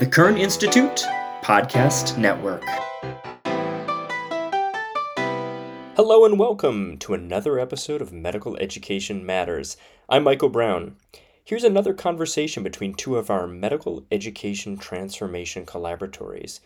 The 0.00 0.06
Kern 0.06 0.36
Institute 0.36 1.06
Podcast 1.40 2.18
Network. 2.18 2.64
Hello 5.94 6.24
and 6.24 6.36
welcome 6.36 6.98
to 6.98 7.14
another 7.14 7.60
episode 7.60 8.02
of 8.02 8.12
Medical 8.12 8.56
Education 8.56 9.24
Matters. 9.24 9.76
I'm 10.08 10.24
Michael 10.24 10.48
Braun. 10.48 10.96
Here's 11.44 11.62
another 11.62 11.94
conversation 11.94 12.64
between 12.64 12.94
two 12.94 13.16
of 13.16 13.30
our 13.30 13.46
medical 13.46 14.04
education 14.10 14.76
transformation 14.76 15.64
collaboratories. 15.64 16.58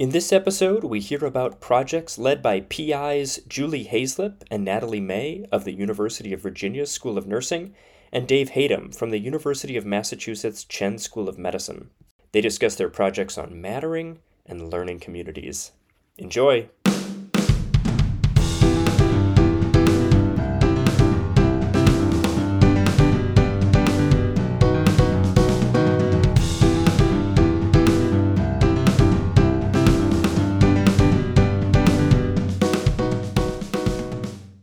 In 0.00 0.10
this 0.10 0.32
episode, 0.32 0.82
we 0.82 0.98
hear 0.98 1.24
about 1.24 1.60
projects 1.60 2.18
led 2.18 2.42
by 2.42 2.62
PIs 2.62 3.38
Julie 3.46 3.84
Haizlip 3.84 4.42
and 4.50 4.64
Natalie 4.64 4.98
May 4.98 5.46
of 5.52 5.62
the 5.62 5.74
University 5.74 6.32
of 6.32 6.42
Virginia 6.42 6.86
School 6.86 7.18
of 7.18 7.28
Nursing 7.28 7.72
and 8.10 8.26
Dave 8.26 8.50
Hatem 8.50 8.92
from 8.92 9.10
the 9.10 9.20
University 9.20 9.76
of 9.76 9.86
Massachusetts 9.86 10.64
Chan 10.64 10.98
School 10.98 11.28
of 11.28 11.38
Medicine. 11.38 11.90
They 12.34 12.40
discuss 12.40 12.74
their 12.74 12.88
projects 12.88 13.38
on 13.38 13.60
mattering 13.60 14.18
and 14.44 14.72
learning 14.72 14.98
communities. 14.98 15.70
Enjoy! 16.18 16.68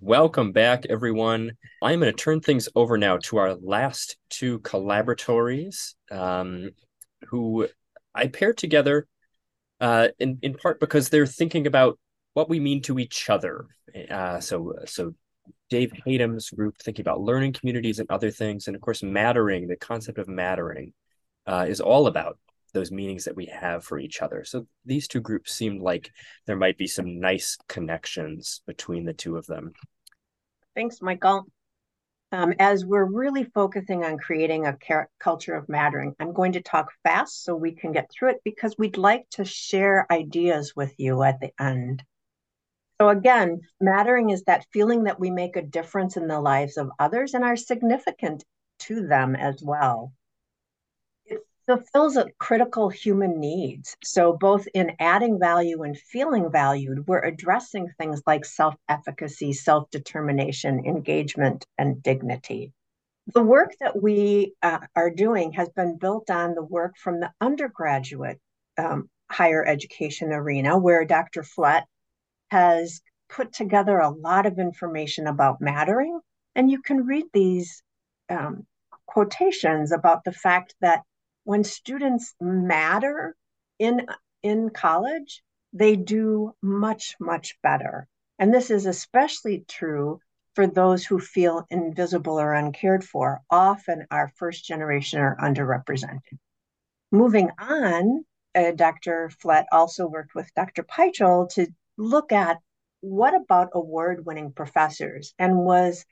Welcome 0.02 0.52
back, 0.52 0.85
everyone. 0.90 1.54
I'm 1.82 2.02
going 2.02 2.12
to 2.12 2.18
turn 2.22 2.41
things 2.41 2.68
over 2.76 2.98
now 2.98 3.16
to 3.24 3.38
our 3.38 3.54
last 3.55 4.18
two 4.30 4.60
collaboratories. 4.60 5.94
Um, 6.12 6.72
who 7.30 7.68
I 8.14 8.28
paired 8.28 8.58
together 8.58 9.08
uh, 9.80 10.10
in 10.20 10.40
in 10.42 10.54
part 10.54 10.80
because 10.80 11.10
they're 11.10 11.26
thinking 11.26 11.68
about 11.68 12.00
what 12.34 12.50
we 12.50 12.60
mean 12.60 12.82
to 12.84 13.00
each 13.00 13.30
other. 13.30 13.68
Uh, 14.10 14.40
so 14.40 14.74
so 14.86 15.13
Dave 15.70 15.91
Hatem's 16.05 16.50
group 16.50 16.78
thinking 16.78 17.04
about 17.04 17.22
learning 17.22 17.54
communities 17.54 18.00
and 18.00 18.10
other 18.10 18.32
things, 18.32 18.68
and 18.68 18.76
of 18.76 18.82
course 18.82 19.04
mattering. 19.04 19.68
The 19.68 19.76
concept 19.76 20.18
of 20.18 20.28
mattering 20.28 20.94
uh, 21.46 21.66
is 21.68 21.82
all 21.82 22.08
about 22.08 22.38
those 22.74 22.91
meanings 22.91 23.26
that 23.26 23.35
we 23.35 23.48
have 23.48 23.84
for 23.84 24.00
each 24.00 24.22
other. 24.22 24.44
So 24.46 24.66
these 24.85 25.08
two 25.08 25.20
groups 25.20 25.54
seemed 25.54 25.82
like 25.82 26.12
there 26.46 26.56
might 26.56 26.78
be 26.78 26.88
some 26.88 27.20
nice 27.20 27.58
connections 27.68 28.62
between 28.66 29.04
the 29.06 29.13
two 29.13 29.35
of 29.35 29.46
them. 29.46 29.74
Thanks, 30.74 31.02
Michael. 31.02 31.48
Um, 32.34 32.54
as 32.60 32.85
we're 32.85 33.04
really 33.05 33.43
focusing 33.43 34.05
on 34.05 34.18
creating 34.18 34.65
a 34.65 34.77
culture 35.20 35.54
of 35.54 35.68
mattering, 35.68 36.15
I'm 36.20 36.32
going 36.32 36.54
to 36.54 36.62
talk 36.62 36.91
fast 37.04 37.43
so 37.43 37.55
we 37.55 37.73
can 37.73 37.91
get 37.91 38.10
through 38.10 38.29
it 38.29 38.41
because 38.46 38.77
we'd 38.77 38.98
like 38.98 39.29
to 39.32 39.43
share 39.43 40.07
ideas 40.10 40.73
with 40.76 40.93
you 40.98 41.23
at 41.23 41.41
the 41.41 41.51
end. 41.60 42.04
So, 43.01 43.10
again, 43.10 43.62
mattering 43.82 44.29
is 44.29 44.43
that 44.43 44.65
feeling 44.71 45.04
that 45.05 45.20
we 45.20 45.29
make 45.29 45.57
a 45.57 45.62
difference 45.62 46.15
in 46.15 46.27
the 46.27 46.40
lives 46.40 46.77
of 46.77 46.91
others 46.99 47.34
and 47.34 47.43
are 47.43 47.57
significant 47.57 48.45
to 48.79 49.05
them 49.05 49.35
as 49.35 49.62
well 49.62 50.13
fulfills 51.77 52.18
a 52.18 52.30
critical 52.38 52.90
human 52.90 53.40
needs. 53.40 53.96
So, 54.04 54.34
both 54.34 54.68
in 54.74 54.91
adding 55.00 55.40
value 55.40 55.84
and 55.84 55.98
feeling 55.98 56.52
valued, 56.52 57.08
we're 57.08 57.24
addressing 57.24 57.90
things 57.98 58.22
like 58.28 58.44
self 58.44 58.76
efficacy, 58.90 59.54
self 59.54 59.90
determination, 59.90 60.86
engagement, 60.86 61.66
and 61.78 62.04
dignity. 62.04 62.74
The 63.34 63.44
work 63.44 63.74
that 63.80 64.02
we 64.02 64.53
uh, 64.62 64.80
are 64.96 65.09
doing 65.09 65.53
has 65.53 65.69
been 65.69 65.97
built 65.97 66.30
on 66.30 66.56
the 66.56 66.63
work 66.63 66.97
from 66.97 67.19
the 67.19 67.31
undergraduate 67.40 68.40
um, 68.78 69.09
higher 69.30 69.66
education 69.66 70.34
arena, 70.34 70.78
where 70.78 71.06
Dr. 71.06 71.44
Flett 71.44 71.85
has 72.50 73.02
put 73.30 73.53
together 73.53 74.00
a 74.00 74.09
lot 74.09 74.46
of 74.46 74.59
information 74.59 75.28
about 75.28 75.62
mattering. 75.62 76.19
And 76.56 76.69
you 76.69 76.81
can 76.81 77.06
read 77.06 77.25
these 77.31 77.81
um, 78.29 78.66
quotations 79.06 79.94
about 79.94 80.25
the 80.25 80.34
fact 80.34 80.75
that 80.81 81.03
when 81.51 81.66
students 81.66 82.34
matter 82.39 83.35
in 83.78 84.07
in 84.41 84.69
college, 84.69 85.44
they 85.73 85.97
do 85.97 86.56
much 86.62 87.17
much 87.19 87.57
better. 87.62 88.07
And 88.39 88.53
this 88.53 88.72
is 88.72 88.85
especially 88.85 89.66
true 89.67 90.22
for 90.56 90.66
those 90.66 91.06
who 91.06 91.19
feel 91.19 91.66
invisible 91.69 92.39
or 92.39 92.53
uncared 92.53 93.03
for. 93.03 93.41
Often 93.50 94.07
our 94.12 94.31
first 94.38 94.63
generation 94.63 95.19
are 95.19 95.35
underrepresented. 95.35 96.38
Moving 97.12 97.50
on, 97.59 98.23
uh, 98.56 98.72
Dr. 98.72 99.29
Flett 99.41 99.66
also 99.73 100.07
worked 100.07 100.33
with 100.33 100.50
Dr. 100.56 100.83
Pychyl 100.83 101.50
to 101.56 101.68
look 101.97 102.31
at 102.31 102.59
what 103.01 103.35
about 103.35 103.72
award 103.73 104.25
winning 104.25 104.53
professors 104.53 105.33
and 105.38 105.57
was 105.57 106.06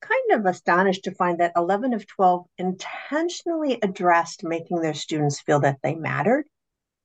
kind 0.00 0.40
of 0.40 0.46
astonished 0.46 1.04
to 1.04 1.14
find 1.14 1.40
that 1.40 1.52
11 1.56 1.92
of 1.92 2.06
12 2.06 2.46
intentionally 2.58 3.78
addressed 3.82 4.44
making 4.44 4.80
their 4.80 4.94
students 4.94 5.40
feel 5.40 5.60
that 5.60 5.78
they 5.82 5.94
mattered 5.94 6.46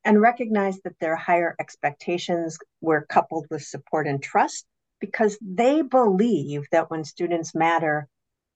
and 0.03 0.21
recognized 0.21 0.81
that 0.83 0.99
their 0.99 1.15
higher 1.15 1.55
expectations 1.59 2.57
were 2.81 3.05
coupled 3.07 3.47
with 3.49 3.63
support 3.63 4.07
and 4.07 4.21
trust 4.21 4.65
because 4.99 5.37
they 5.41 5.81
believe 5.81 6.63
that 6.71 6.89
when 6.89 7.03
students 7.03 7.55
matter, 7.55 8.07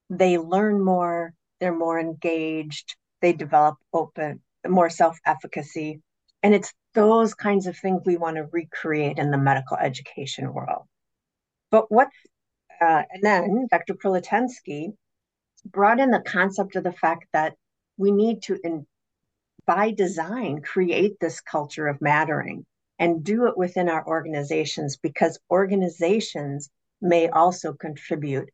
they 0.09 0.38
learn 0.38 0.84
more, 0.84 1.34
they're 1.59 1.75
more 1.75 2.00
engaged, 2.00 2.96
they 3.22 3.34
develop 3.34 3.75
open, 3.94 4.42
more 4.68 4.90
self 4.90 5.18
efficacy. 5.25 6.02
And 6.44 6.54
it's 6.54 6.74
those 6.94 7.34
kinds 7.34 7.68
of 7.68 7.78
things 7.78 8.02
we 8.06 8.18
want 8.18 8.38
to 8.38 8.48
recreate 8.52 9.18
in 9.18 9.31
the 9.31 9.38
medical 9.38 9.78
education 9.78 10.54
world. 10.54 10.84
But 11.72 11.92
what's 11.92 12.16
uh, 12.81 13.03
and 13.11 13.23
then 13.23 13.67
Dr. 13.71 13.93
Prilleltensky 13.93 14.93
brought 15.65 15.99
in 15.99 16.11
the 16.11 16.21
concept 16.21 16.75
of 16.75 16.83
the 16.83 16.91
fact 16.91 17.25
that 17.33 17.55
we 17.97 18.11
need 18.11 18.43
to, 18.43 18.59
in, 18.63 18.85
by 19.65 19.91
design, 19.91 20.61
create 20.61 21.19
this 21.19 21.41
culture 21.41 21.88
of 21.88 22.01
mattering 22.01 22.65
and 22.99 23.23
do 23.23 23.47
it 23.47 23.57
within 23.57 23.89
our 23.89 24.05
organizations 24.07 24.97
because 24.97 25.39
organizations 25.51 26.69
may 27.01 27.29
also 27.29 27.73
contribute 27.73 28.49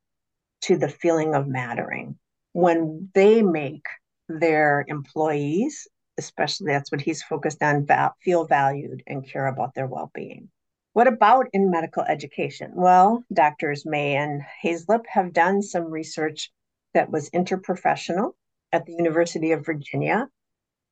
to 0.61 0.78
the 0.78 0.90
feeling 0.90 1.35
of 1.35 1.47
mattering 1.47 2.17
when 2.53 3.09
they 3.13 3.41
make 3.41 3.85
their 4.29 4.85
employees 4.88 5.88
especially 6.17 6.67
that's 6.67 6.91
what 6.91 7.01
he's 7.01 7.23
focused 7.23 7.61
on 7.63 7.85
feel 8.22 8.45
valued 8.45 9.01
and 9.07 9.28
care 9.28 9.47
about 9.47 9.73
their 9.73 9.88
well-being 9.88 10.47
what 10.94 11.08
about 11.08 11.48
in 11.54 11.72
medical 11.72 12.04
education? 12.04 12.72
Well, 12.76 13.24
doctors 13.34 13.86
May 13.86 14.16
and 14.16 14.42
Haizlip 14.64 15.06
have 15.08 15.34
done 15.34 15.62
some 15.62 15.86
research 15.86 16.52
that 16.94 17.09
was 17.09 17.30
interprofessional 17.31 18.34
at 18.72 18.86
the 18.86 18.94
University 18.94 19.52
of 19.52 19.66
Virginia 19.66 20.30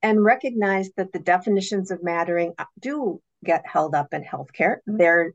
and 0.01 0.23
recognized 0.23 0.93
that 0.97 1.11
the 1.13 1.19
definitions 1.19 1.91
of 1.91 2.03
mattering 2.03 2.53
uh, 2.57 2.65
do 2.79 3.21
get 3.43 3.65
held 3.67 3.93
up 3.93 4.13
in 4.13 4.23
healthcare. 4.23 4.77
They're 4.85 5.33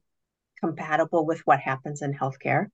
compatible 0.60 1.24
with 1.24 1.40
what 1.44 1.60
happens 1.60 2.02
in 2.02 2.12
healthcare, 2.14 2.66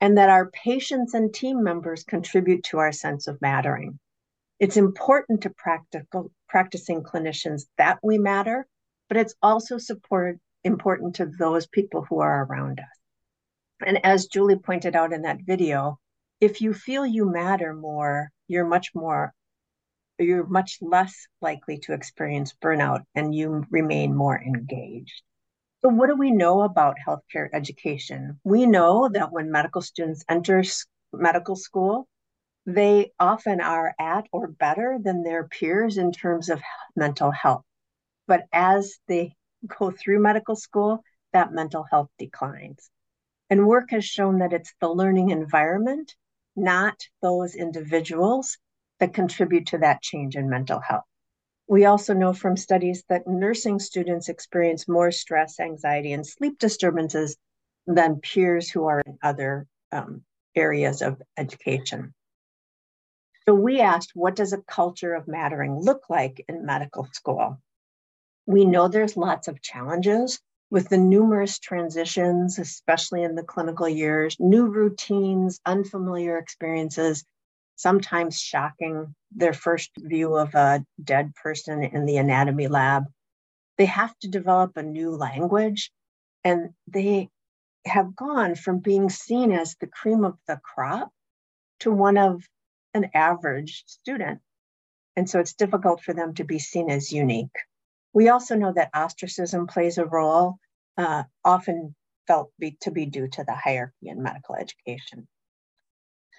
and 0.00 0.18
that 0.18 0.28
our 0.28 0.50
patients 0.50 1.14
and 1.14 1.32
team 1.32 1.62
members 1.62 2.04
contribute 2.04 2.62
to 2.64 2.78
our 2.78 2.92
sense 2.92 3.26
of 3.26 3.40
mattering. 3.40 3.98
It's 4.60 4.76
important 4.76 5.42
to 5.42 5.50
practical, 5.50 6.30
practicing 6.48 7.02
clinicians 7.02 7.62
that 7.78 7.98
we 8.02 8.18
matter, 8.18 8.66
but 9.08 9.16
it's 9.16 9.34
also 9.42 9.78
support, 9.78 10.38
important 10.64 11.16
to 11.16 11.26
those 11.26 11.66
people 11.66 12.06
who 12.08 12.20
are 12.20 12.44
around 12.44 12.80
us. 12.80 12.98
And 13.84 14.04
as 14.04 14.26
Julie 14.26 14.56
pointed 14.56 14.94
out 14.94 15.12
in 15.12 15.22
that 15.22 15.40
video, 15.44 15.98
if 16.40 16.60
you 16.60 16.72
feel 16.72 17.06
you 17.06 17.30
matter 17.30 17.74
more, 17.74 18.30
you're 18.48 18.66
much 18.66 18.94
more, 18.94 19.32
you're 20.18 20.46
much 20.46 20.78
less 20.80 21.26
likely 21.40 21.78
to 21.78 21.92
experience 21.92 22.54
burnout 22.62 23.02
and 23.14 23.34
you 23.34 23.64
remain 23.70 24.14
more 24.14 24.40
engaged. 24.40 25.22
So, 25.82 25.88
what 25.88 26.08
do 26.08 26.16
we 26.16 26.30
know 26.30 26.62
about 26.62 26.96
healthcare 27.04 27.48
education? 27.52 28.38
We 28.44 28.66
know 28.66 29.08
that 29.08 29.32
when 29.32 29.50
medical 29.50 29.82
students 29.82 30.24
enter 30.28 30.62
medical 31.12 31.56
school, 31.56 32.06
they 32.66 33.12
often 33.18 33.60
are 33.60 33.94
at 33.98 34.26
or 34.32 34.46
better 34.46 34.98
than 35.02 35.24
their 35.24 35.48
peers 35.48 35.98
in 35.98 36.12
terms 36.12 36.48
of 36.48 36.62
mental 36.94 37.32
health. 37.32 37.64
But 38.28 38.46
as 38.52 38.98
they 39.08 39.34
go 39.66 39.90
through 39.90 40.22
medical 40.22 40.56
school, 40.56 41.02
that 41.32 41.52
mental 41.52 41.84
health 41.90 42.08
declines. 42.18 42.90
And 43.50 43.66
work 43.66 43.90
has 43.90 44.04
shown 44.04 44.38
that 44.38 44.52
it's 44.52 44.72
the 44.80 44.88
learning 44.88 45.30
environment, 45.30 46.14
not 46.56 46.98
those 47.20 47.54
individuals, 47.54 48.58
that 49.00 49.14
contribute 49.14 49.66
to 49.66 49.78
that 49.78 50.00
change 50.00 50.36
in 50.36 50.48
mental 50.48 50.80
health. 50.80 51.04
We 51.66 51.86
also 51.86 52.14
know 52.14 52.32
from 52.32 52.56
studies 52.56 53.04
that 53.08 53.26
nursing 53.26 53.78
students 53.78 54.28
experience 54.28 54.88
more 54.88 55.10
stress, 55.10 55.58
anxiety, 55.58 56.12
and 56.12 56.26
sleep 56.26 56.58
disturbances 56.58 57.36
than 57.86 58.20
peers 58.20 58.70
who 58.70 58.86
are 58.86 59.00
in 59.00 59.18
other 59.22 59.66
um, 59.90 60.22
areas 60.54 61.02
of 61.02 61.20
education. 61.36 62.14
So 63.46 63.54
we 63.54 63.80
asked, 63.80 64.12
what 64.14 64.36
does 64.36 64.52
a 64.52 64.62
culture 64.62 65.14
of 65.14 65.26
mattering 65.26 65.80
look 65.80 66.08
like 66.08 66.44
in 66.48 66.64
medical 66.64 67.08
school? 67.12 67.60
We 68.46 68.64
know 68.64 68.88
there's 68.88 69.16
lots 69.16 69.48
of 69.48 69.62
challenges 69.62 70.40
with 70.70 70.88
the 70.88 70.98
numerous 70.98 71.58
transitions, 71.58 72.58
especially 72.58 73.22
in 73.22 73.34
the 73.34 73.42
clinical 73.42 73.88
years, 73.88 74.36
new 74.40 74.66
routines, 74.66 75.60
unfamiliar 75.66 76.38
experiences, 76.38 77.24
sometimes 77.76 78.40
shocking, 78.40 79.14
their 79.30 79.52
first 79.52 79.90
view 79.98 80.34
of 80.34 80.54
a 80.54 80.84
dead 81.02 81.34
person 81.34 81.82
in 81.82 82.06
the 82.06 82.16
anatomy 82.16 82.68
lab. 82.68 83.04
They 83.78 83.86
have 83.86 84.18
to 84.20 84.28
develop 84.28 84.76
a 84.76 84.82
new 84.82 85.10
language, 85.10 85.92
and 86.42 86.70
they 86.86 87.28
have 87.84 88.16
gone 88.16 88.54
from 88.54 88.78
being 88.78 89.10
seen 89.10 89.52
as 89.52 89.76
the 89.80 89.86
cream 89.86 90.24
of 90.24 90.38
the 90.46 90.58
crop 90.62 91.10
to 91.80 91.90
one 91.90 92.16
of 92.16 92.42
an 92.94 93.10
average 93.14 93.84
student. 93.86 94.40
And 95.16 95.28
so 95.28 95.40
it's 95.40 95.54
difficult 95.54 96.02
for 96.02 96.14
them 96.14 96.34
to 96.34 96.44
be 96.44 96.58
seen 96.58 96.90
as 96.90 97.12
unique. 97.12 97.50
We 98.12 98.28
also 98.28 98.56
know 98.56 98.72
that 98.72 98.90
ostracism 98.94 99.66
plays 99.66 99.98
a 99.98 100.04
role, 100.04 100.58
uh, 100.96 101.24
often 101.44 101.94
felt 102.26 102.52
be, 102.58 102.76
to 102.80 102.90
be 102.90 103.06
due 103.06 103.28
to 103.28 103.44
the 103.44 103.54
hierarchy 103.54 104.08
in 104.08 104.22
medical 104.22 104.54
education. 104.54 105.26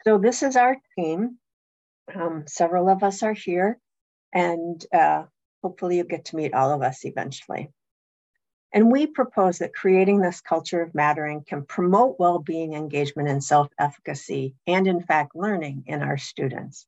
So 0.03 0.17
this 0.17 0.43
is 0.43 0.55
our 0.55 0.77
team. 0.97 1.37
Um, 2.13 2.43
several 2.47 2.89
of 2.89 3.03
us 3.03 3.23
are 3.23 3.33
here, 3.33 3.79
and 4.33 4.85
uh, 4.93 5.23
hopefully 5.63 5.97
you 5.97 6.03
get 6.03 6.25
to 6.25 6.35
meet 6.35 6.53
all 6.53 6.71
of 6.71 6.81
us 6.81 7.05
eventually. 7.05 7.71
And 8.73 8.91
we 8.91 9.07
propose 9.07 9.59
that 9.59 9.73
creating 9.73 10.19
this 10.19 10.41
culture 10.41 10.81
of 10.81 10.95
mattering 10.95 11.43
can 11.47 11.63
promote 11.63 12.19
well-being, 12.19 12.73
engagement, 12.73 13.29
and 13.29 13.43
self-efficacy, 13.43 14.55
and 14.67 14.87
in 14.87 15.01
fact, 15.01 15.35
learning 15.35 15.83
in 15.85 16.01
our 16.01 16.17
students. 16.17 16.87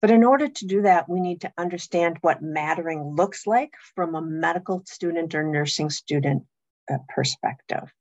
But 0.00 0.10
in 0.10 0.24
order 0.24 0.48
to 0.48 0.66
do 0.66 0.82
that, 0.82 1.08
we 1.08 1.20
need 1.20 1.42
to 1.42 1.52
understand 1.58 2.18
what 2.20 2.42
mattering 2.42 3.14
looks 3.16 3.46
like 3.46 3.74
from 3.94 4.14
a 4.14 4.22
medical 4.22 4.82
student 4.86 5.34
or 5.34 5.42
nursing 5.42 5.90
student 5.90 6.44
uh, 6.90 6.98
perspective. 7.08 7.92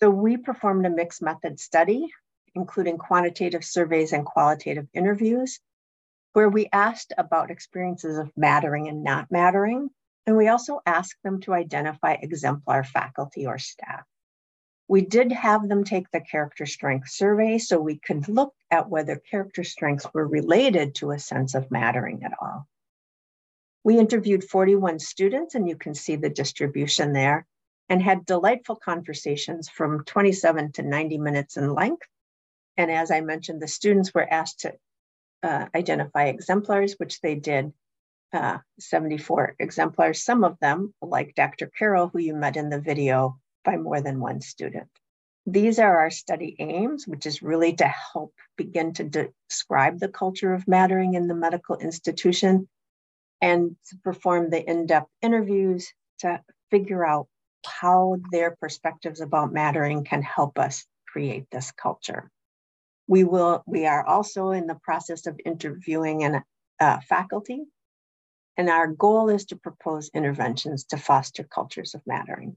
So 0.00 0.10
we 0.10 0.36
performed 0.36 0.86
a 0.86 0.90
mixed 0.90 1.22
method 1.22 1.58
study, 1.58 2.06
including 2.54 2.98
quantitative 2.98 3.64
surveys 3.64 4.12
and 4.12 4.24
qualitative 4.24 4.86
interviews, 4.92 5.58
where 6.34 6.48
we 6.48 6.68
asked 6.72 7.12
about 7.16 7.50
experiences 7.50 8.18
of 8.18 8.30
mattering 8.36 8.88
and 8.88 9.02
not 9.02 9.30
mattering 9.30 9.90
and 10.28 10.36
we 10.36 10.48
also 10.48 10.82
asked 10.84 11.16
them 11.24 11.40
to 11.40 11.54
identify 11.54 12.12
exemplar 12.12 12.84
faculty 12.84 13.46
or 13.46 13.56
staff. 13.56 14.04
We 14.88 15.02
did 15.02 15.30
have 15.32 15.68
them 15.68 15.84
take 15.84 16.10
the 16.10 16.20
character 16.20 16.64
strength 16.64 17.10
survey 17.10 17.58
so 17.58 17.78
we 17.78 17.98
could 17.98 18.26
look 18.26 18.54
at 18.70 18.88
whether 18.88 19.16
character 19.16 19.62
strengths 19.62 20.06
were 20.14 20.26
related 20.26 20.94
to 20.96 21.10
a 21.10 21.18
sense 21.18 21.54
of 21.54 21.70
mattering 21.70 22.24
at 22.24 22.32
all. 22.40 22.66
We 23.84 23.98
interviewed 23.98 24.44
41 24.44 24.98
students, 24.98 25.54
and 25.54 25.68
you 25.68 25.76
can 25.76 25.94
see 25.94 26.16
the 26.16 26.30
distribution 26.30 27.12
there, 27.12 27.46
and 27.90 28.02
had 28.02 28.24
delightful 28.24 28.76
conversations 28.76 29.68
from 29.68 30.04
27 30.04 30.72
to 30.72 30.82
90 30.82 31.18
minutes 31.18 31.58
in 31.58 31.74
length. 31.74 32.06
And 32.78 32.90
as 32.90 33.10
I 33.10 33.20
mentioned, 33.20 33.60
the 33.60 33.68
students 33.68 34.14
were 34.14 34.30
asked 34.30 34.60
to 34.60 34.74
uh, 35.42 35.66
identify 35.74 36.24
exemplars, 36.24 36.94
which 36.94 37.20
they 37.20 37.34
did, 37.34 37.72
uh, 38.32 38.58
74 38.78 39.56
exemplars, 39.58 40.22
some 40.24 40.44
of 40.44 40.58
them, 40.60 40.94
like 41.02 41.34
Dr. 41.34 41.70
Carroll, 41.78 42.08
who 42.08 42.18
you 42.18 42.34
met 42.34 42.56
in 42.56 42.70
the 42.70 42.80
video, 42.80 43.38
by 43.68 43.76
more 43.76 44.00
than 44.00 44.18
one 44.18 44.40
student. 44.40 44.88
These 45.44 45.78
are 45.78 45.98
our 45.98 46.10
study 46.10 46.56
aims, 46.58 47.06
which 47.06 47.26
is 47.26 47.42
really 47.42 47.74
to 47.74 47.86
help 47.86 48.32
begin 48.56 48.94
to 48.94 49.04
de 49.04 49.28
describe 49.50 49.98
the 49.98 50.08
culture 50.08 50.54
of 50.54 50.66
mattering 50.66 51.12
in 51.12 51.28
the 51.28 51.34
medical 51.34 51.76
institution 51.76 52.66
and 53.42 53.76
to 53.88 53.96
perform 54.02 54.48
the 54.48 54.62
in-depth 54.72 55.10
interviews 55.20 55.92
to 56.20 56.40
figure 56.70 57.04
out 57.04 57.26
how 57.66 58.16
their 58.32 58.56
perspectives 58.56 59.20
about 59.20 59.52
mattering 59.52 60.02
can 60.02 60.22
help 60.22 60.58
us 60.58 60.86
create 61.12 61.46
this 61.50 61.70
culture. 61.72 62.30
We 63.06 63.24
will, 63.24 63.62
we 63.66 63.84
are 63.86 64.04
also 64.14 64.52
in 64.52 64.66
the 64.66 64.80
process 64.88 65.26
of 65.26 65.38
interviewing 65.44 66.24
an, 66.24 66.42
uh, 66.80 67.00
faculty 67.00 67.66
and 68.56 68.70
our 68.70 68.88
goal 68.88 69.28
is 69.28 69.44
to 69.46 69.56
propose 69.56 70.10
interventions 70.14 70.84
to 70.84 70.96
foster 70.96 71.44
cultures 71.44 71.94
of 71.94 72.00
mattering. 72.06 72.56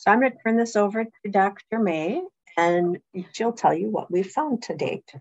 So 0.00 0.10
I'm 0.10 0.20
going 0.20 0.32
to 0.32 0.38
turn 0.38 0.56
this 0.56 0.76
over 0.76 1.04
to 1.04 1.30
Dr. 1.30 1.78
May, 1.78 2.22
and 2.56 2.98
she'll 3.32 3.52
tell 3.52 3.74
you 3.74 3.90
what 3.90 4.10
we've 4.10 4.26
found 4.26 4.62
to 4.62 4.74
date. 4.74 5.12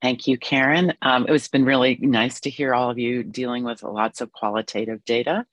Thank 0.00 0.26
you, 0.26 0.38
Karen. 0.38 0.94
Um, 1.02 1.26
it's 1.28 1.48
been 1.48 1.66
really 1.66 1.98
nice 2.00 2.40
to 2.40 2.50
hear 2.50 2.72
all 2.72 2.88
of 2.88 2.98
you 2.98 3.24
dealing 3.24 3.62
with 3.62 3.82
lots 3.82 4.22
of 4.22 4.32
qualitative 4.32 5.04
data. 5.04 5.44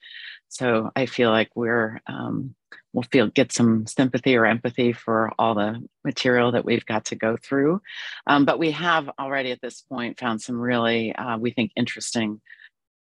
So 0.47 0.91
I 0.95 1.07
feel 1.07 1.29
like 1.29 1.49
we're 1.55 1.99
um, 2.07 2.55
we'll 2.93 3.03
feel 3.11 3.27
get 3.27 3.51
some 3.51 3.85
sympathy 3.85 4.37
or 4.37 4.45
empathy 4.45 4.93
for 4.93 5.33
all 5.37 5.55
the 5.55 5.85
material 6.05 6.53
that 6.53 6.63
we've 6.63 6.85
got 6.85 7.03
to 7.05 7.15
go 7.15 7.35
through. 7.35 7.81
Um, 8.27 8.45
but 8.45 8.59
we 8.59 8.71
have 8.71 9.09
already 9.19 9.51
at 9.51 9.61
this 9.61 9.81
point 9.81 10.17
found 10.17 10.41
some 10.41 10.55
really, 10.55 11.13
uh, 11.13 11.37
we 11.37 11.51
think, 11.51 11.73
interesting 11.75 12.39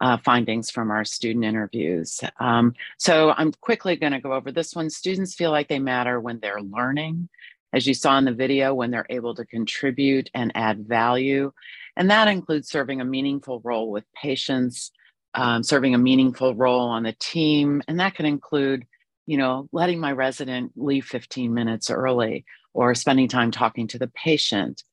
uh, 0.04 0.18
findings 0.18 0.70
from 0.70 0.92
our 0.92 1.06
student 1.06 1.46
interviews. 1.46 2.20
Um, 2.38 2.74
so 3.00 3.34
I'm 3.38 3.54
quickly 3.54 3.96
going 3.96 4.12
to 4.12 4.20
go 4.20 4.34
over 4.34 4.52
this 4.52 4.76
one. 4.76 4.90
Students 4.90 5.34
feel 5.34 5.50
like 5.50 5.70
they 5.70 5.80
matter 5.80 6.20
when 6.20 6.42
they're 6.42 6.62
learning, 6.62 7.30
as 7.72 7.88
you 7.88 7.94
saw 7.94 8.18
in 8.18 8.26
the 8.26 8.34
video, 8.34 8.74
when 8.74 8.92
they're 8.92 9.06
able 9.10 9.34
to 9.36 9.46
contribute 9.46 10.30
and 10.34 10.52
add 10.56 10.86
value. 10.86 11.54
And 11.96 12.12
that 12.12 12.28
includes 12.28 12.68
serving 12.68 13.00
a 13.00 13.06
meaningful 13.06 13.62
role 13.64 13.92
with 13.92 14.04
patients, 14.14 14.92
um, 15.36 15.64
serving 15.64 15.96
a 15.96 16.00
meaningful 16.00 16.54
role 16.54 16.90
on 16.90 17.04
the 17.04 17.16
team. 17.18 17.82
And 17.88 18.02
that 18.02 18.16
can 18.16 18.26
include, 18.26 18.86
you 19.26 19.38
know, 19.38 19.70
letting 19.72 20.02
my 20.02 20.12
resident 20.12 20.74
leave 20.76 21.06
15 21.06 21.54
minutes 21.54 21.90
early 21.90 22.44
or 22.74 22.94
spending 22.94 23.30
time 23.30 23.52
talking 23.52 23.88
to 23.88 24.00
the 24.00 24.10
patient. 24.10 24.84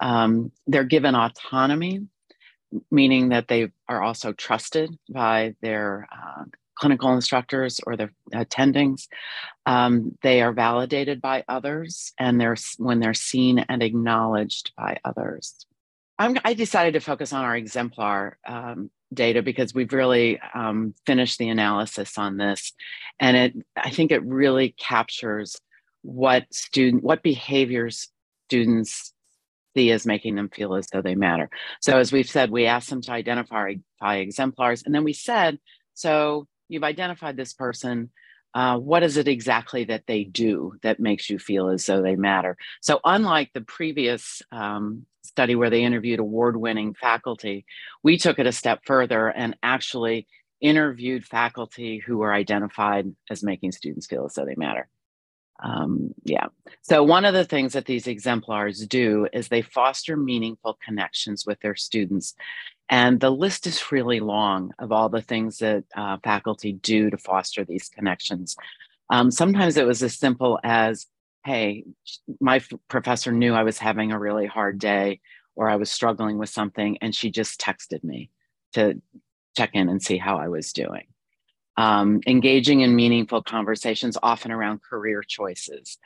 Um, 0.00 0.52
they're 0.66 0.84
given 0.84 1.14
autonomy 1.14 2.02
meaning 2.90 3.30
that 3.30 3.48
they 3.48 3.70
are 3.88 4.02
also 4.02 4.32
trusted 4.32 4.96
by 5.08 5.54
their 5.60 6.08
uh, 6.12 6.44
clinical 6.74 7.12
instructors 7.12 7.80
or 7.86 7.96
their 7.96 8.12
attendings. 8.32 9.06
Um, 9.66 10.16
they 10.22 10.40
are 10.40 10.52
validated 10.52 11.20
by 11.20 11.44
others, 11.46 12.12
and 12.18 12.40
they're 12.40 12.56
when 12.78 13.00
they're 13.00 13.14
seen 13.14 13.58
and 13.58 13.82
acknowledged 13.82 14.72
by 14.76 14.98
others. 15.04 15.66
I'm, 16.18 16.36
i 16.44 16.54
decided 16.54 16.94
to 16.94 17.00
focus 17.00 17.32
on 17.32 17.44
our 17.44 17.56
exemplar 17.56 18.38
um, 18.46 18.90
data 19.12 19.42
because 19.42 19.74
we've 19.74 19.92
really 19.92 20.38
um, 20.54 20.94
finished 21.06 21.38
the 21.38 21.48
analysis 21.48 22.18
on 22.18 22.38
this, 22.38 22.72
and 23.18 23.36
it 23.36 23.54
I 23.76 23.90
think 23.90 24.10
it 24.10 24.24
really 24.24 24.74
captures 24.78 25.60
what 26.02 26.52
student 26.52 27.02
what 27.02 27.22
behaviors 27.22 28.08
students 28.48 29.12
see 29.76 29.90
as 29.92 30.06
making 30.06 30.34
them 30.34 30.48
feel 30.48 30.74
as 30.74 30.86
though 30.88 31.02
they 31.02 31.14
matter. 31.14 31.48
So 31.80 31.98
as 31.98 32.12
we've 32.12 32.28
said, 32.28 32.50
we 32.50 32.66
asked 32.66 32.90
them 32.90 33.02
to 33.02 33.12
identify 33.12 33.74
exemplars, 34.02 34.82
and 34.84 34.94
then 34.94 35.04
we 35.04 35.12
said, 35.12 35.58
so 35.94 36.46
you've 36.68 36.84
identified 36.84 37.36
this 37.36 37.52
person. 37.52 38.10
Uh, 38.52 38.76
what 38.76 39.04
is 39.04 39.16
it 39.16 39.28
exactly 39.28 39.84
that 39.84 40.08
they 40.08 40.24
do 40.24 40.72
that 40.82 40.98
makes 40.98 41.30
you 41.30 41.38
feel 41.38 41.68
as 41.68 41.86
though 41.86 42.02
they 42.02 42.16
matter? 42.16 42.56
So 42.80 42.98
unlike 43.04 43.52
the 43.52 43.60
previous 43.60 44.42
um, 44.50 45.06
study 45.22 45.54
where 45.54 45.70
they 45.70 45.84
interviewed 45.84 46.18
award-winning 46.18 46.94
faculty, 46.94 47.64
we 48.02 48.18
took 48.18 48.40
it 48.40 48.48
a 48.48 48.52
step 48.52 48.80
further 48.84 49.28
and 49.28 49.56
actually 49.62 50.26
interviewed 50.60 51.24
faculty 51.24 51.98
who 51.98 52.18
were 52.18 52.32
identified 52.32 53.06
as 53.30 53.44
making 53.44 53.70
students 53.70 54.06
feel 54.06 54.24
as 54.24 54.34
though 54.34 54.44
they 54.44 54.56
matter. 54.56 54.88
Um, 55.62 56.14
yeah. 56.24 56.46
So, 56.82 57.02
one 57.02 57.24
of 57.24 57.34
the 57.34 57.44
things 57.44 57.72
that 57.74 57.86
these 57.86 58.06
exemplars 58.06 58.86
do 58.86 59.28
is 59.32 59.48
they 59.48 59.62
foster 59.62 60.16
meaningful 60.16 60.78
connections 60.84 61.44
with 61.46 61.60
their 61.60 61.76
students. 61.76 62.34
And 62.88 63.20
the 63.20 63.30
list 63.30 63.66
is 63.66 63.92
really 63.92 64.20
long 64.20 64.72
of 64.78 64.90
all 64.90 65.08
the 65.08 65.22
things 65.22 65.58
that 65.58 65.84
uh, 65.96 66.16
faculty 66.24 66.72
do 66.72 67.10
to 67.10 67.18
foster 67.18 67.64
these 67.64 67.88
connections. 67.88 68.56
Um, 69.10 69.30
sometimes 69.30 69.76
it 69.76 69.86
was 69.86 70.02
as 70.02 70.18
simple 70.18 70.58
as, 70.64 71.06
hey, 71.44 71.84
my 72.40 72.60
professor 72.88 73.30
knew 73.30 73.54
I 73.54 73.62
was 73.62 73.78
having 73.78 74.10
a 74.10 74.18
really 74.18 74.46
hard 74.46 74.78
day 74.78 75.20
or 75.54 75.68
I 75.68 75.76
was 75.76 75.90
struggling 75.90 76.38
with 76.38 76.48
something, 76.48 76.98
and 77.00 77.14
she 77.14 77.30
just 77.30 77.60
texted 77.60 78.02
me 78.02 78.30
to 78.72 79.00
check 79.56 79.70
in 79.74 79.88
and 79.88 80.02
see 80.02 80.16
how 80.16 80.38
I 80.38 80.48
was 80.48 80.72
doing 80.72 81.06
um, 81.80 82.20
engaging 82.26 82.82
in 82.82 82.94
meaningful 82.94 83.42
conversations, 83.42 84.18
often 84.22 84.52
around 84.52 84.82
career 84.82 85.22
choices, 85.26 85.96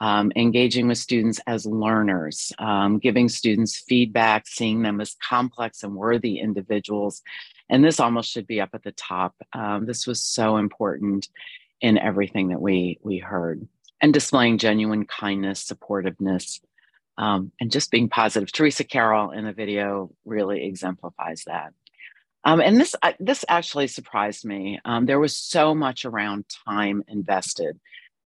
um, 0.00 0.30
engaging 0.36 0.86
with 0.86 0.98
students 0.98 1.40
as 1.48 1.66
learners, 1.66 2.52
um, 2.60 2.98
giving 2.98 3.28
students 3.28 3.82
feedback, 3.88 4.46
seeing 4.46 4.82
them 4.82 5.00
as 5.00 5.16
complex 5.28 5.82
and 5.82 5.96
worthy 5.96 6.38
individuals. 6.38 7.22
And 7.68 7.84
this 7.84 7.98
almost 7.98 8.30
should 8.30 8.46
be 8.46 8.60
up 8.60 8.70
at 8.74 8.84
the 8.84 8.92
top. 8.92 9.34
Um, 9.52 9.84
this 9.84 10.06
was 10.06 10.22
so 10.22 10.58
important 10.58 11.28
in 11.80 11.98
everything 11.98 12.50
that 12.50 12.60
we, 12.60 13.00
we 13.02 13.18
heard. 13.18 13.66
And 14.00 14.14
displaying 14.14 14.58
genuine 14.58 15.06
kindness, 15.06 15.68
supportiveness, 15.68 16.60
um, 17.18 17.50
and 17.60 17.72
just 17.72 17.90
being 17.90 18.08
positive. 18.08 18.52
Teresa 18.52 18.84
Carroll 18.84 19.32
in 19.32 19.44
the 19.44 19.52
video 19.52 20.12
really 20.24 20.64
exemplifies 20.64 21.42
that. 21.48 21.72
Um, 22.46 22.60
and 22.60 22.80
this 22.80 22.94
uh, 23.02 23.12
this 23.18 23.44
actually 23.48 23.88
surprised 23.88 24.44
me. 24.44 24.78
Um, 24.84 25.04
there 25.04 25.18
was 25.18 25.36
so 25.36 25.74
much 25.74 26.04
around 26.04 26.44
time 26.66 27.02
invested 27.08 27.78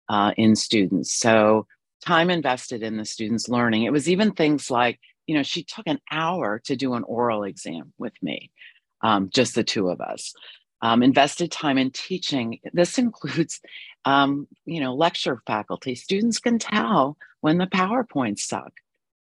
uh, 0.08 0.32
in 0.36 0.56
students. 0.56 1.14
So 1.14 1.68
time 2.04 2.28
invested 2.28 2.82
in 2.82 2.96
the 2.96 3.04
students' 3.04 3.48
learning. 3.48 3.84
It 3.84 3.92
was 3.92 4.08
even 4.08 4.32
things 4.32 4.68
like, 4.68 4.98
you 5.28 5.36
know, 5.36 5.44
she 5.44 5.62
took 5.62 5.86
an 5.86 6.00
hour 6.10 6.60
to 6.64 6.74
do 6.74 6.94
an 6.94 7.04
oral 7.04 7.44
exam 7.44 7.92
with 7.98 8.14
me, 8.20 8.50
um, 9.00 9.30
just 9.32 9.54
the 9.54 9.62
two 9.62 9.88
of 9.88 10.00
us. 10.00 10.34
Um, 10.82 11.04
invested 11.04 11.52
time 11.52 11.78
in 11.78 11.92
teaching. 11.92 12.58
This 12.72 12.98
includes, 13.04 13.60
um, 14.04 14.48
you 14.64 14.80
know, 14.80 14.92
lecture 14.92 15.40
faculty. 15.46 15.94
Students 15.94 16.40
can 16.40 16.58
tell 16.58 17.16
when 17.42 17.58
the 17.58 17.66
PowerPoints 17.66 18.40
suck. 18.40 18.72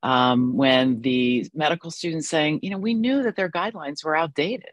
Um, 0.02 0.56
when 0.56 1.00
the 1.00 1.48
medical 1.54 1.90
students 1.90 2.28
saying, 2.28 2.60
you 2.62 2.70
know, 2.70 2.78
we 2.78 2.94
knew 2.94 3.22
that 3.24 3.34
their 3.34 3.50
guidelines 3.50 4.04
were 4.04 4.14
outdated, 4.14 4.70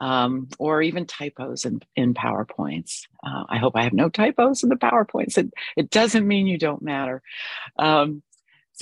um, 0.00 0.48
or 0.58 0.82
even 0.82 1.06
typos 1.06 1.64
in, 1.64 1.80
in 1.94 2.14
PowerPoints. 2.14 3.02
Uh, 3.26 3.44
I 3.48 3.58
hope 3.58 3.74
I 3.76 3.82
have 3.82 3.92
no 3.92 4.08
typos 4.08 4.62
in 4.62 4.68
the 4.68 4.76
PowerPoints. 4.76 5.38
It, 5.38 5.52
it 5.76 5.90
doesn't 5.90 6.26
mean 6.26 6.46
you 6.46 6.58
don't 6.58 6.82
matter. 6.82 7.22
Um, 7.78 8.22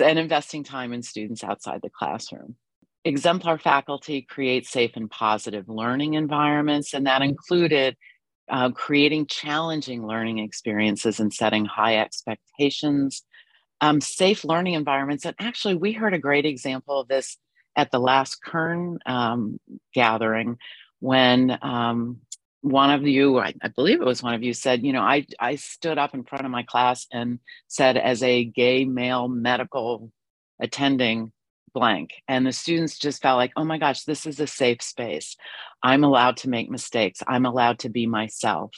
and 0.03 0.19
investing 0.19 0.65
time 0.65 0.93
in 0.93 1.03
students 1.03 1.45
outside 1.45 1.81
the 1.83 1.91
classroom. 1.91 2.57
Exemplar 3.05 3.59
faculty 3.59 4.23
create 4.23 4.67
safe 4.67 4.93
and 4.97 5.11
positive 5.11 5.69
learning 5.69 6.15
environments, 6.15 6.95
and 6.95 7.07
that 7.07 7.23
included 7.23 7.97
uh, 8.51 8.71
creating 8.71 9.27
challenging 9.27 10.07
learning 10.07 10.39
experiences 10.39 11.21
and 11.21 11.33
setting 11.33 11.65
high 11.65 11.99
expectations, 11.99 13.23
um, 13.81 14.01
safe 14.01 14.45
learning 14.45 14.75
environments. 14.75 15.25
And 15.25 15.35
actually, 15.39 15.75
we 15.75 15.93
heard 15.93 16.15
a 16.15 16.19
great 16.19 16.47
example 16.47 17.01
of 17.01 17.09
this 17.09 17.37
at 17.77 17.91
the 17.91 17.99
last 17.99 18.43
Kern 18.43 18.99
um, 19.07 19.59
gathering 19.93 20.59
when 21.01 21.59
um, 21.61 22.21
one 22.61 22.91
of 22.91 23.03
you, 23.07 23.39
I, 23.39 23.53
I, 23.63 23.69
believe 23.69 24.01
it 24.01 24.07
was 24.07 24.23
one 24.23 24.35
of 24.35 24.43
you, 24.43 24.55
said, 24.55 24.85
you 24.85 24.93
know, 24.93 25.03
I, 25.03 25.27
I 25.39 25.57
stood 25.57 25.99
up 25.99 26.15
in 26.15 26.25
front 26.25 26.47
of 26.47 26.51
my 26.51 26.63
class 26.63 27.07
and 27.13 27.41
said, 27.69 27.99
as 27.99 28.23
a 28.23 28.45
gay 28.45 28.87
male 28.87 29.29
medical 29.29 30.11
attending, 30.61 31.33
blank. 31.75 32.13
And 32.27 32.47
the 32.47 32.53
students 32.53 32.99
just 32.99 33.21
felt 33.21 33.37
like, 33.37 33.53
oh 33.57 33.65
my 33.65 33.77
gosh, 33.77 34.05
this 34.05 34.25
is 34.25 34.41
a 34.41 34.47
safe 34.47 34.81
space. 34.81 35.37
I'm 35.83 36.05
allowed 36.05 36.39
to 36.39 36.49
make 36.49 36.71
mistakes. 36.71 37.21
I'm 37.27 37.45
allowed 37.45 37.81
to 37.81 37.91
be 37.91 38.07
myself. 38.07 38.71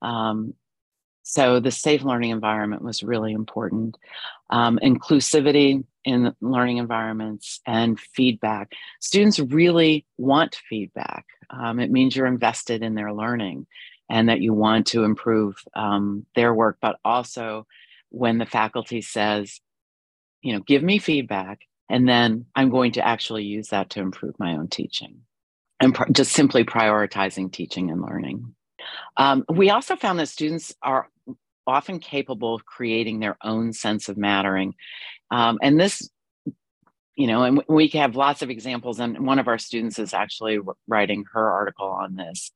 Um, 0.00 0.54
so 1.22 1.60
the 1.60 1.70
safe 1.70 2.02
learning 2.02 2.30
environment 2.30 2.82
was 2.82 3.02
really 3.02 3.32
important. 3.32 3.96
Um, 4.50 4.78
inclusivity 4.82 5.84
in 6.04 6.34
learning 6.40 6.78
environments 6.78 7.60
and 7.66 8.00
feedback. 8.00 8.72
Students 9.00 9.38
really 9.38 10.06
want 10.18 10.60
feedback. 10.68 11.26
Um, 11.50 11.78
it 11.78 11.90
means 11.90 12.16
you're 12.16 12.26
invested 12.26 12.82
in 12.82 12.94
their 12.94 13.12
learning 13.12 13.66
and 14.08 14.28
that 14.28 14.40
you 14.40 14.52
want 14.54 14.88
to 14.88 15.04
improve 15.04 15.62
um, 15.74 16.26
their 16.34 16.52
work, 16.52 16.78
but 16.80 16.98
also 17.04 17.66
when 18.08 18.38
the 18.38 18.46
faculty 18.46 19.02
says, 19.02 19.60
you 20.42 20.52
know, 20.52 20.60
give 20.60 20.82
me 20.82 20.98
feedback 20.98 21.60
and 21.88 22.08
then 22.08 22.46
I'm 22.54 22.70
going 22.70 22.92
to 22.92 23.06
actually 23.06 23.44
use 23.44 23.68
that 23.68 23.90
to 23.90 24.00
improve 24.00 24.38
my 24.38 24.52
own 24.52 24.68
teaching 24.68 25.20
and 25.80 25.96
just 26.12 26.32
simply 26.32 26.64
prioritizing 26.64 27.52
teaching 27.52 27.90
and 27.90 28.00
learning. 28.00 28.54
Um, 29.16 29.44
we 29.48 29.70
also 29.70 29.96
found 29.96 30.18
that 30.18 30.28
students 30.28 30.74
are 30.82 31.08
often 31.66 31.98
capable 31.98 32.54
of 32.54 32.66
creating 32.66 33.20
their 33.20 33.36
own 33.42 33.72
sense 33.72 34.08
of 34.08 34.16
mattering. 34.16 34.74
Um, 35.30 35.58
and 35.62 35.78
this, 35.78 36.10
you 37.14 37.26
know, 37.26 37.42
and 37.44 37.62
we 37.68 37.88
have 37.88 38.16
lots 38.16 38.42
of 38.42 38.50
examples, 38.50 38.98
and 38.98 39.26
one 39.26 39.38
of 39.38 39.48
our 39.48 39.58
students 39.58 39.98
is 39.98 40.14
actually 40.14 40.58
writing 40.88 41.24
her 41.32 41.50
article 41.50 41.86
on 41.86 42.16
this. 42.16 42.50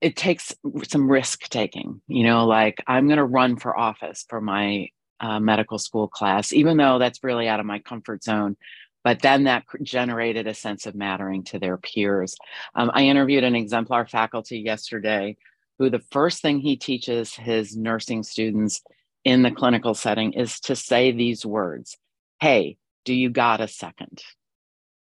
It 0.00 0.16
takes 0.16 0.54
some 0.88 1.10
risk 1.10 1.48
taking, 1.48 2.00
you 2.06 2.24
know, 2.24 2.46
like 2.46 2.82
I'm 2.86 3.06
going 3.06 3.18
to 3.18 3.24
run 3.24 3.56
for 3.56 3.76
office 3.76 4.24
for 4.28 4.40
my 4.40 4.88
uh, 5.20 5.40
medical 5.40 5.78
school 5.78 6.08
class, 6.08 6.52
even 6.52 6.76
though 6.76 6.98
that's 6.98 7.24
really 7.24 7.48
out 7.48 7.60
of 7.60 7.66
my 7.66 7.78
comfort 7.78 8.22
zone. 8.22 8.56
But 9.02 9.22
then 9.22 9.44
that 9.44 9.64
generated 9.82 10.46
a 10.46 10.54
sense 10.54 10.86
of 10.86 10.94
mattering 10.94 11.44
to 11.44 11.58
their 11.58 11.76
peers. 11.76 12.36
Um, 12.74 12.90
I 12.92 13.04
interviewed 13.04 13.44
an 13.44 13.54
exemplar 13.54 14.06
faculty 14.06 14.58
yesterday 14.58 15.36
who 15.78 15.90
the 15.90 16.02
first 16.10 16.42
thing 16.42 16.60
he 16.60 16.76
teaches 16.76 17.34
his 17.34 17.76
nursing 17.76 18.22
students 18.22 18.82
in 19.24 19.42
the 19.42 19.50
clinical 19.50 19.94
setting 19.94 20.32
is 20.32 20.60
to 20.60 20.76
say 20.76 21.12
these 21.12 21.44
words 21.44 21.96
Hey, 22.40 22.76
do 23.04 23.14
you 23.14 23.30
got 23.30 23.60
a 23.60 23.68
second? 23.68 24.22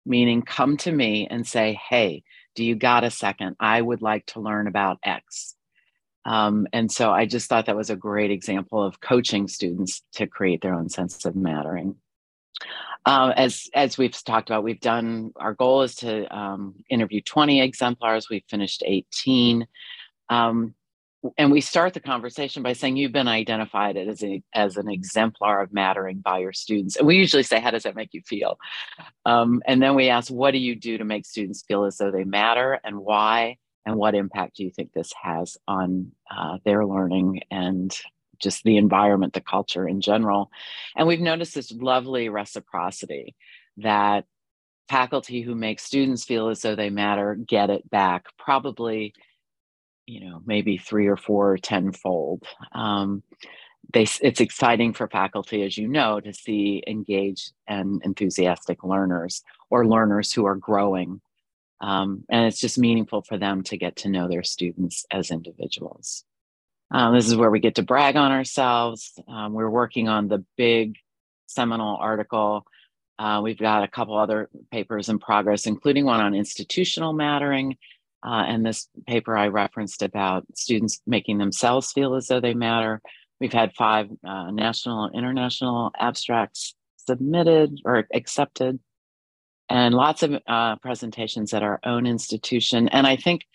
Meaning, 0.06 0.42
come 0.44 0.78
to 0.78 0.92
me 0.92 1.28
and 1.30 1.48
say, 1.48 1.80
Hey, 1.90 2.24
do 2.56 2.64
you 2.64 2.76
got 2.76 3.04
a 3.04 3.12
second? 3.12 3.56
I 3.60 3.82
would 3.82 4.02
like 4.02 4.26
to 4.28 4.40
learn 4.40 4.68
about 4.68 5.00
X. 5.04 5.56
Um, 6.26 6.68
and 6.72 6.92
so 6.92 7.12
I 7.12 7.26
just 7.26 7.50
thought 7.50 7.66
that 7.66 7.76
was 7.76 7.90
a 7.90 7.96
great 7.96 8.32
example 8.32 8.82
of 8.82 9.02
coaching 9.02 9.48
students 9.48 10.04
to 10.14 10.28
create 10.28 10.62
their 10.62 10.74
own 10.74 10.90
sense 10.90 11.26
of 11.26 11.36
mattering. 11.36 11.96
Uh, 13.06 13.34
as 13.36 13.68
as 13.74 13.98
we've 13.98 14.24
talked 14.24 14.50
about, 14.50 14.64
we've 14.64 14.80
done 14.80 15.32
our 15.36 15.54
goal 15.54 15.82
is 15.82 15.96
to 15.96 16.34
um, 16.36 16.76
interview 16.90 17.20
20 17.22 17.62
exemplars. 17.62 18.30
We've 18.30 18.46
finished 18.50 18.84
18. 18.86 19.68
Um, 20.30 20.76
and 21.38 21.52
we 21.52 21.62
start 21.62 21.94
the 21.94 22.02
conversation 22.02 22.64
by 22.64 22.74
saying 22.74 22.98
you've 22.98 23.14
been 23.14 23.30
identified 23.30 23.96
as 23.96 24.22
a, 24.24 24.44
as 24.54 24.76
an 24.76 24.90
exemplar 24.90 25.62
of 25.62 25.72
mattering 25.72 26.20
by 26.20 26.40
your 26.40 26.52
students 26.52 26.98
and 26.98 27.08
we 27.08 27.16
usually 27.16 27.44
say 27.44 27.62
how 27.62 27.72
does 27.72 27.84
that 27.84 27.96
make 27.96 28.14
you 28.14 28.22
feel 28.26 28.60
um, 29.26 29.62
and 29.66 29.82
then 29.82 29.96
we 29.96 30.10
ask 30.10 30.30
what 30.30 30.52
do 30.52 30.58
you 30.58 30.76
do 30.76 30.98
to 30.98 31.06
make 31.06 31.26
students 31.26 31.64
feel 31.66 31.86
as 31.86 31.96
though 31.96 32.12
they 32.12 32.26
matter 32.26 32.78
and 32.84 33.00
why 33.00 33.56
and 33.86 33.96
what 33.96 34.16
impact 34.16 34.58
do 34.58 34.64
you 34.64 34.72
think 34.72 34.92
this 34.92 35.14
has 35.22 35.58
on 35.68 36.12
uh, 36.30 36.58
their 36.66 36.86
learning 36.86 37.42
and 37.52 37.98
just 38.40 38.64
the 38.64 38.78
environment, 38.78 39.34
the 39.34 39.42
culture 39.42 39.88
in 39.88 40.02
general. 40.02 40.52
And 40.96 41.08
we've 41.08 41.20
noticed 41.20 41.56
this 41.56 41.72
lovely 41.72 42.30
reciprocity 42.30 43.36
that 43.78 44.26
faculty 44.90 45.42
who 45.42 45.56
make 45.56 45.80
students 45.80 46.26
feel 46.26 46.50
as 46.50 46.62
though 46.62 46.76
they 46.76 46.90
matter 46.90 47.36
get 47.36 47.70
it 47.70 47.90
back, 47.90 48.26
probably, 48.38 49.14
you 50.06 50.30
know, 50.30 50.42
maybe 50.46 50.78
three 50.78 51.08
or 51.08 51.18
four 51.18 51.54
or 51.54 51.58
tenfold. 51.58 52.44
Um, 52.74 53.24
they, 53.92 54.08
it's 54.22 54.40
exciting 54.40 54.94
for 54.94 55.08
faculty, 55.08 55.64
as 55.64 55.78
you 55.78 55.88
know, 55.88 56.20
to 56.20 56.34
see 56.34 56.84
engaged 56.88 57.52
and 57.68 58.02
enthusiastic 58.04 58.84
learners 58.84 59.44
or 59.70 59.86
learners 59.86 60.32
who 60.32 60.46
are 60.46 60.56
growing 60.56 61.22
um, 61.84 62.24
and 62.30 62.46
it's 62.46 62.62
just 62.62 62.80
meaningful 62.80 63.24
for 63.24 63.38
them 63.38 63.62
to 63.64 63.78
get 63.78 63.98
to 63.98 64.10
know 64.10 64.30
their 64.30 64.44
students 64.44 65.06
as 65.12 65.32
individuals. 65.32 66.24
Um, 66.92 67.14
this 67.14 67.28
is 67.28 67.36
where 67.36 67.52
we 67.52 67.60
get 67.60 67.76
to 67.76 67.84
brag 67.84 68.16
on 68.16 68.32
ourselves. 68.32 69.20
Um, 69.28 69.52
we're 69.52 69.70
working 69.70 70.08
on 70.08 70.30
the 70.30 70.46
big 70.56 70.96
seminal 71.48 71.98
article. 71.98 72.66
Uh, 73.20 73.42
we've 73.44 73.60
got 73.60 73.84
a 73.84 73.90
couple 73.90 74.18
other 74.18 74.50
papers 74.72 75.10
in 75.10 75.20
progress, 75.20 75.66
including 75.66 76.06
one 76.06 76.22
on 76.22 76.34
institutional 76.34 77.12
mattering. 77.12 77.76
Uh, 78.26 78.46
and 78.48 78.66
this 78.66 78.88
paper 79.08 79.36
I 79.36 79.48
referenced 79.48 80.02
about 80.02 80.46
students 80.56 81.02
making 81.06 81.38
themselves 81.38 81.92
feel 81.92 82.16
as 82.16 82.28
though 82.28 82.40
they 82.40 82.54
matter. 82.54 83.02
We've 83.40 83.54
had 83.54 83.74
five 83.76 84.08
uh, 84.26 84.52
national 84.52 85.06
and 85.06 85.16
international 85.16 85.92
abstracts 86.00 86.76
submitted 87.06 87.80
or 87.84 88.08
accepted 88.14 88.80
and 89.70 89.96
lots 89.96 90.24
of 90.24 90.36
uh, 90.48 90.76
presentations 90.78 91.54
at 91.54 91.64
our 91.64 91.80
own 91.84 92.06
institution. 92.06 92.88
And 92.90 93.08
I 93.08 93.16
think 93.16 93.46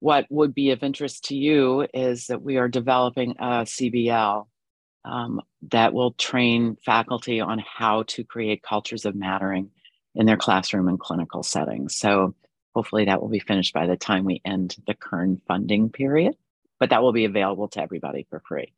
what 0.00 0.26
would 0.30 0.54
be 0.54 0.70
of 0.70 0.82
interest 0.82 1.26
to 1.26 1.36
you 1.36 1.86
is 1.92 2.26
that 2.26 2.42
we 2.42 2.56
are 2.56 2.68
developing 2.68 3.32
a 3.38 3.62
CBL 3.64 4.46
um, 5.04 5.40
that 5.70 5.92
will 5.92 6.12
train 6.12 6.76
faculty 6.84 7.40
on 7.40 7.62
how 7.64 8.04
to 8.04 8.24
create 8.24 8.62
cultures 8.62 9.04
of 9.04 9.14
mattering 9.14 9.70
in 10.14 10.26
their 10.26 10.36
classroom 10.36 10.88
and 10.88 10.98
clinical 10.98 11.42
settings. 11.42 11.96
So 11.96 12.34
hopefully 12.76 13.06
that 13.06 13.22
will 13.22 13.30
be 13.30 13.38
finished 13.38 13.72
by 13.72 13.86
the 13.86 13.96
time 13.96 14.26
we 14.26 14.42
end 14.44 14.76
the 14.86 14.92
current 14.92 15.40
funding 15.48 15.88
period, 15.88 16.36
but 16.78 16.90
that 16.90 17.02
will 17.02 17.12
be 17.12 17.24
available 17.24 17.68
to 17.68 17.80
everybody 17.80 18.26
for 18.28 18.42
free. 18.46 18.70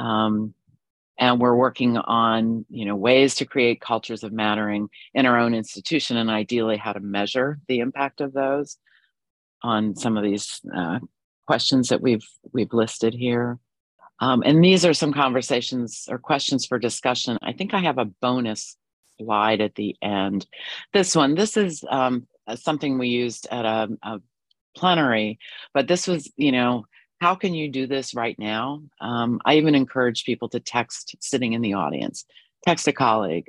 Um, 0.00 0.52
and 1.16 1.38
we're 1.38 1.54
working 1.54 1.96
on 1.96 2.66
you 2.68 2.86
know 2.86 2.96
ways 2.96 3.36
to 3.36 3.44
create 3.44 3.80
cultures 3.80 4.24
of 4.24 4.32
mattering 4.32 4.88
in 5.14 5.26
our 5.26 5.38
own 5.38 5.54
institution 5.54 6.16
and 6.16 6.28
ideally 6.28 6.76
how 6.76 6.92
to 6.92 6.98
measure 6.98 7.60
the 7.68 7.78
impact 7.78 8.20
of 8.20 8.32
those 8.32 8.78
on 9.62 9.94
some 9.94 10.16
of 10.16 10.24
these 10.24 10.60
uh, 10.74 10.98
questions 11.46 11.90
that 11.90 12.02
we've 12.02 12.26
we've 12.52 12.72
listed 12.72 13.14
here. 13.14 13.60
Um, 14.18 14.42
and 14.44 14.64
these 14.64 14.84
are 14.84 14.92
some 14.92 15.12
conversations 15.12 16.08
or 16.10 16.18
questions 16.18 16.66
for 16.66 16.80
discussion. 16.80 17.38
I 17.42 17.52
think 17.52 17.74
i 17.74 17.78
have 17.78 17.98
a 17.98 18.06
bonus 18.06 18.76
slide 19.18 19.60
at 19.60 19.76
the 19.76 19.94
end. 20.02 20.48
This 20.92 21.14
one 21.14 21.36
this 21.36 21.56
is 21.56 21.84
um, 21.88 22.26
something 22.56 22.98
we 22.98 23.08
used 23.08 23.48
at 23.50 23.64
a, 23.64 23.88
a 24.02 24.20
plenary 24.76 25.38
but 25.74 25.88
this 25.88 26.06
was 26.06 26.30
you 26.36 26.52
know 26.52 26.84
how 27.20 27.34
can 27.34 27.52
you 27.52 27.68
do 27.68 27.86
this 27.86 28.14
right 28.14 28.38
now? 28.38 28.82
Um, 29.00 29.40
I 29.44 29.56
even 29.56 29.74
encourage 29.74 30.24
people 30.24 30.48
to 30.50 30.60
text 30.60 31.14
sitting 31.20 31.52
in 31.52 31.60
the 31.60 31.74
audience, 31.74 32.24
text 32.64 32.88
a 32.88 32.92
colleague. 32.92 33.48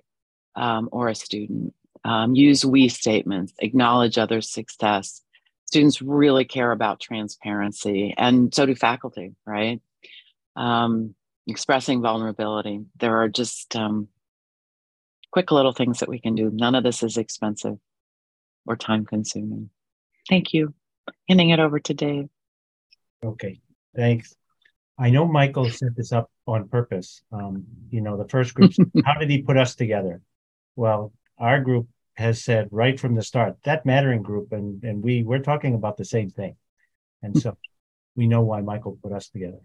um, 0.55 0.89
or 0.91 1.08
a 1.10 1.15
student. 1.15 1.74
Um, 2.03 2.36
use 2.36 2.65
we 2.65 2.89
statements, 2.89 3.53
acknowledge 3.60 4.17
others' 4.17 4.51
success. 4.51 5.22
Students 5.65 6.01
really 6.01 6.46
care 6.46 6.72
about 6.72 7.00
transparency, 7.00 8.13
and 8.17 8.53
so 8.53 8.65
do 8.65 8.75
faculty, 8.75 9.36
right? 9.46 9.81
Um, 10.55 11.15
expressing 11.48 12.01
vulnerability. 12.01 12.81
There 13.00 13.22
are 13.22 13.29
just 13.29 13.75
um, 13.75 14.10
quick 15.31 15.51
little 15.51 15.74
things 15.74 16.00
that 16.00 16.10
we 16.10 16.20
can 16.20 16.36
do. 16.36 16.50
None 16.51 16.75
of 16.75 16.84
this 16.84 17.03
is 17.03 17.17
expensive 17.17 17.77
or 18.65 18.75
time 18.75 19.06
consuming. 19.06 19.70
Thank 20.30 20.53
you. 20.53 20.74
Handing 21.27 21.50
it 21.50 21.60
over 21.60 21.80
to 21.80 21.94
Dave. 21.94 22.30
Okay, 23.24 23.60
thanks. 23.96 24.36
I 24.98 25.10
know 25.10 25.27
Michael 25.27 25.70
set 25.70 25.96
this 25.96 26.12
up 26.12 26.30
on 26.46 26.68
purpose. 26.68 27.22
Um, 27.32 27.65
you 27.89 28.01
know, 28.01 28.18
the 28.18 28.27
first 28.27 28.53
group, 28.53 28.72
how 29.06 29.20
did 29.20 29.30
he 29.30 29.41
put 29.41 29.58
us 29.58 29.75
together? 29.75 30.22
Well, 30.75 31.12
our 31.38 31.60
group 31.60 31.88
has 32.15 32.44
said 32.44 32.68
right 32.72 33.00
from 33.00 33.15
the 33.15 33.24
start 33.24 33.58
that 33.63 33.86
mattering 33.86 34.22
group, 34.22 34.51
and 34.51 34.84
and 34.84 35.03
we 35.03 35.24
we're 35.24 35.39
talking 35.39 35.74
about 35.74 35.98
the 35.98 36.06
same 36.06 36.30
thing, 36.30 36.56
and 37.24 37.39
so 37.39 37.58
we 38.15 38.27
know 38.27 38.41
why 38.41 38.62
Michael 38.62 38.98
put 39.01 39.12
us 39.12 39.30
together. 39.30 39.60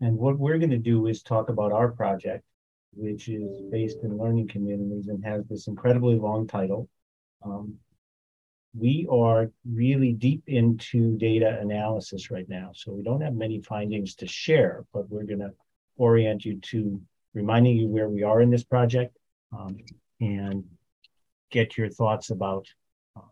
And 0.00 0.16
what 0.16 0.38
we're 0.38 0.58
going 0.58 0.70
to 0.70 0.78
do 0.78 1.06
is 1.06 1.22
talk 1.22 1.48
about 1.48 1.72
our 1.72 1.90
project, 1.90 2.44
which 2.92 3.28
is 3.28 3.62
based 3.70 3.98
in 4.02 4.16
learning 4.16 4.48
communities 4.48 5.08
and 5.08 5.24
has 5.24 5.44
this 5.46 5.66
incredibly 5.66 6.16
long 6.16 6.46
title. 6.46 6.88
Um, 7.42 7.76
we 8.76 9.06
are 9.10 9.50
really 9.68 10.12
deep 10.12 10.44
into 10.46 11.16
data 11.16 11.58
analysis 11.60 12.30
right 12.30 12.48
now. 12.48 12.70
So 12.74 12.92
we 12.92 13.02
don't 13.02 13.20
have 13.20 13.34
many 13.34 13.60
findings 13.60 14.14
to 14.16 14.26
share, 14.26 14.84
but 14.92 15.08
we're 15.10 15.24
going 15.24 15.40
to 15.40 15.52
orient 15.96 16.44
you 16.44 16.60
to 16.60 17.00
reminding 17.34 17.76
you 17.76 17.88
where 17.88 18.08
we 18.08 18.22
are 18.22 18.40
in 18.40 18.50
this 18.50 18.64
project 18.64 19.16
um, 19.56 19.76
and 20.20 20.64
get 21.50 21.76
your 21.76 21.88
thoughts 21.88 22.30
about 22.30 22.66
uh, 23.16 23.22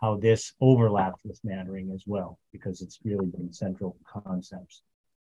how 0.00 0.16
this 0.16 0.52
overlaps 0.60 1.22
with 1.24 1.40
mattering 1.42 1.90
as 1.94 2.04
well, 2.06 2.38
because 2.52 2.82
it's 2.82 2.98
really 3.04 3.26
been 3.26 3.52
central 3.52 3.96
concepts. 4.06 4.82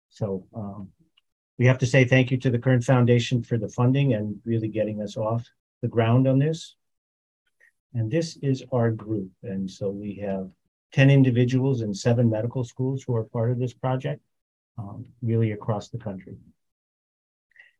So 0.09 0.45
um, 0.55 0.89
we 1.57 1.65
have 1.65 1.79
to 1.79 1.87
say 1.87 2.05
thank 2.05 2.29
you 2.29 2.37
to 2.37 2.51
the 2.51 2.59
Kern 2.59 2.81
Foundation 2.81 3.41
for 3.41 3.57
the 3.57 3.69
funding 3.69 4.13
and 4.13 4.39
really 4.45 4.67
getting 4.67 5.01
us 5.01 5.17
off 5.17 5.49
the 5.81 5.87
ground 5.87 6.27
on 6.27 6.37
this. 6.37 6.75
And 7.93 8.11
this 8.11 8.37
is 8.41 8.63
our 8.71 8.91
group. 8.91 9.31
And 9.43 9.69
so 9.69 9.89
we 9.89 10.15
have 10.15 10.49
10 10.93 11.09
individuals 11.09 11.81
in 11.81 11.93
seven 11.93 12.29
medical 12.29 12.63
schools 12.63 13.03
who 13.03 13.15
are 13.15 13.23
part 13.23 13.51
of 13.51 13.59
this 13.59 13.73
project, 13.73 14.21
um, 14.77 15.05
really 15.21 15.51
across 15.51 15.89
the 15.89 15.97
country. 15.97 16.37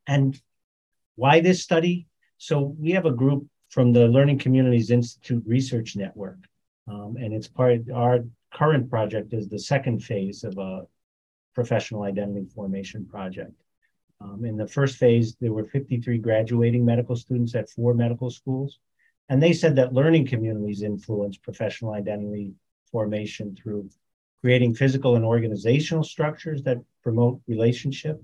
And 0.07 0.39
why 1.15 1.41
this 1.41 1.61
study? 1.61 2.07
So 2.37 2.75
we 2.79 2.91
have 2.91 3.05
a 3.05 3.11
group 3.11 3.47
from 3.69 3.91
the 3.91 4.07
Learning 4.07 4.39
Communities 4.39 4.91
Institute 4.91 5.43
Research 5.45 5.95
Network. 5.95 6.39
Um, 6.87 7.17
and 7.19 7.33
it's 7.33 7.47
part, 7.47 7.81
our 7.93 8.23
current 8.53 8.89
project 8.89 9.33
is 9.33 9.49
the 9.49 9.59
second 9.59 10.03
phase 10.03 10.43
of 10.43 10.57
a 10.57 10.83
professional 11.53 12.03
identity 12.03 12.45
formation 12.53 13.05
project. 13.05 13.51
Um, 14.21 14.45
in 14.45 14.57
the 14.57 14.67
first 14.67 14.97
phase, 14.97 15.35
there 15.41 15.53
were 15.53 15.65
53 15.65 16.17
graduating 16.19 16.85
medical 16.85 17.15
students 17.15 17.55
at 17.55 17.69
four 17.69 17.93
medical 17.93 18.29
schools. 18.29 18.79
And 19.29 19.41
they 19.43 19.53
said 19.53 19.75
that 19.75 19.93
learning 19.93 20.27
communities 20.27 20.83
influence 20.83 21.37
professional 21.37 21.93
identity 21.93 22.53
formation 22.91 23.55
through 23.55 23.89
creating 24.41 24.73
physical 24.75 25.15
and 25.15 25.25
organizational 25.25 26.03
structures 26.03 26.63
that 26.63 26.77
promote 27.03 27.41
relationship, 27.47 28.21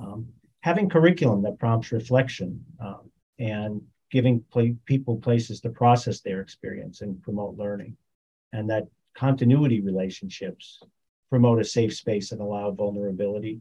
um, 0.00 0.26
having 0.60 0.88
curriculum 0.88 1.42
that 1.42 1.58
prompts 1.58 1.92
reflection, 1.92 2.64
um, 2.80 3.10
and 3.38 3.80
giving 4.10 4.44
people 4.84 5.16
places 5.16 5.60
to 5.60 5.70
process 5.70 6.20
their 6.20 6.40
experience 6.40 7.00
and 7.00 7.22
promote 7.22 7.56
learning, 7.56 7.96
and 8.52 8.68
that 8.68 8.88
continuity 9.14 9.80
relationships 9.80 10.82
promote 11.30 11.60
a 11.60 11.64
safe 11.64 11.94
space 11.94 12.32
and 12.32 12.40
allow 12.40 12.70
vulnerability. 12.70 13.60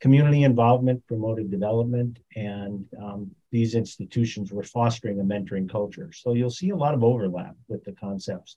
Community 0.00 0.44
involvement 0.44 1.04
promoted 1.08 1.50
development, 1.50 2.20
and 2.36 2.86
um, 3.02 3.32
these 3.50 3.74
institutions 3.74 4.52
were 4.52 4.62
fostering 4.62 5.20
a 5.20 5.24
mentoring 5.24 5.70
culture. 5.70 6.10
So 6.12 6.34
you'll 6.34 6.50
see 6.50 6.70
a 6.70 6.76
lot 6.76 6.94
of 6.94 7.02
overlap 7.02 7.56
with 7.68 7.84
the 7.84 7.92
concepts 7.92 8.56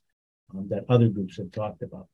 um, 0.54 0.68
that 0.68 0.84
other 0.88 1.08
groups 1.08 1.36
have 1.38 1.50
talked 1.50 1.82
about. 1.82 2.08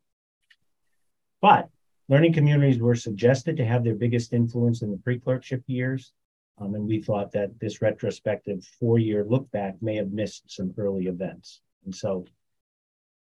But 1.40 1.68
learning 2.08 2.34
communities 2.34 2.80
were 2.80 2.94
suggested 2.94 3.56
to 3.56 3.64
have 3.64 3.84
their 3.84 3.94
biggest 3.94 4.32
influence 4.32 4.82
in 4.82 4.90
the 4.90 4.96
pre-clerkship 4.98 5.62
years. 5.66 6.12
Um, 6.60 6.74
and 6.74 6.86
we 6.86 7.00
thought 7.00 7.32
that 7.32 7.58
this 7.60 7.80
retrospective 7.80 8.64
four-year 8.80 9.24
look 9.24 9.50
back 9.50 9.76
may 9.80 9.96
have 9.96 10.10
missed 10.10 10.50
some 10.50 10.74
early 10.76 11.06
events. 11.06 11.60
And 11.84 11.94
so 11.94 12.24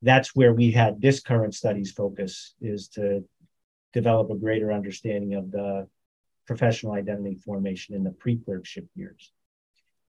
that's 0.01 0.36
where 0.36 0.53
we 0.53 0.71
had 0.71 1.01
this 1.01 1.19
current 1.19 1.55
studies 1.55 1.91
focus 1.91 2.53
is 2.62 2.88
to 2.89 3.23
develop 3.93 4.29
a 4.29 4.36
greater 4.36 4.71
understanding 4.71 5.34
of 5.34 5.51
the 5.51 5.88
professional 6.45 6.93
identity 6.93 7.36
formation 7.36 7.95
in 7.95 8.03
the 8.03 8.12
pre-clerkship 8.12 8.88
years 8.95 9.31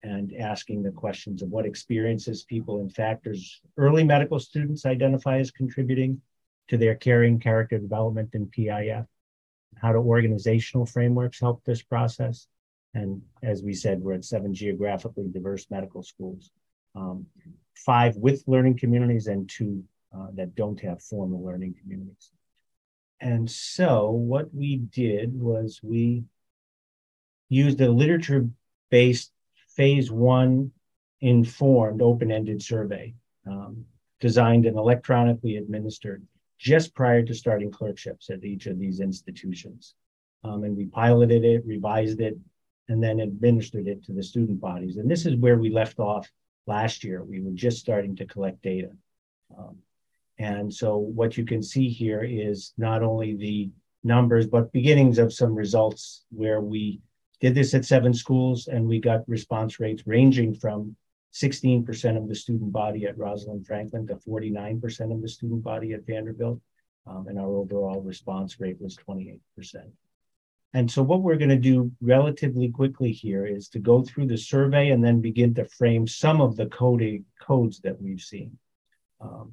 and 0.02 0.34
asking 0.34 0.82
the 0.82 0.90
questions 0.90 1.42
of 1.42 1.48
what 1.48 1.66
experiences 1.66 2.44
people 2.44 2.80
and 2.80 2.92
factors 2.94 3.60
early 3.76 4.04
medical 4.04 4.38
students 4.38 4.86
identify 4.86 5.38
as 5.38 5.50
contributing 5.50 6.20
to 6.68 6.76
their 6.76 6.94
caring 6.94 7.38
character 7.38 7.78
development 7.78 8.30
in 8.34 8.46
PIF, 8.46 9.06
how 9.76 9.92
do 9.92 9.98
organizational 9.98 10.86
frameworks 10.86 11.40
help 11.40 11.64
this 11.64 11.82
process? 11.82 12.48
And 12.94 13.20
as 13.42 13.62
we 13.62 13.74
said, 13.74 14.00
we're 14.00 14.14
at 14.14 14.24
seven 14.24 14.54
geographically 14.54 15.28
diverse 15.28 15.66
medical 15.70 16.02
schools, 16.02 16.50
um, 16.94 17.26
five 17.74 18.16
with 18.16 18.42
learning 18.46 18.78
communities 18.78 19.26
and 19.26 19.48
two 19.48 19.84
uh, 20.16 20.28
that 20.34 20.54
don't 20.54 20.80
have 20.80 21.02
formal 21.02 21.44
learning 21.44 21.74
communities. 21.80 22.30
And 23.20 23.50
so 23.50 24.10
what 24.10 24.54
we 24.54 24.76
did 24.76 25.38
was 25.38 25.80
we 25.82 26.24
used 27.48 27.80
a 27.80 27.90
literature 27.90 28.48
based 28.90 29.32
phase 29.68 30.10
one 30.10 30.72
informed 31.20 32.02
open 32.02 32.30
ended 32.30 32.62
survey 32.62 33.14
um, 33.46 33.84
designed 34.20 34.66
and 34.66 34.76
electronically 34.76 35.56
administered 35.56 36.22
just 36.58 36.94
prior 36.94 37.22
to 37.22 37.34
starting 37.34 37.70
clerkships 37.70 38.30
at 38.30 38.44
each 38.44 38.66
of 38.66 38.78
these 38.78 39.00
institutions. 39.00 39.94
Um, 40.44 40.64
and 40.64 40.76
we 40.76 40.86
piloted 40.86 41.44
it, 41.44 41.64
revised 41.66 42.20
it, 42.20 42.38
and 42.88 43.02
then 43.02 43.20
administered 43.20 43.88
it 43.88 44.04
to 44.04 44.12
the 44.12 44.22
student 44.22 44.60
bodies. 44.60 44.96
And 44.96 45.10
this 45.10 45.26
is 45.26 45.36
where 45.36 45.58
we 45.58 45.70
left 45.70 45.98
off 45.98 46.30
last 46.66 47.04
year. 47.04 47.22
We 47.22 47.40
were 47.40 47.52
just 47.52 47.78
starting 47.78 48.16
to 48.16 48.26
collect 48.26 48.62
data. 48.62 48.90
Um, 49.56 49.78
and 50.38 50.72
so 50.72 50.96
what 50.96 51.36
you 51.36 51.44
can 51.44 51.62
see 51.62 51.88
here 51.88 52.22
is 52.22 52.72
not 52.76 53.02
only 53.02 53.34
the 53.34 53.70
numbers, 54.04 54.46
but 54.46 54.72
beginnings 54.72 55.18
of 55.18 55.32
some 55.32 55.54
results 55.54 56.24
where 56.30 56.60
we 56.60 57.00
did 57.40 57.54
this 57.54 57.74
at 57.74 57.84
seven 57.84 58.14
schools 58.14 58.68
and 58.68 58.86
we 58.86 59.00
got 59.00 59.28
response 59.28 59.80
rates 59.80 60.02
ranging 60.06 60.54
from 60.54 60.96
16% 61.34 62.16
of 62.16 62.28
the 62.28 62.34
student 62.34 62.72
body 62.72 63.04
at 63.06 63.18
Rosalind 63.18 63.66
Franklin 63.66 64.06
to 64.06 64.16
49% 64.16 65.12
of 65.12 65.20
the 65.20 65.28
student 65.28 65.62
body 65.62 65.92
at 65.92 66.06
Vanderbilt. 66.06 66.60
Um, 67.06 67.26
and 67.28 67.38
our 67.38 67.54
overall 67.56 68.00
response 68.00 68.58
rate 68.58 68.80
was 68.80 68.96
28%. 69.08 69.38
And 70.74 70.90
so 70.90 71.02
what 71.02 71.22
we're 71.22 71.36
going 71.36 71.50
to 71.50 71.56
do 71.56 71.92
relatively 72.00 72.68
quickly 72.68 73.12
here 73.12 73.46
is 73.46 73.68
to 73.70 73.78
go 73.78 74.02
through 74.02 74.26
the 74.26 74.36
survey 74.36 74.90
and 74.90 75.04
then 75.04 75.20
begin 75.20 75.54
to 75.54 75.64
frame 75.64 76.06
some 76.06 76.40
of 76.40 76.56
the 76.56 76.66
coding 76.66 77.24
codes 77.40 77.80
that 77.80 78.00
we've 78.00 78.20
seen. 78.20 78.58
Um, 79.20 79.52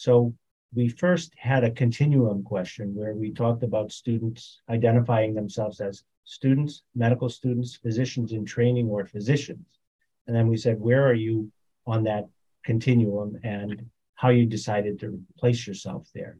so 0.00 0.34
we 0.74 0.88
first 0.88 1.34
had 1.36 1.62
a 1.62 1.70
continuum 1.70 2.42
question 2.42 2.94
where 2.94 3.12
we 3.12 3.30
talked 3.32 3.62
about 3.62 3.92
students 3.92 4.62
identifying 4.70 5.34
themselves 5.34 5.78
as 5.78 6.04
students, 6.24 6.82
medical 6.94 7.28
students, 7.28 7.76
physicians 7.76 8.32
in 8.32 8.46
training, 8.46 8.88
or 8.88 9.04
physicians. 9.04 9.66
And 10.26 10.34
then 10.34 10.48
we 10.48 10.56
said, 10.56 10.80
where 10.80 11.06
are 11.06 11.20
you 11.26 11.52
on 11.86 12.04
that 12.04 12.30
continuum 12.64 13.38
and 13.42 13.84
how 14.14 14.30
you 14.30 14.46
decided 14.46 14.98
to 15.00 15.20
place 15.38 15.66
yourself 15.66 16.08
there. 16.14 16.38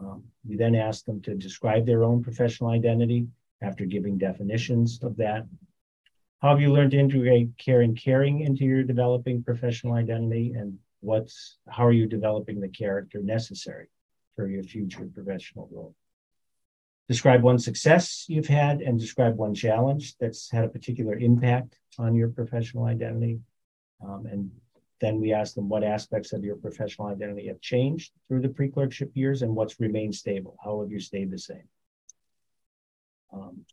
Um, 0.00 0.24
we 0.44 0.56
then 0.56 0.74
asked 0.74 1.06
them 1.06 1.22
to 1.22 1.36
describe 1.36 1.86
their 1.86 2.02
own 2.02 2.24
professional 2.24 2.70
identity 2.70 3.28
after 3.62 3.84
giving 3.84 4.18
definitions 4.18 4.98
of 5.04 5.16
that. 5.18 5.46
How 6.42 6.48
have 6.48 6.60
you 6.60 6.72
learned 6.72 6.90
to 6.90 6.98
integrate 6.98 7.56
care 7.56 7.82
and 7.82 7.96
caring 7.96 8.40
into 8.40 8.64
your 8.64 8.82
developing 8.82 9.44
professional 9.44 9.92
identity? 9.94 10.54
And 10.56 10.78
what's 11.00 11.58
how 11.68 11.86
are 11.86 11.92
you 11.92 12.06
developing 12.06 12.60
the 12.60 12.68
character 12.68 13.20
necessary 13.22 13.88
for 14.36 14.48
your 14.48 14.62
future 14.62 15.08
professional 15.12 15.68
role? 15.72 15.94
Describe 17.08 17.42
one 17.42 17.58
success 17.58 18.26
you've 18.28 18.46
had 18.46 18.80
and 18.80 18.98
describe 18.98 19.36
one 19.36 19.54
challenge 19.54 20.16
that's 20.18 20.50
had 20.50 20.64
a 20.64 20.68
particular 20.68 21.16
impact 21.16 21.78
on 21.98 22.14
your 22.14 22.28
professional 22.28 22.84
identity. 22.84 23.40
Um, 24.02 24.26
and 24.26 24.50
then 25.00 25.20
we 25.20 25.32
ask 25.32 25.54
them 25.54 25.68
what 25.68 25.82
aspects 25.82 26.32
of 26.32 26.44
your 26.44 26.56
professional 26.56 27.08
identity 27.08 27.48
have 27.48 27.60
changed 27.60 28.12
through 28.28 28.42
the 28.42 28.48
pre-clerkship 28.48 29.10
years 29.14 29.42
and 29.42 29.56
what's 29.56 29.80
remained 29.80 30.14
stable. 30.14 30.56
How 30.62 30.80
have 30.80 30.90
you 30.90 31.00
stayed 31.00 31.30
the 31.30 31.38
same? 31.38 31.68
Um, 33.32 33.64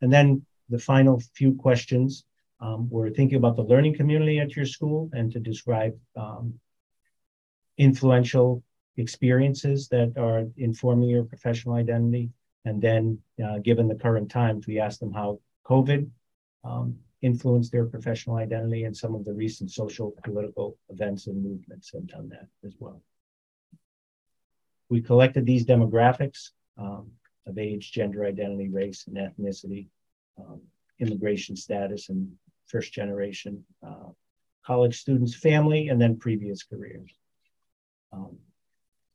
and 0.00 0.12
then 0.12 0.44
the 0.68 0.78
final 0.78 1.22
few 1.34 1.54
questions 1.54 2.24
um, 2.60 2.88
we're 2.90 3.10
thinking 3.10 3.38
about 3.38 3.56
the 3.56 3.62
learning 3.62 3.96
community 3.96 4.38
at 4.38 4.54
your 4.54 4.66
school 4.66 5.10
and 5.12 5.32
to 5.32 5.40
describe 5.40 5.96
um, 6.16 6.54
influential 7.80 8.62
experiences 8.98 9.88
that 9.88 10.12
are 10.18 10.46
informing 10.58 11.08
your 11.08 11.24
professional 11.24 11.76
identity. 11.76 12.30
And 12.66 12.80
then, 12.80 13.18
uh, 13.42 13.58
given 13.58 13.88
the 13.88 13.94
current 13.94 14.30
times, 14.30 14.66
we 14.66 14.78
asked 14.78 15.00
them 15.00 15.14
how 15.14 15.40
COVID 15.64 16.10
um, 16.62 16.98
influenced 17.22 17.72
their 17.72 17.86
professional 17.86 18.36
identity, 18.36 18.84
and 18.84 18.94
some 18.94 19.14
of 19.14 19.24
the 19.24 19.32
recent 19.32 19.70
social 19.70 20.14
political 20.24 20.76
events 20.90 21.26
and 21.26 21.42
movements 21.42 21.90
have 21.94 22.06
done 22.06 22.28
that 22.28 22.48
as 22.66 22.74
well. 22.78 23.00
We 24.90 25.00
collected 25.00 25.46
these 25.46 25.64
demographics 25.64 26.50
um, 26.76 27.10
of 27.46 27.56
age, 27.56 27.92
gender 27.92 28.26
identity, 28.26 28.68
race, 28.68 29.06
and 29.06 29.16
ethnicity, 29.16 29.86
um, 30.38 30.60
immigration 30.98 31.56
status, 31.56 32.10
and 32.10 32.30
first 32.66 32.92
generation 32.92 33.64
uh, 33.82 34.10
college 34.66 35.00
students, 35.00 35.34
family, 35.34 35.88
and 35.88 35.98
then 35.98 36.18
previous 36.18 36.62
careers. 36.62 37.10
Um, 38.12 38.36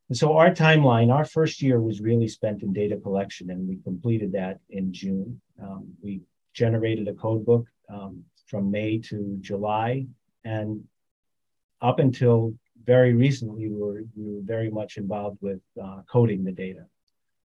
and 0.10 0.18
so 0.18 0.38
our 0.38 0.52
timeline, 0.52 1.12
our 1.12 1.26
first 1.26 1.62
year 1.62 1.82
was 1.82 2.00
really 2.00 2.28
spent 2.28 2.62
in 2.62 2.74
data 2.74 2.98
collection, 2.98 3.50
and 3.50 3.68
we 3.68 3.78
completed 3.78 4.32
that 4.34 4.60
in 4.70 4.94
June. 4.94 5.42
Um, 5.62 5.94
we 6.02 6.22
generated 6.54 7.08
a 7.08 7.14
code 7.14 7.46
book 7.46 7.66
um, 7.90 8.24
from 8.48 8.72
May 8.72 9.00
to 9.00 9.38
July, 9.42 10.06
and 10.44 10.84
up 11.82 12.00
until 12.00 12.54
very 12.86 13.14
recently, 13.14 13.68
we 13.68 13.76
were, 13.76 14.04
we 14.16 14.36
were 14.36 14.42
very 14.42 14.70
much 14.70 14.98
involved 14.98 15.40
with 15.42 15.60
uh, 15.82 16.02
coding 16.08 16.44
the 16.44 16.52
data. 16.52 16.86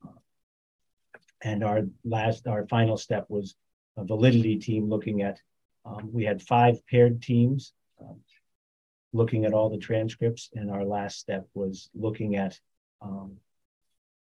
Uh, 0.04 0.18
and 1.44 1.64
our 1.64 1.82
last, 2.04 2.48
our 2.48 2.66
final 2.68 2.98
step 2.98 3.26
was 3.30 3.56
a 3.98 4.04
validity 4.04 4.58
team 4.58 4.90
looking 4.90 5.22
at, 5.22 5.40
um, 5.86 6.10
we 6.12 6.24
had 6.26 6.42
five 6.42 6.86
paired 6.88 7.22
teams 7.22 7.74
um, 8.02 8.20
looking 9.14 9.46
at 9.46 9.54
all 9.54 9.70
the 9.70 9.78
transcripts. 9.78 10.50
And 10.54 10.70
our 10.70 10.84
last 10.84 11.20
step 11.20 11.48
was 11.54 11.90
looking 11.94 12.36
at 12.36 12.60
um, 13.02 13.38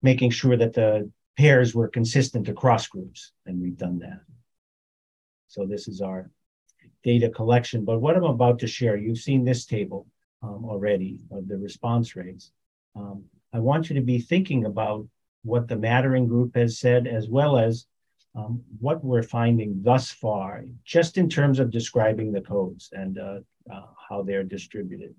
making 0.03 0.31
sure 0.31 0.57
that 0.57 0.75
the 0.75 1.11
pairs 1.37 1.75
were 1.75 1.88
consistent 1.88 2.49
across 2.49 2.87
groups. 2.87 3.33
And 3.47 3.61
we've 3.61 3.77
done 3.77 3.99
that. 4.01 4.21
So 5.49 5.67
this 5.67 5.88
is 5.88 6.01
our 6.01 6.31
data 7.03 7.31
collection. 7.31 7.85
But 7.85 8.01
what 8.01 8.17
I'm 8.17 8.25
about 8.25 8.59
to 8.61 8.67
share, 8.67 8.97
you've 8.97 9.19
seen 9.19 9.45
this 9.45 9.64
table 9.64 10.07
um, 10.43 10.64
already 10.64 11.21
of 11.31 11.49
the 11.49 11.57
response 11.57 12.17
rates. 12.17 12.53
Um, 12.95 13.25
I 13.53 13.61
want 13.61 13.88
you 13.88 13.97
to 13.97 14.03
be 14.03 14.21
thinking 14.21 14.67
about 14.67 15.07
what 15.43 15.69
the 15.69 15.77
Mattering 15.77 16.27
group 16.27 16.55
has 16.57 16.79
said, 16.79 17.07
as 17.07 17.29
well 17.29 17.57
as 17.57 17.87
um, 18.35 18.62
what 18.81 19.05
we're 19.05 19.23
finding 19.23 19.83
thus 19.83 20.11
far, 20.11 20.64
just 20.85 21.19
in 21.19 21.29
terms 21.29 21.59
of 21.59 21.71
describing 21.71 22.33
the 22.33 22.41
codes 22.41 22.91
and 22.93 23.19
uh, 23.19 23.41
uh, 23.73 23.87
how 24.09 24.23
they're 24.23 24.45
distributed. 24.45 25.14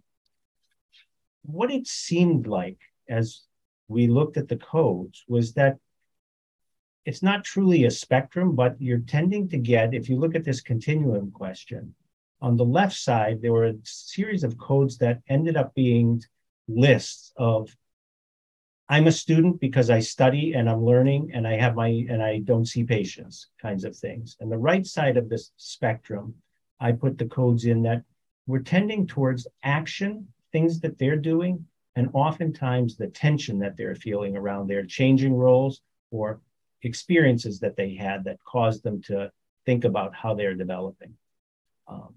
What 1.44 1.72
it 1.72 1.88
seemed 1.88 2.48
like 2.48 2.78
as 3.08 3.42
we 3.88 4.08
looked 4.08 4.38
at 4.38 4.48
the 4.48 4.58
codes 4.58 5.24
was 5.28 5.54
that 5.54 5.78
it's 7.06 7.24
not 7.24 7.44
truly 7.44 7.86
a 7.86 7.92
spectrum, 7.92 8.56
but 8.56 8.80
you're 8.80 9.00
tending 9.00 9.50
to 9.50 9.58
get, 9.58 9.94
if 9.94 10.10
you 10.10 10.18
look 10.18 10.36
at 10.36 10.44
this 10.44 10.62
continuum 10.62 11.32
question, 11.32 11.96
on 12.42 12.56
the 12.56 12.66
left 12.66 12.96
side, 12.96 13.42
there 13.42 13.52
were 13.52 13.66
a 13.66 13.76
series 13.84 14.44
of 14.44 14.58
codes 14.58 14.98
that 15.00 15.22
ended 15.28 15.58
up 15.58 15.74
being 15.74 16.22
lists 16.68 17.34
of 17.36 17.76
I'm 18.92 19.06
a 19.06 19.12
student 19.12 19.60
because 19.60 19.92
I 19.92 20.00
study 20.00 20.54
and 20.54 20.68
I'm 20.68 20.84
learning 20.84 21.32
and 21.36 21.48
I 21.48 21.58
have 21.58 21.76
my 21.76 21.90
and 22.10 22.24
I 22.24 22.40
don't 22.40 22.66
see 22.66 22.84
patients 22.84 23.48
kinds 23.62 23.84
of 23.84 23.96
things. 23.96 24.36
And 24.40 24.52
the 24.52 24.58
right 24.58 24.86
side 24.86 25.16
of 25.16 25.30
this 25.30 25.52
spectrum, 25.58 26.34
I 26.80 26.94
put 26.94 27.20
the 27.20 27.28
codes 27.28 27.66
in 27.66 27.84
that 27.84 28.04
we're 28.48 28.60
tending 28.60 29.06
towards 29.06 29.48
action, 29.62 30.28
things 30.52 30.80
that 30.80 30.98
they're 30.98 31.18
doing, 31.18 31.68
and 31.96 32.10
oftentimes 32.14 32.98
the 32.98 33.08
tension 33.08 33.60
that 33.60 33.78
they're 33.78 33.94
feeling 33.94 34.36
around 34.36 34.68
their 34.68 34.86
changing 34.86 35.36
roles 35.36 35.82
or 36.10 36.42
experiences 36.82 37.60
that 37.60 37.76
they 37.76 37.94
had 37.94 38.24
that 38.24 38.44
caused 38.44 38.84
them 38.84 39.04
to 39.04 39.32
think 39.68 39.84
about 39.84 40.16
how 40.16 40.34
they're 40.34 40.56
developing. 40.56 41.14
Um, 41.88 42.16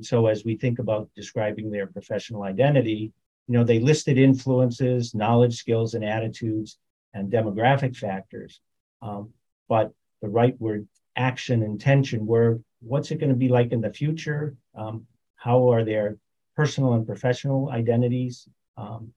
so 0.00 0.28
as 0.28 0.46
we 0.46 0.56
think 0.56 0.78
about 0.78 1.10
describing 1.14 1.70
their 1.70 1.86
professional 1.86 2.42
identity, 2.42 3.12
you 3.48 3.54
know, 3.54 3.64
they 3.64 3.78
listed 3.78 4.18
influences, 4.18 5.14
knowledge, 5.14 5.56
skills, 5.56 5.94
and 5.94 6.04
attitudes, 6.04 6.78
and 7.14 7.30
demographic 7.32 7.96
factors. 7.96 8.60
Um, 9.02 9.30
but 9.68 9.92
the 10.20 10.28
right 10.28 10.60
word, 10.60 10.88
action, 11.16 11.62
intention, 11.62 12.26
were 12.26 12.60
what's 12.80 13.10
it 13.10 13.20
going 13.20 13.30
to 13.30 13.36
be 13.36 13.48
like 13.48 13.72
in 13.72 13.80
the 13.80 13.92
future? 13.92 14.56
Um, 14.74 15.06
how 15.36 15.70
are 15.72 15.84
their 15.84 16.16
personal 16.56 16.94
and 16.94 17.06
professional 17.06 17.70
identities 17.70 18.48
um, 18.76 19.12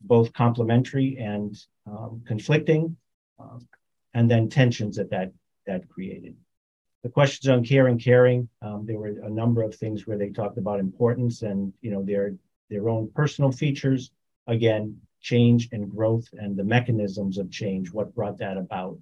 both 0.00 0.32
complementary 0.32 1.16
and 1.18 1.56
um, 1.86 2.22
conflicting? 2.26 2.96
Um, 3.38 3.68
and 4.14 4.30
then 4.30 4.48
tensions 4.48 4.96
that 4.96 5.10
that, 5.10 5.32
that 5.66 5.88
created. 5.88 6.34
The 7.02 7.10
questions 7.10 7.48
on 7.48 7.64
care 7.64 7.86
and 7.86 8.02
caring, 8.02 8.48
um, 8.62 8.86
there 8.86 8.98
were 8.98 9.14
a 9.22 9.30
number 9.30 9.62
of 9.62 9.74
things 9.74 10.06
where 10.06 10.18
they 10.18 10.30
talked 10.30 10.58
about 10.58 10.80
importance 10.80 11.42
and 11.42 11.72
you 11.82 11.90
know 11.90 12.02
their 12.02 12.34
their 12.70 12.88
own 12.88 13.10
personal 13.14 13.52
features. 13.52 14.10
Again, 14.46 15.00
change 15.20 15.68
and 15.72 15.90
growth 15.90 16.28
and 16.32 16.56
the 16.56 16.64
mechanisms 16.64 17.38
of 17.38 17.50
change, 17.50 17.92
what 17.92 18.14
brought 18.14 18.38
that 18.38 18.56
about. 18.56 18.98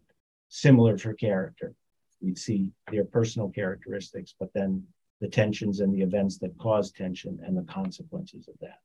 Similar 0.49 0.97
for 0.99 1.15
character. 1.15 1.75
We'd 2.21 2.39
see 2.39 2.71
their 2.91 3.05
personal 3.05 3.51
characteristics, 3.51 4.35
but 4.39 4.53
then 4.55 4.85
the 5.21 5.29
tensions 5.29 5.81
and 5.81 5.93
the 5.93 6.03
events 6.03 6.39
that 6.39 6.57
cause 6.59 6.91
tension 6.93 7.41
and 7.45 7.57
the 7.57 7.63
consequences 7.63 8.49
of 8.49 8.55
that. 8.61 8.81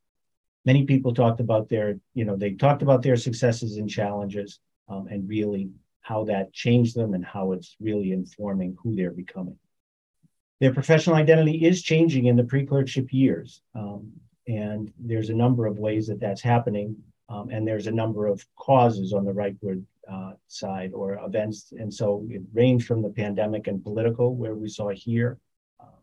Many 0.65 0.85
people 0.85 1.13
talked 1.13 1.39
about 1.39 1.69
their, 1.69 1.99
you 2.13 2.25
know, 2.25 2.35
they 2.35 2.51
talked 2.51 2.81
about 2.81 3.01
their 3.01 3.15
successes 3.15 3.77
and 3.77 3.89
challenges 3.89 4.59
um, 4.89 5.07
and 5.07 5.27
really 5.27 5.69
how 6.01 6.25
that 6.25 6.51
changed 6.53 6.95
them 6.95 7.13
and 7.13 7.23
how 7.23 7.51
it's 7.53 7.75
really 7.79 8.11
informing 8.11 8.75
who 8.81 8.95
they're 8.95 9.11
becoming. 9.11 9.57
Their 10.59 10.73
professional 10.73 11.15
identity 11.15 11.65
is 11.65 11.81
changing 11.81 12.25
in 12.25 12.35
the 12.35 12.43
pre-clerkship 12.43 13.13
years. 13.13 13.61
Um, 13.73 14.11
and 14.49 14.91
there's 14.99 15.29
a 15.29 15.33
number 15.33 15.65
of 15.65 15.77
ways 15.77 16.07
that 16.07 16.19
that's 16.19 16.41
happening. 16.41 16.97
Um, 17.29 17.49
and 17.51 17.67
there's 17.67 17.85
a 17.85 17.91
number 17.91 18.25
of 18.25 18.43
causes 18.55 19.13
on 19.13 19.23
the 19.23 19.31
rightward 19.31 19.83
uh, 20.11 20.33
side 20.47 20.91
or 20.93 21.19
events. 21.23 21.71
And 21.77 21.93
so 21.93 22.25
it 22.29 22.41
ranged 22.53 22.87
from 22.87 23.03
the 23.03 23.09
pandemic 23.09 23.67
and 23.67 23.83
political, 23.83 24.35
where 24.35 24.55
we 24.55 24.67
saw 24.67 24.89
here, 24.89 25.37
uh, 25.79 26.01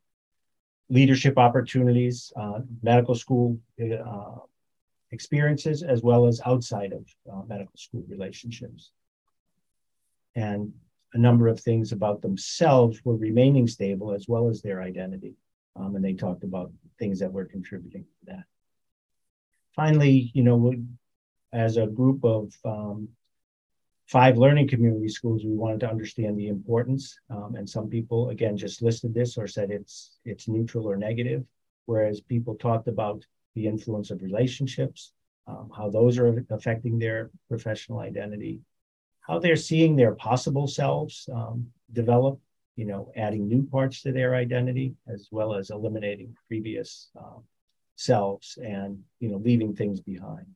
leadership 0.88 1.36
opportunities, 1.36 2.32
uh, 2.36 2.60
medical 2.82 3.16
school 3.16 3.58
uh, 3.82 4.36
experiences, 5.10 5.82
as 5.82 6.02
well 6.02 6.26
as 6.26 6.40
outside 6.46 6.92
of 6.92 7.04
uh, 7.32 7.42
medical 7.48 7.76
school 7.76 8.04
relationships 8.08 8.92
and 10.36 10.72
a 11.14 11.18
number 11.18 11.48
of 11.48 11.58
things 11.58 11.92
about 11.92 12.22
themselves 12.22 13.00
were 13.04 13.16
remaining 13.16 13.66
stable 13.66 14.12
as 14.12 14.28
well 14.28 14.48
as 14.48 14.62
their 14.62 14.82
identity. 14.82 15.34
Um, 15.78 15.96
and 15.96 16.04
they 16.04 16.14
talked 16.14 16.44
about 16.44 16.72
things 16.98 17.18
that 17.20 17.32
were 17.32 17.44
contributing 17.44 18.04
to 18.04 18.32
that. 18.32 18.44
Finally, 19.74 20.30
you 20.34 20.42
know, 20.42 20.74
as 21.52 21.76
a 21.76 21.86
group 21.86 22.24
of 22.24 22.52
um, 22.64 23.08
five 24.06 24.38
learning 24.38 24.68
community 24.68 25.08
schools, 25.08 25.44
we 25.44 25.54
wanted 25.54 25.80
to 25.80 25.90
understand 25.90 26.38
the 26.38 26.48
importance. 26.48 27.18
Um, 27.28 27.56
and 27.56 27.68
some 27.68 27.88
people, 27.88 28.30
again, 28.30 28.56
just 28.56 28.82
listed 28.82 29.12
this 29.12 29.36
or 29.36 29.46
said 29.46 29.70
it's 29.70 30.18
it's 30.24 30.48
neutral 30.48 30.88
or 30.88 30.96
negative, 30.96 31.44
whereas 31.86 32.20
people 32.20 32.54
talked 32.54 32.88
about 32.88 33.24
the 33.54 33.66
influence 33.66 34.10
of 34.10 34.22
relationships, 34.22 35.12
um, 35.46 35.70
how 35.76 35.90
those 35.90 36.18
are 36.18 36.44
affecting 36.50 36.98
their 36.98 37.30
professional 37.48 38.00
identity, 38.00 38.60
how 39.20 39.38
they're 39.38 39.56
seeing 39.56 39.96
their 39.96 40.14
possible 40.14 40.66
selves 40.66 41.28
um, 41.32 41.66
develop, 41.92 42.38
you 42.76 42.84
know, 42.84 43.10
adding 43.16 43.48
new 43.48 43.66
parts 43.66 44.02
to 44.02 44.12
their 44.12 44.34
identity, 44.34 44.94
as 45.08 45.28
well 45.30 45.54
as 45.54 45.70
eliminating 45.70 46.36
previous 46.46 47.08
um, 47.18 47.42
selves 47.96 48.58
and, 48.62 49.02
you 49.18 49.30
know, 49.30 49.38
leaving 49.38 49.74
things 49.74 50.00
behind. 50.00 50.46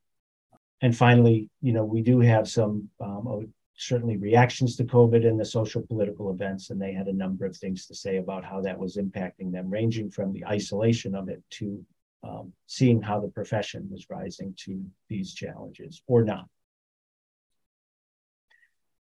And 0.82 0.96
finally, 0.96 1.48
you 1.60 1.72
know, 1.72 1.84
we 1.84 2.02
do 2.02 2.20
have 2.20 2.48
some 2.48 2.88
um, 3.00 3.52
certainly 3.76 4.18
reactions 4.18 4.76
to 4.76 4.84
COVID 4.84 5.26
and 5.26 5.40
the 5.40 5.44
social 5.44 5.82
political 5.82 6.30
events, 6.30 6.70
and 6.70 6.80
they 6.80 6.92
had 6.92 7.08
a 7.08 7.12
number 7.12 7.46
of 7.46 7.56
things 7.56 7.86
to 7.86 7.94
say 7.94 8.18
about 8.18 8.44
how 8.44 8.60
that 8.60 8.78
was 8.78 8.96
impacting 8.96 9.50
them, 9.50 9.70
ranging 9.70 10.10
from 10.10 10.32
the 10.32 10.44
isolation 10.46 11.14
of 11.14 11.28
it 11.28 11.42
to 11.50 11.84
um, 12.22 12.52
seeing 12.66 13.00
how 13.00 13.18
the 13.18 13.28
profession 13.28 13.88
was 13.90 14.10
rising 14.10 14.54
to 14.58 14.84
these 15.08 15.32
challenges 15.32 16.02
or 16.06 16.22
not 16.22 16.46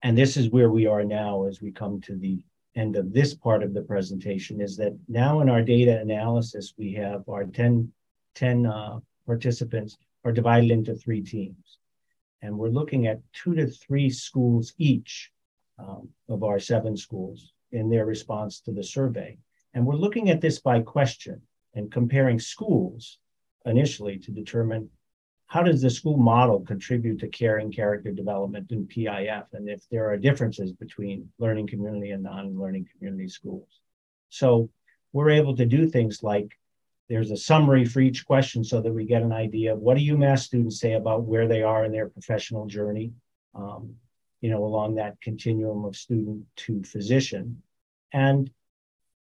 and 0.03 0.17
this 0.17 0.37
is 0.37 0.51
where 0.51 0.71
we 0.71 0.87
are 0.87 1.05
now 1.05 1.45
as 1.45 1.61
we 1.61 1.73
come 1.73 2.01
to 2.03 2.17
the 2.17 2.43
end 2.77 2.97
of 2.97 3.13
this 3.13 3.35
part 3.35 3.63
of 3.63 3.75
the 3.75 3.83
presentation 3.83 4.61
is 4.61 4.77
that 4.77 4.97
now 5.09 5.41
in 5.41 5.49
our 5.49 5.63
data 5.63 5.99
analysis, 5.99 6.75
we 6.79 6.93
have 6.95 7.29
our 7.29 7.45
10, 7.45 7.91
10 8.35 8.67
uh, 8.67 9.01
participants 9.27 9.97
are 10.25 10.33
divided 10.33 10.71
into 10.71 10.95
three 10.95 11.23
teams. 11.23 11.79
And 12.43 12.57
we're 12.57 12.69
looking 12.69 13.07
at 13.07 13.21
two 13.33 13.55
to 13.55 13.67
three 13.67 14.09
schools 14.11 14.73
each 14.79 15.31
um, 15.79 16.09
of 16.29 16.43
our 16.43 16.59
seven 16.59 16.97
schools 16.97 17.53
in 17.73 17.91
their 17.91 18.07
response 18.07 18.61
to 18.61 18.73
the 18.73 18.83
survey. 18.83 19.39
And 19.75 19.87
we're 19.87 19.95
looking 19.95 20.31
at 20.31 20.41
this 20.41 20.59
by 20.59 20.81
question 20.81 21.43
and 21.75 21.93
comparing 21.93 22.39
schools 22.39 23.19
initially 23.65 24.19
to 24.19 24.31
determine 24.31 24.91
how 25.51 25.65
does 25.65 25.83
the 25.83 25.91
school 25.91 26.17
model 26.17 26.61
contribute 26.61 27.19
to 27.19 27.27
caring 27.27 27.73
character 27.73 28.13
development 28.13 28.71
in 28.71 28.87
PIF 28.87 29.47
and 29.53 29.69
if 29.69 29.83
there 29.91 30.09
are 30.09 30.17
differences 30.17 30.73
between 30.73 31.29
learning 31.41 31.67
community 31.67 32.13
and 32.13 32.23
non-learning 32.23 32.89
community 32.93 33.27
schools. 33.27 33.81
So 34.29 34.71
we're 35.13 35.31
able 35.31 35.57
to 35.57 35.67
do 35.67 35.89
things 35.89 36.23
like 36.23 36.57
there's 37.09 37.33
a 37.33 37.37
summary 37.37 37.85
for 37.85 37.99
each 37.99 38.25
question 38.25 38.63
so 38.63 38.81
that 38.81 38.93
we 38.93 39.05
get 39.05 39.23
an 39.23 39.33
idea 39.33 39.73
of 39.73 39.81
what 39.81 39.97
do 39.97 40.05
UMass 40.05 40.45
students 40.45 40.79
say 40.79 40.93
about 40.93 41.25
where 41.25 41.49
they 41.49 41.65
are 41.65 41.85
in 41.85 41.91
their 41.91 42.09
professional 42.09 42.67
journey, 42.67 43.11
um, 43.57 43.97
you 44.41 44.51
know, 44.51 44.65
along 44.65 44.95
that 44.95 45.21
continuum 45.21 45.85
of 45.85 45.97
student 45.97 46.45
to 46.59 46.85
physician. 46.85 47.61
And 48.13 48.49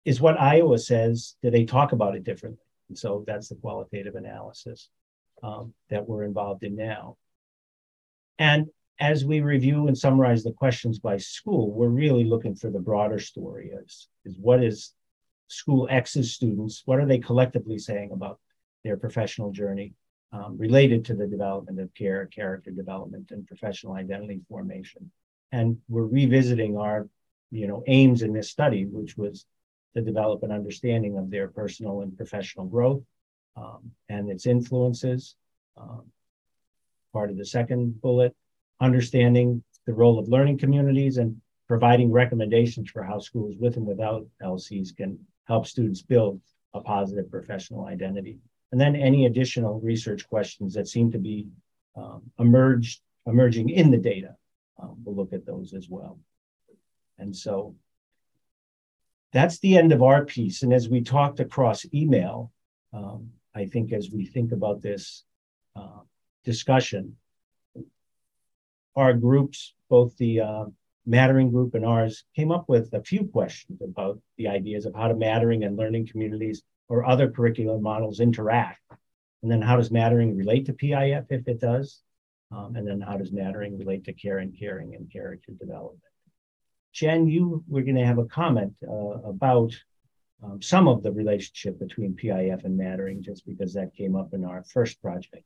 is 0.07 0.19
what 0.19 0.41
Iowa 0.41 0.79
says, 0.79 1.37
do 1.43 1.51
they 1.51 1.67
talk 1.67 1.93
about 1.93 2.17
it 2.17 2.25
differently? 2.25 2.65
And 2.89 2.97
so 2.97 3.23
that's 3.27 3.51
the 3.51 3.57
qualitative 3.57 4.15
analysis 4.15 4.89
um, 5.43 5.75
that 5.91 6.09
we're 6.09 6.25
involved 6.25 6.63
in 6.63 6.77
now. 6.77 7.17
And 8.39 8.67
as 8.99 9.25
we 9.25 9.41
review 9.41 9.89
and 9.89 9.97
summarize 9.97 10.43
the 10.43 10.53
questions 10.53 10.99
by 10.99 11.19
school, 11.19 11.71
we're 11.71 11.89
really 11.89 12.25
looking 12.25 12.55
for 12.55 12.71
the 12.71 12.79
broader 12.81 13.19
story 13.19 13.71
is, 13.71 14.09
is 14.25 14.37
what 14.39 14.63
is 14.63 14.93
school 15.49 15.87
X's 15.91 16.33
students, 16.33 16.83
what 16.87 16.99
are 16.99 17.07
they 17.07 17.19
collectively 17.19 17.79
saying 17.79 18.11
about 18.13 18.41
their 18.85 18.97
professional 18.97 19.53
journey 19.53 19.93
um, 20.33 20.57
related 20.59 21.05
to 21.07 21.15
the 21.15 21.27
development 21.27 21.81
of 21.81 21.93
care, 21.95 22.27
character 22.27 22.71
development, 22.71 23.31
and 23.31 23.47
professional 23.47 23.95
identity 23.95 24.41
formation. 24.49 25.11
And 25.53 25.79
we're 25.89 26.07
revisiting 26.07 26.77
our, 26.77 27.09
you 27.51 27.67
know, 27.69 27.85
aims 27.87 28.23
in 28.23 28.33
this 28.33 28.51
study, 28.51 28.85
which 28.85 29.17
was 29.17 29.47
to 29.95 30.03
develop 30.03 30.43
an 30.43 30.53
understanding 30.53 31.17
of 31.17 31.31
their 31.31 31.49
personal 31.49 32.03
and 32.03 32.17
professional 32.17 32.67
growth 32.67 33.03
um, 33.57 33.91
and 34.09 34.31
its 34.31 34.47
influences. 34.47 35.37
Um, 35.77 36.05
part 37.13 37.31
of 37.31 37.37
the 37.37 37.47
second 37.47 38.01
bullet, 38.01 38.35
understanding 38.81 39.63
the 39.87 39.95
role 39.95 40.19
of 40.19 40.29
learning 40.29 40.59
communities 40.59 41.17
and 41.17 41.41
providing 41.69 42.13
recommendations 42.13 42.91
for 42.91 43.03
how 43.03 43.19
schools 43.19 43.55
with 43.59 43.77
and 43.77 43.87
without 43.87 44.27
LCs 44.43 44.97
can 44.97 45.19
help 45.47 45.67
students 45.67 46.03
build 46.03 46.41
a 46.75 46.81
positive 46.81 47.31
professional 47.31 47.87
identity. 47.87 48.39
And 48.73 48.81
then 48.81 48.97
any 48.97 49.27
additional 49.27 49.81
research 49.81 50.29
questions 50.29 50.75
that 50.75 50.89
seem 50.89 51.13
to 51.13 51.19
be 51.19 51.49
um, 51.97 52.23
emerged, 52.39 53.01
emerging 53.27 53.71
in 53.71 53.91
the 53.91 53.97
data, 53.97 54.37
um, 54.81 54.97
we'll 55.05 55.17
look 55.17 55.33
at 55.33 55.47
those 55.47 55.73
as 55.73 55.89
well. 55.89 56.19
And 57.19 57.35
so 57.35 57.75
that's 59.33 59.59
the 59.61 59.79
end 59.79 59.93
of 59.93 60.03
our 60.03 60.25
piece. 60.25 60.63
And 60.63 60.73
as 60.73 60.89
we 60.89 61.01
talked 61.01 61.41
across 61.41 61.87
email, 61.95 62.53
um, 62.93 63.31
I 63.57 63.65
think 63.65 63.93
as 63.93 64.11
we 64.11 64.27
think 64.27 64.53
about 64.53 64.83
this 64.83 65.25
uh, 65.75 66.01
discussion, 66.45 67.17
our 68.95 69.15
groups, 69.15 69.75
both 69.89 70.15
the 70.19 70.41
uh, 70.41 70.65
Mattering 71.07 71.51
group 71.51 71.75
and 71.75 71.85
ours, 71.85 72.25
came 72.35 72.53
up 72.53 72.69
with 72.69 72.93
a 72.93 73.03
few 73.03 73.25
questions 73.27 73.81
about 73.81 74.21
the 74.37 74.49
ideas 74.49 74.85
of 74.85 74.95
how 74.95 75.09
do 75.09 75.19
Mattering 75.19 75.65
and 75.65 75.77
learning 75.77 76.07
communities 76.09 76.63
or 76.89 77.07
other 77.07 77.31
curriculum 77.31 77.83
models 77.83 78.21
interact. 78.21 78.81
And 79.43 79.51
then 79.51 79.63
how 79.63 79.77
does 79.77 79.91
Mattering 79.91 80.37
relate 80.37 80.67
to 80.67 80.75
PIF 80.75 81.27
if 81.31 81.49
it 81.49 81.61
does? 81.61 82.03
Um, 82.51 82.77
and 82.77 82.87
then 82.87 83.01
how 83.01 83.17
does 83.17 83.33
Mattering 83.33 83.79
relate 83.79 84.05
to 84.05 84.13
care 84.13 84.39
and 84.39 84.57
caring 84.59 84.95
and 84.95 85.11
character 85.11 85.53
development? 85.59 86.03
Jen, 86.93 87.27
you 87.27 87.65
were 87.69 87.83
going 87.83 87.97
to 87.97 88.05
have 88.05 88.19
a 88.19 88.27
comment 88.27 88.75
uh, 88.87 88.93
about 88.93 89.73
um, 90.43 90.61
some 90.61 90.89
of 90.89 91.03
the 91.03 91.13
relationship 91.13 91.79
between 91.79 92.15
PIF 92.15 92.65
and 92.65 92.77
Mattering, 92.77 93.23
just 93.23 93.47
because 93.47 93.73
that 93.75 93.95
came 93.95 94.17
up 94.17 94.35
in 94.35 94.45
our 94.45 94.65
first 94.65 95.01
project. 95.01 95.45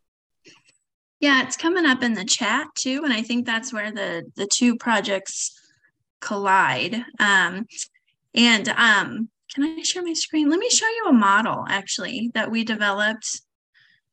Yeah, 1.20 1.42
it's 1.42 1.56
coming 1.56 1.86
up 1.86 2.02
in 2.02 2.14
the 2.14 2.24
chat 2.24 2.68
too, 2.74 3.02
and 3.04 3.12
I 3.12 3.22
think 3.22 3.46
that's 3.46 3.72
where 3.72 3.92
the 3.92 4.24
the 4.36 4.46
two 4.46 4.76
projects 4.76 5.52
collide. 6.20 6.94
Um, 7.18 7.66
and 8.34 8.68
um, 8.70 9.28
can 9.54 9.64
I 9.64 9.82
share 9.82 10.02
my 10.02 10.12
screen? 10.12 10.48
Let 10.48 10.58
me 10.60 10.70
show 10.70 10.86
you 10.86 11.06
a 11.08 11.12
model 11.12 11.64
actually 11.68 12.30
that 12.34 12.50
we 12.50 12.64
developed 12.64 13.40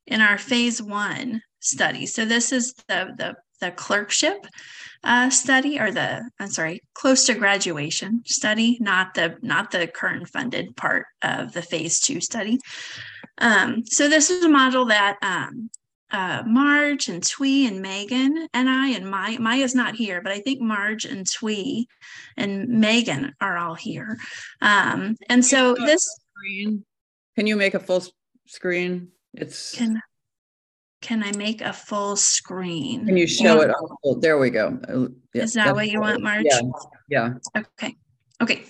in 0.06 0.20
our 0.20 0.38
phase 0.38 0.82
one 0.82 1.42
study. 1.60 2.06
So 2.06 2.24
this 2.24 2.52
is 2.52 2.74
the 2.88 3.14
the 3.16 3.36
the 3.60 3.70
clerkship 3.72 4.46
uh, 5.04 5.30
study 5.30 5.78
or 5.78 5.90
the 5.90 6.28
I'm 6.38 6.50
sorry, 6.50 6.80
close 6.94 7.26
to 7.26 7.34
graduation 7.34 8.22
study, 8.26 8.78
not 8.80 9.14
the 9.14 9.36
not 9.42 9.70
the 9.70 9.86
current 9.86 10.28
funded 10.28 10.76
part 10.76 11.06
of 11.22 11.52
the 11.52 11.62
phase 11.62 12.00
two 12.00 12.20
study. 12.20 12.58
Um, 13.38 13.84
so 13.86 14.08
this 14.08 14.30
is 14.30 14.44
a 14.44 14.48
model 14.48 14.86
that 14.86 15.18
um, 15.22 15.70
uh, 16.10 16.42
Marge 16.46 17.08
and 17.08 17.22
Twee 17.22 17.66
and 17.66 17.80
Megan 17.82 18.48
and 18.54 18.68
I 18.68 18.88
and 18.90 19.10
Maya 19.10 19.38
Maya's 19.38 19.74
not 19.74 19.94
here, 19.94 20.20
but 20.22 20.32
I 20.32 20.40
think 20.40 20.60
Marge 20.60 21.04
and 21.04 21.26
Twee 21.26 21.86
and 22.36 22.68
Megan 22.68 23.34
are 23.40 23.58
all 23.58 23.74
here. 23.74 24.18
Um, 24.60 25.16
and 25.28 25.44
so 25.44 25.74
this 25.74 26.04
screen. 26.32 26.84
Can 27.36 27.46
you 27.46 27.56
make 27.56 27.74
a 27.74 27.80
full 27.80 28.02
screen? 28.46 29.08
It's 29.34 29.76
can 29.76 30.00
can 31.00 31.22
I 31.22 31.32
make 31.36 31.60
a 31.60 31.72
full 31.72 32.16
screen? 32.16 33.06
Can 33.06 33.16
you 33.16 33.26
show 33.26 33.60
it? 33.60 33.70
there 34.20 34.38
we 34.38 34.50
go. 34.50 34.78
Uh, 34.88 35.08
yeah, 35.32 35.42
Is 35.42 35.52
that 35.54 35.74
what 35.74 35.88
you 35.88 36.00
want, 36.00 36.22
Marge? 36.22 36.46
Yeah. 36.48 36.60
Yeah. 37.08 37.34
Okay. 37.56 37.96
Okay. 38.42 38.64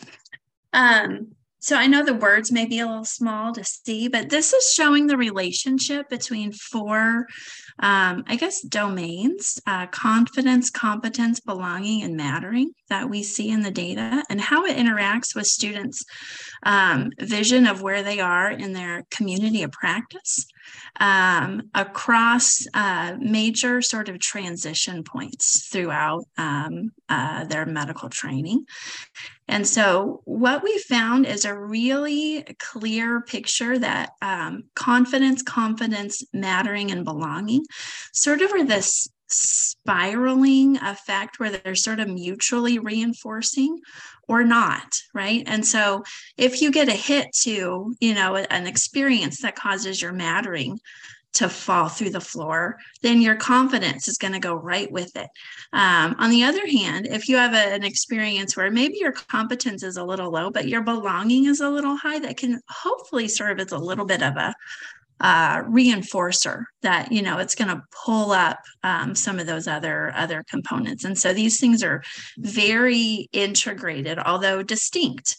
Um, 0.72 1.32
so 1.60 1.76
I 1.76 1.86
know 1.86 2.04
the 2.04 2.14
words 2.14 2.52
may 2.52 2.66
be 2.66 2.80
a 2.80 2.86
little 2.86 3.04
small 3.04 3.52
to 3.54 3.64
see, 3.64 4.08
but 4.08 4.28
this 4.28 4.52
is 4.52 4.72
showing 4.72 5.06
the 5.06 5.16
relationship 5.16 6.08
between 6.08 6.52
four, 6.52 7.26
um, 7.80 8.24
I 8.26 8.36
guess, 8.36 8.62
domains 8.62 9.60
uh, 9.66 9.86
confidence, 9.88 10.70
competence, 10.70 11.40
belonging, 11.40 12.02
and 12.02 12.16
mattering 12.16 12.72
that 12.88 13.08
we 13.08 13.22
see 13.22 13.50
in 13.50 13.62
the 13.62 13.70
data 13.70 14.24
and 14.28 14.40
how 14.40 14.64
it 14.64 14.76
interacts 14.76 15.34
with 15.34 15.46
students' 15.46 16.04
um, 16.64 17.10
vision 17.20 17.66
of 17.66 17.82
where 17.82 18.02
they 18.02 18.20
are 18.20 18.50
in 18.50 18.72
their 18.72 19.04
community 19.10 19.62
of 19.62 19.72
practice 19.72 20.46
um, 21.00 21.70
across 21.74 22.66
uh, 22.74 23.16
major 23.20 23.80
sort 23.80 24.08
of 24.08 24.18
transition 24.18 25.02
points 25.04 25.68
throughout 25.68 26.24
um, 26.36 26.90
uh, 27.08 27.44
their 27.44 27.66
medical 27.66 28.08
training. 28.08 28.64
And 29.46 29.66
so, 29.66 30.20
what 30.24 30.62
we 30.62 30.78
found 30.78 31.24
is 31.24 31.44
a 31.44 31.58
really 31.58 32.44
clear 32.58 33.22
picture 33.22 33.78
that 33.78 34.10
um, 34.20 34.64
confidence, 34.74 35.42
confidence, 35.42 36.22
mattering, 36.34 36.90
and 36.90 37.04
belonging 37.04 37.64
sort 38.12 38.42
of 38.42 38.52
are 38.52 38.64
this 38.64 39.08
spiraling 39.28 40.76
effect 40.78 41.38
where 41.38 41.50
they're 41.50 41.74
sort 41.74 42.00
of 42.00 42.08
mutually 42.08 42.78
reinforcing 42.78 43.78
or 44.28 44.44
not 44.44 45.00
right 45.14 45.42
and 45.46 45.66
so 45.66 46.02
if 46.36 46.60
you 46.62 46.70
get 46.70 46.88
a 46.88 46.92
hit 46.92 47.32
to 47.32 47.94
you 48.00 48.14
know 48.14 48.36
an 48.36 48.66
experience 48.66 49.40
that 49.42 49.56
causes 49.56 50.00
your 50.00 50.12
mattering 50.12 50.78
to 51.34 51.48
fall 51.48 51.88
through 51.88 52.10
the 52.10 52.20
floor, 52.20 52.78
then 53.02 53.20
your 53.20 53.36
confidence 53.36 54.08
is 54.08 54.18
going 54.18 54.32
to 54.32 54.40
go 54.40 54.54
right 54.54 54.90
with 54.90 55.14
it. 55.16 55.28
Um, 55.72 56.16
on 56.18 56.30
the 56.30 56.44
other 56.44 56.66
hand, 56.66 57.06
if 57.06 57.28
you 57.28 57.36
have 57.36 57.54
a, 57.54 57.74
an 57.74 57.84
experience 57.84 58.56
where 58.56 58.70
maybe 58.70 58.98
your 58.98 59.12
competence 59.12 59.82
is 59.82 59.96
a 59.96 60.04
little 60.04 60.30
low, 60.30 60.50
but 60.50 60.68
your 60.68 60.82
belonging 60.82 61.44
is 61.44 61.60
a 61.60 61.68
little 61.68 61.96
high, 61.96 62.18
that 62.20 62.38
can 62.38 62.60
hopefully 62.68 63.28
serve 63.28 63.60
as 63.60 63.72
a 63.72 63.78
little 63.78 64.04
bit 64.04 64.22
of 64.22 64.36
a 64.36 64.54
uh, 65.20 65.62
reinforcer 65.62 66.64
that 66.82 67.10
you 67.10 67.22
know 67.22 67.38
it's 67.38 67.54
going 67.54 67.68
to 67.68 67.82
pull 68.04 68.30
up 68.30 68.58
um, 68.84 69.14
some 69.14 69.38
of 69.38 69.46
those 69.46 69.66
other 69.66 70.12
other 70.14 70.44
components. 70.48 71.04
And 71.04 71.18
so 71.18 71.32
these 71.32 71.58
things 71.58 71.82
are 71.82 72.02
very 72.38 73.28
integrated 73.32 74.18
although 74.18 74.62
distinct 74.62 75.36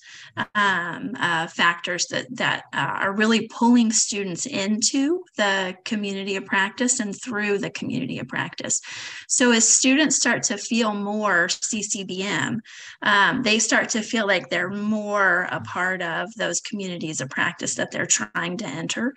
um, 0.55 1.15
uh, 1.19 1.47
factors 1.47 2.07
that 2.07 2.27
that 2.31 2.63
uh, 2.73 2.99
are 3.01 3.15
really 3.15 3.47
pulling 3.47 3.91
students 3.91 4.45
into 4.45 5.23
the 5.37 5.75
community 5.85 6.35
of 6.35 6.45
practice 6.45 6.99
and 6.99 7.19
through 7.19 7.59
the 7.59 7.69
community 7.69 8.19
of 8.19 8.27
practice. 8.27 8.81
So 9.27 9.51
as 9.51 9.67
students 9.67 10.17
start 10.17 10.43
to 10.43 10.57
feel 10.57 10.93
more 10.93 11.47
CCBM 11.47 12.59
um, 13.01 13.43
they 13.43 13.59
start 13.59 13.89
to 13.89 14.01
feel 14.01 14.27
like 14.27 14.49
they're 14.49 14.69
more 14.69 15.47
a 15.51 15.61
part 15.61 16.01
of 16.01 16.29
those 16.35 16.59
communities 16.61 17.21
of 17.21 17.29
practice 17.29 17.75
that 17.75 17.91
they're 17.91 18.05
trying 18.05 18.57
to 18.57 18.65
enter 18.65 19.13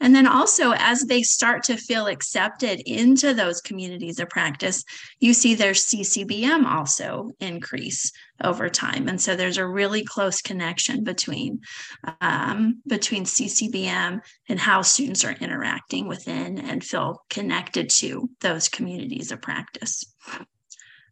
and 0.00 0.14
then 0.14 0.26
also, 0.26 0.72
as 0.72 1.02
they 1.02 1.22
start 1.22 1.62
to 1.64 1.76
feel 1.76 2.06
accepted 2.06 2.80
into 2.86 3.34
those 3.34 3.60
communities 3.60 4.18
of 4.18 4.30
practice, 4.30 4.82
you 5.20 5.34
see 5.34 5.54
their 5.54 5.72
CCBM 5.72 6.64
also 6.64 7.32
increase 7.38 8.10
over 8.42 8.70
time. 8.70 9.08
And 9.08 9.20
so 9.20 9.36
there's 9.36 9.58
a 9.58 9.66
really 9.66 10.02
close 10.02 10.40
connection 10.40 11.04
between, 11.04 11.60
um, 12.22 12.80
between 12.86 13.24
CCBM 13.24 14.20
and 14.48 14.58
how 14.58 14.80
students 14.80 15.22
are 15.24 15.32
interacting 15.32 16.08
within 16.08 16.58
and 16.58 16.82
feel 16.82 17.22
connected 17.28 17.90
to 17.90 18.30
those 18.40 18.70
communities 18.70 19.30
of 19.30 19.42
practice. 19.42 20.02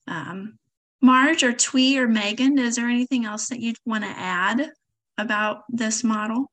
Um, 0.06 0.58
Marge 1.02 1.42
or 1.42 1.52
Twee 1.52 1.98
or 1.98 2.08
Megan, 2.08 2.58
is 2.58 2.76
there 2.76 2.88
anything 2.88 3.26
else 3.26 3.50
that 3.50 3.60
you'd 3.60 3.76
want 3.84 4.04
to 4.04 4.10
add 4.10 4.70
about 5.18 5.64
this 5.68 6.02
model? 6.02 6.50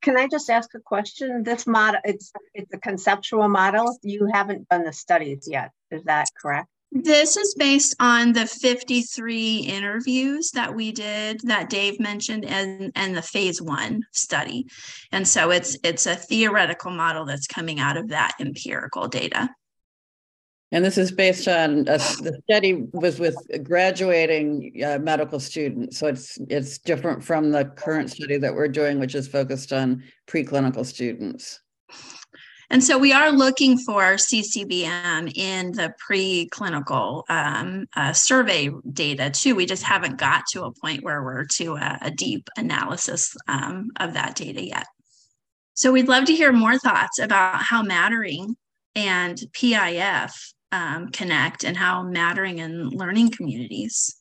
Can 0.00 0.16
I 0.16 0.28
just 0.28 0.50
ask 0.50 0.74
a 0.74 0.80
question? 0.80 1.42
This 1.42 1.66
model, 1.66 2.00
it's 2.04 2.32
it's 2.54 2.72
a 2.72 2.78
conceptual 2.78 3.48
model. 3.48 3.98
You 4.02 4.28
haven't 4.32 4.68
done 4.68 4.84
the 4.84 4.92
studies 4.92 5.48
yet. 5.50 5.70
Is 5.90 6.04
that 6.04 6.28
correct? 6.40 6.68
This 6.94 7.38
is 7.38 7.54
based 7.54 7.96
on 8.00 8.34
the 8.34 8.46
53 8.46 9.58
interviews 9.60 10.50
that 10.50 10.74
we 10.74 10.92
did 10.92 11.40
that 11.44 11.70
Dave 11.70 11.98
mentioned 11.98 12.44
and, 12.44 12.92
and 12.94 13.16
the 13.16 13.22
phase 13.22 13.62
one 13.62 14.02
study. 14.12 14.66
And 15.10 15.26
so 15.26 15.50
it's 15.50 15.78
it's 15.82 16.04
a 16.04 16.14
theoretical 16.14 16.90
model 16.90 17.24
that's 17.24 17.46
coming 17.46 17.80
out 17.80 17.96
of 17.96 18.08
that 18.08 18.34
empirical 18.38 19.08
data. 19.08 19.48
And 20.72 20.82
this 20.82 20.96
is 20.96 21.12
based 21.12 21.48
on 21.48 21.80
a, 21.80 21.98
the 21.98 22.40
study 22.44 22.86
was 22.92 23.20
with 23.20 23.36
graduating 23.62 24.82
uh, 24.82 24.98
medical 24.98 25.38
students, 25.38 25.98
so 25.98 26.06
it's 26.06 26.38
it's 26.48 26.78
different 26.78 27.22
from 27.22 27.50
the 27.50 27.66
current 27.66 28.10
study 28.10 28.38
that 28.38 28.54
we're 28.54 28.68
doing, 28.68 28.98
which 28.98 29.14
is 29.14 29.28
focused 29.28 29.74
on 29.74 30.02
preclinical 30.26 30.86
students. 30.86 31.60
And 32.70 32.82
so 32.82 32.96
we 32.96 33.12
are 33.12 33.30
looking 33.30 33.76
for 33.76 34.14
CCBM 34.14 35.36
in 35.36 35.72
the 35.72 35.92
preclinical 36.10 37.24
um, 37.28 37.86
uh, 37.94 38.14
survey 38.14 38.70
data 38.94 39.28
too. 39.28 39.54
We 39.54 39.66
just 39.66 39.82
haven't 39.82 40.16
got 40.16 40.44
to 40.52 40.64
a 40.64 40.72
point 40.72 41.04
where 41.04 41.22
we're 41.22 41.44
to 41.56 41.76
a, 41.76 41.98
a 42.00 42.10
deep 42.10 42.48
analysis 42.56 43.36
um, 43.46 43.90
of 44.00 44.14
that 44.14 44.36
data 44.36 44.66
yet. 44.66 44.86
So 45.74 45.92
we'd 45.92 46.08
love 46.08 46.24
to 46.24 46.34
hear 46.34 46.50
more 46.50 46.78
thoughts 46.78 47.18
about 47.18 47.60
how 47.60 47.82
mattering 47.82 48.56
and 48.94 49.36
PIF 49.52 50.32
um, 50.72 51.08
connect 51.10 51.64
and 51.64 51.76
how 51.76 52.02
mattering 52.02 52.60
and 52.60 52.92
learning 52.92 53.30
communities 53.30 54.16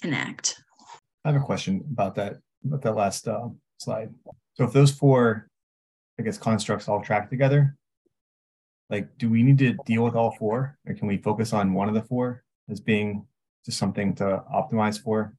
connect. 0.00 0.62
I 1.24 1.32
have 1.32 1.40
a 1.40 1.44
question 1.44 1.84
about 1.90 2.14
that, 2.16 2.36
about 2.64 2.82
that 2.82 2.94
last 2.94 3.26
uh, 3.26 3.48
slide. 3.78 4.14
So 4.54 4.64
if 4.64 4.72
those 4.72 4.92
four 4.92 5.48
I 6.18 6.22
guess 6.22 6.38
constructs 6.38 6.88
all 6.88 7.02
track 7.02 7.28
together. 7.28 7.76
Like, 8.90 9.16
do 9.18 9.28
we 9.30 9.42
need 9.42 9.58
to 9.58 9.74
deal 9.86 10.04
with 10.04 10.14
all 10.14 10.32
four, 10.38 10.78
or 10.86 10.94
can 10.94 11.08
we 11.08 11.16
focus 11.16 11.52
on 11.52 11.72
one 11.72 11.88
of 11.88 11.94
the 11.94 12.02
four 12.02 12.44
as 12.68 12.80
being 12.80 13.26
just 13.64 13.78
something 13.78 14.14
to 14.16 14.44
optimize 14.52 15.02
for? 15.02 15.34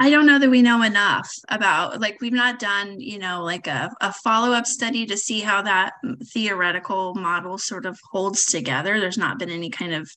I 0.00 0.10
don't 0.10 0.26
know 0.26 0.38
that 0.38 0.50
we 0.50 0.62
know 0.62 0.82
enough 0.82 1.28
about 1.48 2.00
like 2.00 2.20
we've 2.20 2.32
not 2.32 2.60
done, 2.60 3.00
you 3.00 3.18
know, 3.18 3.42
like 3.42 3.66
a, 3.66 3.90
a 4.00 4.12
follow-up 4.12 4.66
study 4.66 5.06
to 5.06 5.16
see 5.16 5.40
how 5.40 5.62
that 5.62 5.94
theoretical 6.32 7.14
model 7.14 7.58
sort 7.58 7.84
of 7.84 7.98
holds 8.12 8.44
together. 8.44 9.00
There's 9.00 9.18
not 9.18 9.38
been 9.38 9.50
any 9.50 9.70
kind 9.70 9.94
of 9.94 10.08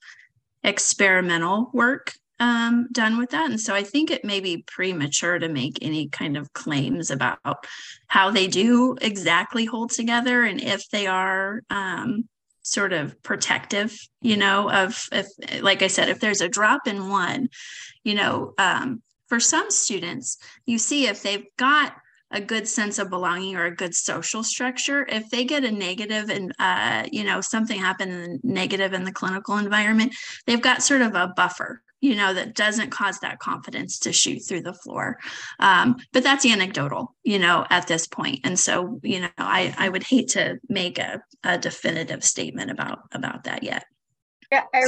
experimental 0.63 1.71
work 1.73 2.13
um, 2.39 2.87
done 2.91 3.17
with 3.17 3.31
that. 3.31 3.49
And 3.49 3.59
so 3.59 3.73
I 3.73 3.83
think 3.83 4.09
it 4.09 4.25
may 4.25 4.39
be 4.39 4.63
premature 4.67 5.39
to 5.39 5.47
make 5.47 5.77
any 5.81 6.09
kind 6.09 6.37
of 6.37 6.53
claims 6.53 7.09
about 7.09 7.39
how 8.07 8.31
they 8.31 8.47
do 8.47 8.97
exactly 9.01 9.65
hold 9.65 9.91
together 9.91 10.43
and 10.43 10.61
if 10.61 10.89
they 10.89 11.07
are 11.07 11.61
um, 11.69 12.27
sort 12.63 12.93
of 12.93 13.21
protective, 13.23 13.97
you 14.21 14.37
know, 14.37 14.71
of 14.71 15.07
if, 15.11 15.27
like 15.63 15.81
I 15.81 15.87
said, 15.87 16.09
if 16.09 16.19
there's 16.19 16.41
a 16.41 16.49
drop 16.49 16.87
in 16.87 17.09
one, 17.09 17.49
you 18.03 18.15
know, 18.15 18.53
um, 18.57 19.01
for 19.31 19.39
some 19.39 19.71
students, 19.71 20.39
you 20.65 20.77
see 20.77 21.07
if 21.07 21.23
they've 21.23 21.45
got 21.55 21.95
a 22.31 22.41
good 22.41 22.67
sense 22.67 22.99
of 22.99 23.09
belonging 23.09 23.55
or 23.55 23.63
a 23.63 23.73
good 23.73 23.95
social 23.95 24.43
structure 24.43 25.05
if 25.07 25.29
they 25.29 25.45
get 25.45 25.63
a 25.63 25.71
negative 25.71 26.29
and 26.29 26.53
uh, 26.59 27.05
you 27.13 27.23
know 27.23 27.39
something 27.39 27.79
happened 27.79 28.41
negative 28.43 28.91
in 28.91 29.05
the 29.05 29.11
clinical 29.11 29.57
environment 29.57 30.13
they've 30.47 30.61
got 30.61 30.83
sort 30.83 31.01
of 31.01 31.15
a 31.15 31.33
buffer 31.35 31.81
you 32.03 32.15
know, 32.15 32.33
that 32.33 32.55
doesn't 32.55 32.89
cause 32.89 33.19
that 33.19 33.37
confidence 33.37 33.99
to 33.99 34.11
shoot 34.11 34.39
through 34.39 34.63
the 34.63 34.73
floor. 34.73 35.19
Um, 35.59 35.97
but 36.11 36.23
that's 36.23 36.47
anecdotal, 36.47 37.15
you 37.23 37.37
know, 37.37 37.67
at 37.69 37.85
this 37.85 38.07
point. 38.07 38.39
And 38.43 38.57
so, 38.57 38.99
you 39.03 39.19
know, 39.19 39.29
I, 39.37 39.75
I 39.77 39.87
would 39.87 40.01
hate 40.01 40.29
to 40.29 40.57
make 40.67 40.97
a, 40.97 41.21
a 41.43 41.59
definitive 41.59 42.23
statement 42.23 42.71
about 42.71 43.01
about 43.11 43.43
that 43.43 43.61
yet. 43.61 43.85
Yeah, 44.51 44.63
I, 44.73 44.81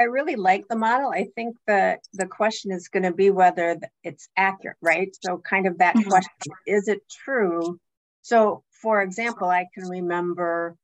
I 0.00 0.04
really 0.04 0.36
like 0.36 0.68
the 0.68 0.76
model. 0.76 1.10
I 1.10 1.28
think 1.34 1.56
the 1.66 1.98
the 2.12 2.26
question 2.26 2.70
is 2.70 2.88
going 2.88 3.02
to 3.02 3.12
be 3.12 3.30
whether 3.30 3.78
it's 4.04 4.28
accurate, 4.36 4.76
right? 4.80 5.14
So 5.24 5.38
kind 5.38 5.66
of 5.66 5.78
that 5.78 5.96
mm-hmm. 5.96 6.08
question, 6.08 6.52
is 6.66 6.88
it 6.88 7.00
true? 7.24 7.78
So 8.22 8.62
for 8.82 9.02
example, 9.02 9.48
I 9.48 9.66
can 9.74 9.88
remember 9.88 10.76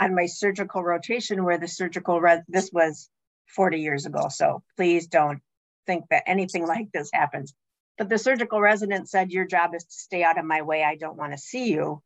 on 0.00 0.14
my 0.14 0.26
surgical 0.26 0.82
rotation 0.82 1.44
where 1.44 1.58
the 1.58 1.68
surgical, 1.68 2.20
re- 2.20 2.42
this 2.48 2.70
was 2.72 3.08
40 3.48 3.80
years 3.80 4.06
ago. 4.06 4.28
So 4.30 4.62
please 4.76 5.06
don't 5.06 5.40
think 5.86 6.04
that 6.10 6.24
anything 6.26 6.66
like 6.66 6.90
this 6.92 7.10
happens. 7.12 7.54
But 7.98 8.08
the 8.08 8.18
surgical 8.18 8.60
resident 8.60 9.08
said, 9.08 9.30
Your 9.30 9.46
job 9.46 9.74
is 9.74 9.84
to 9.84 9.92
stay 9.92 10.24
out 10.24 10.38
of 10.38 10.44
my 10.44 10.62
way. 10.62 10.82
I 10.82 10.96
don't 10.96 11.16
want 11.16 11.32
to 11.32 11.38
see 11.38 11.70
you. 11.70 12.02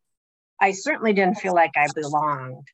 I 0.60 0.72
certainly 0.72 1.12
didn't 1.12 1.38
feel 1.38 1.54
like 1.54 1.76
I 1.76 1.86
belonged, 1.94 2.66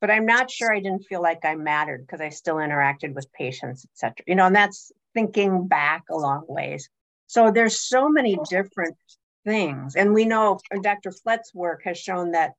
but 0.00 0.10
I'm 0.10 0.26
not 0.26 0.50
sure 0.50 0.72
I 0.72 0.80
didn't 0.80 1.04
feel 1.04 1.22
like 1.22 1.44
I 1.44 1.54
mattered 1.54 2.06
because 2.06 2.20
I 2.20 2.30
still 2.30 2.56
interacted 2.56 3.14
with 3.14 3.32
patients, 3.32 3.84
et 3.84 3.90
cetera. 3.98 4.24
You 4.26 4.34
know, 4.34 4.46
and 4.46 4.56
that's 4.56 4.92
thinking 5.14 5.66
back 5.66 6.04
a 6.10 6.16
long 6.16 6.44
ways. 6.48 6.88
So 7.26 7.50
there's 7.50 7.80
so 7.80 8.08
many 8.08 8.38
different 8.48 8.96
things. 9.44 9.96
And 9.96 10.14
we 10.14 10.24
know 10.24 10.58
Dr. 10.82 11.12
Flett's 11.12 11.54
work 11.54 11.82
has 11.84 11.98
shown 11.98 12.32
that 12.32 12.52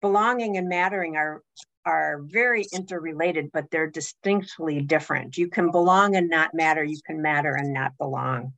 belonging 0.00 0.56
and 0.56 0.68
mattering 0.68 1.16
are 1.16 1.42
are 1.84 2.20
very 2.24 2.66
interrelated, 2.72 3.50
but 3.52 3.70
they're 3.70 3.88
distinctly 3.88 4.80
different. 4.80 5.38
You 5.38 5.48
can 5.48 5.70
belong 5.70 6.16
and 6.16 6.28
not 6.28 6.52
matter. 6.52 6.82
You 6.82 6.98
can 7.06 7.22
matter 7.22 7.54
and 7.54 7.72
not 7.72 7.96
belong. 7.96 8.52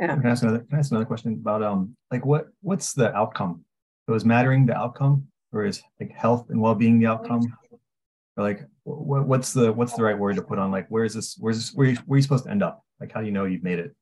Yeah. 0.00 0.16
Can 0.16 0.26
I 0.26 0.30
ask 0.30 0.42
another? 0.42 0.58
Can 0.58 0.76
I 0.76 0.78
ask 0.78 0.90
another 0.90 1.06
question 1.06 1.32
about 1.34 1.62
um 1.62 1.96
like 2.10 2.26
what 2.26 2.48
what's 2.60 2.92
the 2.92 3.14
outcome? 3.14 3.64
So 4.08 4.14
is 4.14 4.24
mattering 4.24 4.66
the 4.66 4.76
outcome, 4.76 5.28
or 5.52 5.64
is 5.64 5.80
like 6.00 6.12
health 6.12 6.50
and 6.50 6.60
well 6.60 6.74
being 6.74 6.98
the 6.98 7.06
outcome? 7.06 7.42
Or 8.36 8.44
like 8.44 8.62
what, 8.84 9.26
what's 9.26 9.52
the 9.52 9.72
what's 9.72 9.92
the 9.94 10.02
right 10.02 10.18
word 10.18 10.36
to 10.36 10.42
put 10.42 10.58
on 10.58 10.70
like 10.70 10.88
where 10.88 11.04
is 11.04 11.14
this 11.14 11.36
where's 11.38 11.58
this 11.58 11.74
where, 11.74 11.94
where 12.06 12.14
are 12.14 12.16
you 12.16 12.22
supposed 12.22 12.44
to 12.44 12.50
end 12.50 12.62
up? 12.62 12.84
Like 13.00 13.12
how 13.12 13.20
do 13.20 13.26
you 13.26 13.32
know 13.32 13.44
you've 13.44 13.62
made 13.62 13.78
it? 13.78 13.94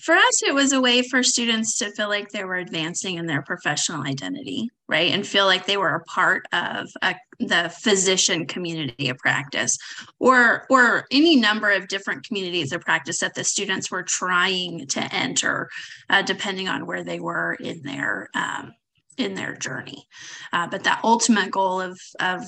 for 0.00 0.14
us 0.14 0.42
it 0.42 0.54
was 0.54 0.72
a 0.72 0.80
way 0.80 1.02
for 1.02 1.22
students 1.22 1.78
to 1.78 1.90
feel 1.92 2.08
like 2.08 2.28
they 2.30 2.44
were 2.44 2.56
advancing 2.56 3.16
in 3.16 3.26
their 3.26 3.42
professional 3.42 4.02
identity 4.02 4.68
right 4.88 5.12
and 5.12 5.26
feel 5.26 5.46
like 5.46 5.66
they 5.66 5.76
were 5.76 5.94
a 5.94 6.04
part 6.04 6.46
of 6.52 6.88
a, 7.02 7.14
the 7.38 7.72
physician 7.80 8.46
community 8.46 9.08
of 9.08 9.18
practice 9.18 9.76
or 10.18 10.66
or 10.70 11.06
any 11.10 11.36
number 11.36 11.70
of 11.70 11.88
different 11.88 12.26
communities 12.26 12.72
of 12.72 12.80
practice 12.80 13.20
that 13.20 13.34
the 13.34 13.44
students 13.44 13.90
were 13.90 14.02
trying 14.02 14.86
to 14.86 15.14
enter 15.14 15.68
uh, 16.10 16.22
depending 16.22 16.68
on 16.68 16.86
where 16.86 17.04
they 17.04 17.20
were 17.20 17.54
in 17.54 17.82
their 17.82 18.28
um, 18.34 18.72
in 19.16 19.34
their 19.34 19.54
journey 19.54 20.06
uh, 20.52 20.66
but 20.66 20.84
that 20.84 21.00
ultimate 21.04 21.50
goal 21.50 21.80
of 21.80 21.98
of 22.20 22.44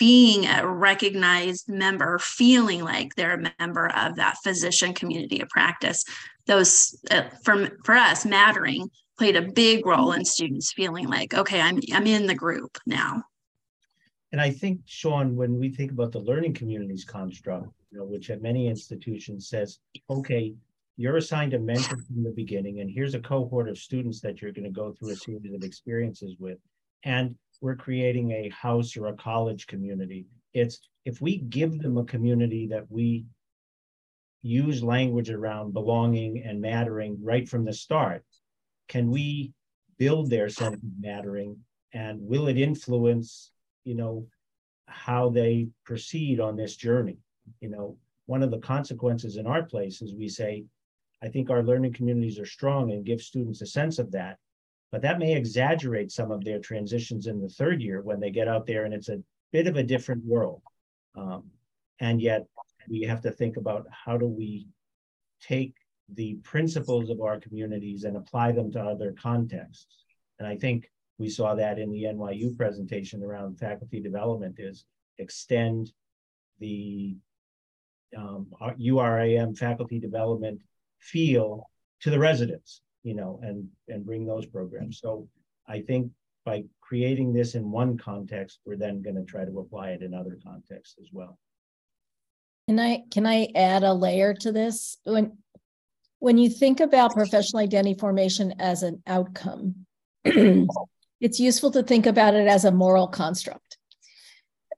being 0.00 0.46
a 0.46 0.66
recognized 0.66 1.68
member, 1.68 2.18
feeling 2.18 2.82
like 2.82 3.14
they're 3.14 3.38
a 3.38 3.52
member 3.60 3.88
of 3.94 4.16
that 4.16 4.36
physician 4.42 4.92
community 4.92 5.40
of 5.40 5.48
practice 5.48 6.02
those 6.50 6.98
uh, 7.12 7.22
for 7.44 7.68
for 7.84 7.94
us 7.94 8.26
mattering 8.26 8.90
played 9.16 9.36
a 9.36 9.42
big 9.52 9.86
role 9.86 10.12
in 10.12 10.24
students 10.24 10.72
feeling 10.72 11.06
like 11.06 11.32
okay 11.32 11.60
i'm 11.60 11.78
i'm 11.92 12.06
in 12.06 12.26
the 12.26 12.34
group 12.34 12.76
now. 12.86 13.22
And 14.32 14.40
i 14.40 14.50
think 14.50 14.80
sean 14.84 15.36
when 15.36 15.58
we 15.58 15.68
think 15.68 15.92
about 15.92 16.10
the 16.10 16.18
learning 16.18 16.54
communities 16.54 17.04
construct 17.04 17.68
you 17.90 17.98
know 17.98 18.04
which 18.04 18.30
at 18.30 18.42
many 18.42 18.66
institutions 18.66 19.48
says 19.48 19.78
okay 20.08 20.54
you're 20.96 21.16
assigned 21.16 21.54
a 21.54 21.58
mentor 21.58 21.96
from 21.96 22.22
the 22.22 22.30
beginning 22.30 22.80
and 22.80 22.90
here's 22.90 23.14
a 23.14 23.20
cohort 23.20 23.68
of 23.68 23.78
students 23.78 24.20
that 24.20 24.42
you're 24.42 24.52
going 24.52 24.64
to 24.64 24.70
go 24.70 24.92
through 24.92 25.12
a 25.12 25.16
series 25.16 25.54
of 25.54 25.62
experiences 25.62 26.36
with. 26.38 26.58
And 27.04 27.36
we're 27.60 27.76
creating 27.76 28.30
a 28.32 28.48
house 28.50 28.96
or 28.96 29.08
a 29.08 29.14
college 29.14 29.66
community 29.66 30.26
it's 30.52 30.80
if 31.04 31.20
we 31.20 31.38
give 31.38 31.80
them 31.80 31.96
a 31.96 32.04
community 32.04 32.66
that 32.68 32.90
we 32.90 33.24
use 34.42 34.82
language 34.82 35.30
around 35.30 35.72
belonging 35.72 36.42
and 36.44 36.60
mattering 36.60 37.18
right 37.22 37.48
from 37.48 37.64
the 37.64 37.72
start, 37.72 38.24
can 38.88 39.10
we 39.10 39.52
build 39.98 40.30
their 40.30 40.48
sense 40.48 40.76
of 40.76 40.90
mattering 40.98 41.56
and 41.92 42.20
will 42.20 42.48
it 42.48 42.56
influence, 42.58 43.52
you 43.84 43.94
know, 43.94 44.26
how 44.86 45.28
they 45.28 45.68
proceed 45.84 46.40
on 46.40 46.56
this 46.56 46.76
journey? 46.76 47.18
You 47.60 47.70
know, 47.70 47.96
one 48.26 48.42
of 48.42 48.50
the 48.50 48.58
consequences 48.58 49.36
in 49.36 49.46
our 49.46 49.62
place 49.62 50.02
is 50.02 50.14
we 50.14 50.28
say, 50.28 50.64
I 51.22 51.28
think 51.28 51.50
our 51.50 51.62
learning 51.62 51.92
communities 51.92 52.38
are 52.38 52.46
strong 52.46 52.92
and 52.92 53.04
give 53.04 53.20
students 53.20 53.60
a 53.60 53.66
sense 53.66 53.98
of 53.98 54.12
that. 54.12 54.38
But 54.92 55.02
that 55.02 55.18
may 55.18 55.34
exaggerate 55.34 56.10
some 56.10 56.30
of 56.30 56.44
their 56.44 56.58
transitions 56.58 57.26
in 57.26 57.40
the 57.40 57.48
third 57.48 57.80
year 57.80 58.02
when 58.02 58.20
they 58.20 58.30
get 58.30 58.48
out 58.48 58.66
there 58.66 58.84
and 58.84 58.94
it's 58.94 59.08
a 59.08 59.22
bit 59.52 59.66
of 59.66 59.76
a 59.76 59.82
different 59.82 60.24
world. 60.24 60.62
Um, 61.16 61.44
and 62.00 62.20
yet 62.20 62.46
we 62.88 63.02
have 63.02 63.20
to 63.22 63.30
think 63.30 63.56
about 63.56 63.86
how 63.90 64.16
do 64.16 64.26
we 64.26 64.66
take 65.40 65.74
the 66.14 66.34
principles 66.42 67.08
of 67.08 67.20
our 67.20 67.38
communities 67.38 68.04
and 68.04 68.16
apply 68.16 68.52
them 68.52 68.72
to 68.72 68.80
other 68.80 69.12
contexts. 69.12 70.04
And 70.38 70.48
I 70.48 70.56
think 70.56 70.90
we 71.18 71.28
saw 71.28 71.54
that 71.54 71.78
in 71.78 71.90
the 71.92 72.04
NYU 72.04 72.56
presentation 72.56 73.22
around 73.22 73.58
faculty 73.58 74.00
development 74.00 74.56
is 74.58 74.84
extend 75.18 75.92
the 76.58 77.16
um, 78.16 78.46
URAM 78.78 79.56
faculty 79.56 79.98
development 79.98 80.62
feel 80.98 81.70
to 82.00 82.10
the 82.10 82.18
residents. 82.18 82.80
You 83.02 83.14
know, 83.14 83.40
and 83.42 83.68
and 83.88 84.04
bring 84.04 84.26
those 84.26 84.46
programs. 84.46 85.00
So 85.00 85.28
I 85.68 85.80
think 85.80 86.10
by 86.44 86.64
creating 86.80 87.32
this 87.32 87.54
in 87.54 87.70
one 87.70 87.96
context, 87.98 88.60
we're 88.64 88.76
then 88.76 89.02
going 89.02 89.16
to 89.16 89.24
try 89.24 89.44
to 89.44 89.58
apply 89.58 89.90
it 89.90 90.02
in 90.02 90.14
other 90.14 90.38
contexts 90.42 90.96
as 91.00 91.08
well. 91.12 91.38
Can 92.68 92.78
I 92.78 93.02
can 93.10 93.26
I 93.26 93.48
add 93.54 93.82
a 93.82 93.92
layer 93.92 94.34
to 94.34 94.52
this? 94.52 94.98
When 95.04 95.38
when 96.18 96.38
you 96.38 96.50
think 96.50 96.80
about 96.80 97.14
professional 97.14 97.62
identity 97.62 97.98
formation 97.98 98.54
as 98.58 98.82
an 98.82 99.02
outcome, 99.06 99.86
it's 100.24 101.40
useful 101.40 101.70
to 101.72 101.82
think 101.82 102.06
about 102.06 102.34
it 102.34 102.46
as 102.46 102.64
a 102.64 102.70
moral 102.70 103.08
construct. 103.08 103.78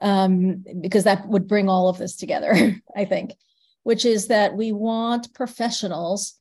Um, 0.01 0.65
because 0.81 1.05
that 1.05 1.29
would 1.29 1.47
bring 1.47 1.69
all 1.69 1.89
of 1.89 1.97
this 1.97 2.17
together, 2.17 2.77
I 2.97 3.05
think, 3.05 3.35
which 3.85 4.05
is 4.05 4.29
that 4.29 4.57
we 4.57 4.73
want 4.73 5.33
professionals 5.33 6.35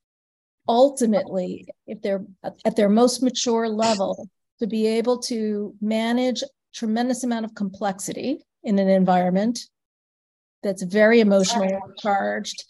ultimately, 0.71 1.67
if 1.85 2.01
they're 2.01 2.23
at 2.43 2.77
their 2.77 2.87
most 2.87 3.21
mature 3.21 3.67
level, 3.67 4.29
to 4.59 4.67
be 4.67 4.87
able 4.87 5.17
to 5.17 5.75
manage 5.81 6.43
tremendous 6.73 7.25
amount 7.25 7.43
of 7.43 7.53
complexity 7.53 8.39
in 8.63 8.79
an 8.79 8.87
environment 8.87 9.59
that's 10.63 10.83
very 10.83 11.19
emotionally 11.19 11.75
charged, 11.99 12.63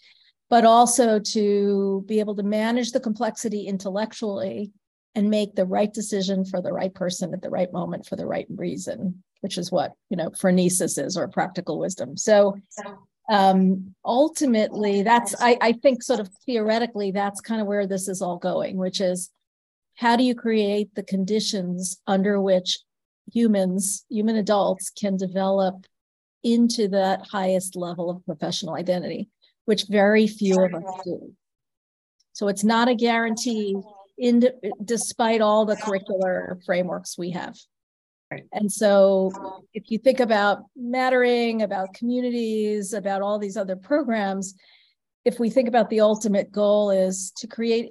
but 0.50 0.64
also 0.64 1.20
to 1.20 2.04
be 2.08 2.18
able 2.18 2.34
to 2.34 2.42
manage 2.42 2.90
the 2.90 2.98
complexity 2.98 3.68
intellectually 3.68 4.72
and 5.14 5.30
make 5.30 5.54
the 5.54 5.66
right 5.66 5.92
decision 5.92 6.44
for 6.44 6.60
the 6.60 6.72
right 6.72 6.94
person 6.94 7.32
at 7.32 7.42
the 7.42 7.50
right 7.50 7.72
moment 7.72 8.04
for 8.06 8.16
the 8.16 8.26
right 8.26 8.46
reason, 8.56 9.22
which 9.42 9.58
is 9.58 9.70
what, 9.70 9.92
you 10.10 10.16
know, 10.16 10.30
phronesis 10.30 11.00
is 11.02 11.16
or 11.16 11.28
practical 11.28 11.78
wisdom. 11.78 12.16
So 12.16 12.56
um, 13.30 13.94
ultimately, 14.04 15.02
that's, 15.02 15.34
I, 15.40 15.56
I 15.60 15.72
think, 15.72 16.02
sort 16.02 16.20
of 16.20 16.28
theoretically, 16.44 17.12
that's 17.12 17.40
kind 17.40 17.60
of 17.60 17.66
where 17.66 17.86
this 17.86 18.08
is 18.08 18.20
all 18.20 18.38
going, 18.38 18.76
which 18.76 19.00
is 19.00 19.30
how 19.94 20.16
do 20.16 20.24
you 20.24 20.34
create 20.34 20.94
the 20.94 21.02
conditions 21.02 22.00
under 22.06 22.40
which 22.40 22.78
humans, 23.32 24.04
human 24.08 24.36
adults, 24.36 24.90
can 24.90 25.16
develop 25.16 25.86
into 26.42 26.88
that 26.88 27.26
highest 27.30 27.76
level 27.76 28.10
of 28.10 28.24
professional 28.24 28.74
identity, 28.74 29.28
which 29.64 29.84
very 29.88 30.26
few 30.26 30.62
of 30.62 30.74
us 30.74 31.00
do. 31.04 31.32
So 32.32 32.48
it's 32.48 32.64
not 32.64 32.88
a 32.88 32.94
guarantee 32.94 33.76
in 34.18 34.48
despite 34.84 35.40
all 35.40 35.64
the 35.64 35.76
curricular 35.76 36.62
frameworks 36.64 37.16
we 37.16 37.30
have. 37.30 37.56
And 38.52 38.70
so 38.70 39.32
if 39.74 39.90
you 39.90 39.98
think 39.98 40.20
about 40.20 40.64
mattering, 40.76 41.62
about 41.62 41.94
communities, 41.94 42.92
about 42.92 43.22
all 43.22 43.38
these 43.38 43.56
other 43.56 43.76
programs, 43.76 44.54
if 45.24 45.38
we 45.38 45.50
think 45.50 45.68
about 45.68 45.90
the 45.90 46.00
ultimate 46.00 46.50
goal 46.50 46.90
is 46.90 47.32
to 47.36 47.46
create 47.46 47.90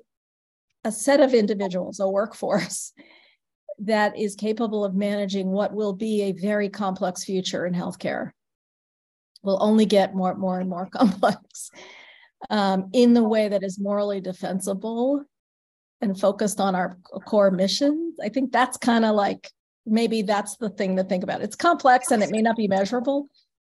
a 0.83 0.91
set 0.91 1.19
of 1.19 1.33
individuals, 1.33 1.99
a 1.99 2.07
workforce 2.07 2.93
that 3.79 4.17
is 4.17 4.35
capable 4.35 4.85
of 4.85 4.93
managing 4.93 5.47
what 5.49 5.73
will 5.73 5.93
be 5.93 6.23
a 6.23 6.33
very 6.33 6.69
complex 6.69 7.23
future 7.23 7.65
in 7.65 7.73
healthcare. 7.73 8.31
Will 9.43 9.57
only 9.61 9.85
get 9.85 10.13
more, 10.13 10.35
more 10.35 10.59
and 10.59 10.69
more 10.69 10.85
complex 10.91 11.71
um, 12.49 12.89
in 12.93 13.13
the 13.13 13.23
way 13.23 13.47
that 13.47 13.63
is 13.63 13.79
morally 13.79 14.21
defensible 14.21 15.23
and 16.01 16.19
focused 16.19 16.59
on 16.59 16.75
our 16.75 16.97
core 17.25 17.51
mission. 17.51 18.15
I 18.23 18.29
think 18.29 18.51
that's 18.51 18.77
kind 18.77 19.05
of 19.05 19.15
like 19.15 19.51
maybe 19.85 20.21
that's 20.21 20.57
the 20.57 20.69
thing 20.69 20.95
to 20.97 21.03
think 21.03 21.23
about. 21.23 21.41
It's 21.41 21.55
complex 21.55 22.11
and 22.11 22.23
it 22.23 22.31
may 22.31 22.41
not 22.41 22.55
be 22.55 22.67
measurable, 22.67 23.27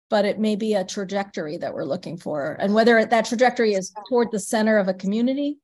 but 0.10 0.26
it 0.26 0.40
may 0.40 0.56
be 0.56 0.74
a 0.74 0.84
trajectory 0.84 1.58
that 1.58 1.74
we're 1.74 1.86
looking 1.86 2.18
for. 2.18 2.58
And 2.60 2.74
whether 2.74 3.04
that 3.04 3.26
trajectory 3.26 3.74
is 3.74 3.94
toward 4.10 4.32
the 4.32 4.40
center 4.40 4.78
of 4.78 4.88
a 4.88 4.94
community 4.94 5.58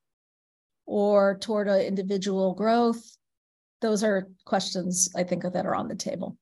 or 0.85 1.37
toward 1.39 1.67
an 1.67 1.81
individual 1.81 2.53
growth? 2.53 3.17
Those 3.81 4.03
are 4.03 4.27
questions 4.45 5.09
I 5.15 5.23
think 5.23 5.43
that 5.43 5.65
are 5.65 5.75
on 5.75 5.87
the 5.87 5.95
table. 5.95 6.37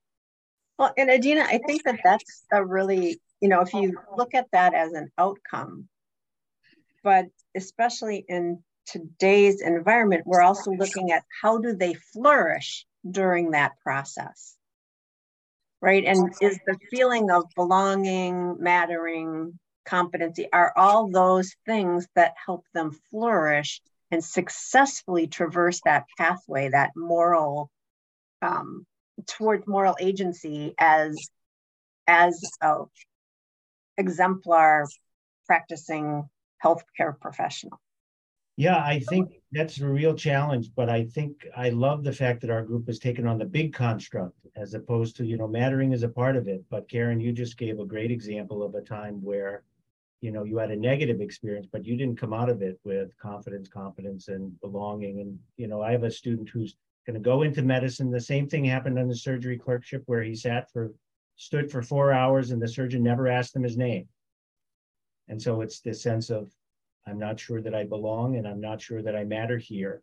Well, 0.78 0.94
and 0.98 1.10
Adina, 1.10 1.42
I 1.42 1.60
think 1.66 1.84
that 1.84 2.00
that's 2.04 2.46
a 2.52 2.64
really, 2.64 3.20
you 3.42 3.50
know, 3.50 3.62
if 3.62 3.74
you 3.74 3.98
look 4.16 4.34
at 4.34 4.48
that 4.52 4.74
as 4.74 4.94
an 4.94 5.12
outcome, 5.18 5.88
but 7.04 7.26
especially 7.56 8.26
in 8.28 8.62
today's 8.86 9.62
environment, 9.62 10.24
we're 10.26 10.42
also 10.42 10.72
looking 10.72 11.12
at 11.12 11.24
how 11.42 11.58
do 11.58 11.76
they 11.76 11.94
flourish 11.94 12.86
during 13.10 13.52
that 13.52 13.74
process, 13.84 14.56
right? 15.82 16.04
And 16.06 16.34
is 16.42 16.60
the 16.66 16.78
feeling 16.90 17.30
of 17.32 17.46
belonging, 17.56 18.58
mattering, 18.60 19.60
competency, 19.86 20.48
are 20.52 20.74
all 20.76 21.10
those 21.10 21.56
things 21.66 22.08
that 22.16 22.34
help 22.44 22.66
them 22.74 22.98
flourish 23.12 23.82
and 24.12 24.24
successfully 24.24 25.28
traverse 25.28 25.82
that 25.86 26.06
pathway, 26.18 26.70
that 26.70 26.92
moral 26.96 27.70
um, 28.42 28.86
towards 29.28 29.68
moral 29.68 29.96
agency 30.00 30.74
as 30.78 31.16
as 32.08 32.40
a 32.62 32.84
exemplar 33.98 34.86
practicing 35.48 36.28
healthcare 36.64 37.20
professional. 37.20 37.80
Yeah, 38.58 38.78
I 38.78 39.00
think 39.00 39.34
that's 39.52 39.82
a 39.82 39.88
real 39.88 40.14
challenge, 40.14 40.72
but 40.76 40.90
I 40.90 41.04
think 41.04 41.46
I 41.58 41.70
love 41.70 42.04
the 42.04 42.14
fact 42.14 42.40
that 42.42 42.50
our 42.50 42.64
group 42.64 42.88
has 42.88 43.00
taken 43.00 43.28
on 43.28 43.38
the 43.38 43.46
big 43.46 43.74
construct 43.74 44.38
as 44.56 44.74
opposed 44.74 45.18
to, 45.18 45.26
you 45.26 45.36
know, 45.38 45.48
mattering 45.48 45.92
is 45.92 46.04
a 46.04 46.10
part 46.10 46.38
of 46.38 46.48
it. 46.48 46.64
But 46.70 46.88
Karen, 46.88 47.20
you 47.20 47.34
just 47.34 47.58
gave 47.58 47.80
a 47.80 47.86
great 47.86 48.12
example 48.12 48.64
of 48.64 48.76
a 48.76 48.82
time 48.82 49.22
where 49.22 49.64
you 50.22 50.32
know 50.32 50.44
you 50.46 50.58
had 50.58 50.72
a 50.72 50.76
negative 50.76 51.20
experience 51.20 51.68
but 51.70 51.86
you 51.86 51.98
didn't 51.98 52.18
come 52.18 52.34
out 52.34 52.50
of 52.50 52.62
it 52.62 52.80
with 52.86 53.16
confidence 53.18 53.68
competence 53.68 54.30
and 54.30 54.60
belonging. 54.62 55.20
And 55.20 55.38
you 55.58 55.68
know 55.68 55.82
i 55.82 55.92
have 55.92 56.04
a 56.04 56.10
student 56.10 56.50
who's 56.50 56.78
going 57.06 57.16
to 57.16 57.20
go 57.20 57.44
into 57.44 57.62
medicine. 57.62 58.10
The 58.10 58.22
same 58.22 58.48
thing 58.48 58.64
happened 58.66 58.98
on 58.98 59.08
the 59.08 59.16
surgery 59.16 59.58
clerkship 59.58 60.04
where 60.06 60.24
he 60.24 60.34
sat 60.34 60.72
for 60.72 60.94
stood 61.36 61.70
for 61.70 61.84
four 61.84 62.14
hours 62.14 62.52
and 62.52 62.62
the 62.62 62.68
surgeon 62.68 63.04
never 63.04 63.28
asked 63.28 63.56
him 63.56 63.64
his 63.64 63.78
name. 63.78 64.08
And 65.28 65.42
so 65.42 65.62
it's 65.62 65.82
this 65.82 66.02
sense 66.02 66.30
of 66.30 66.50
i'm 67.08 67.20
not 67.20 67.40
sure 67.40 67.62
that 67.62 67.76
i 67.76 67.84
belong 67.84 68.38
and 68.38 68.48
i'm 68.48 68.62
not 68.62 68.82
sure 68.82 69.02
that 69.02 69.16
i 69.16 69.24
matter 69.24 69.58
here 69.58 70.02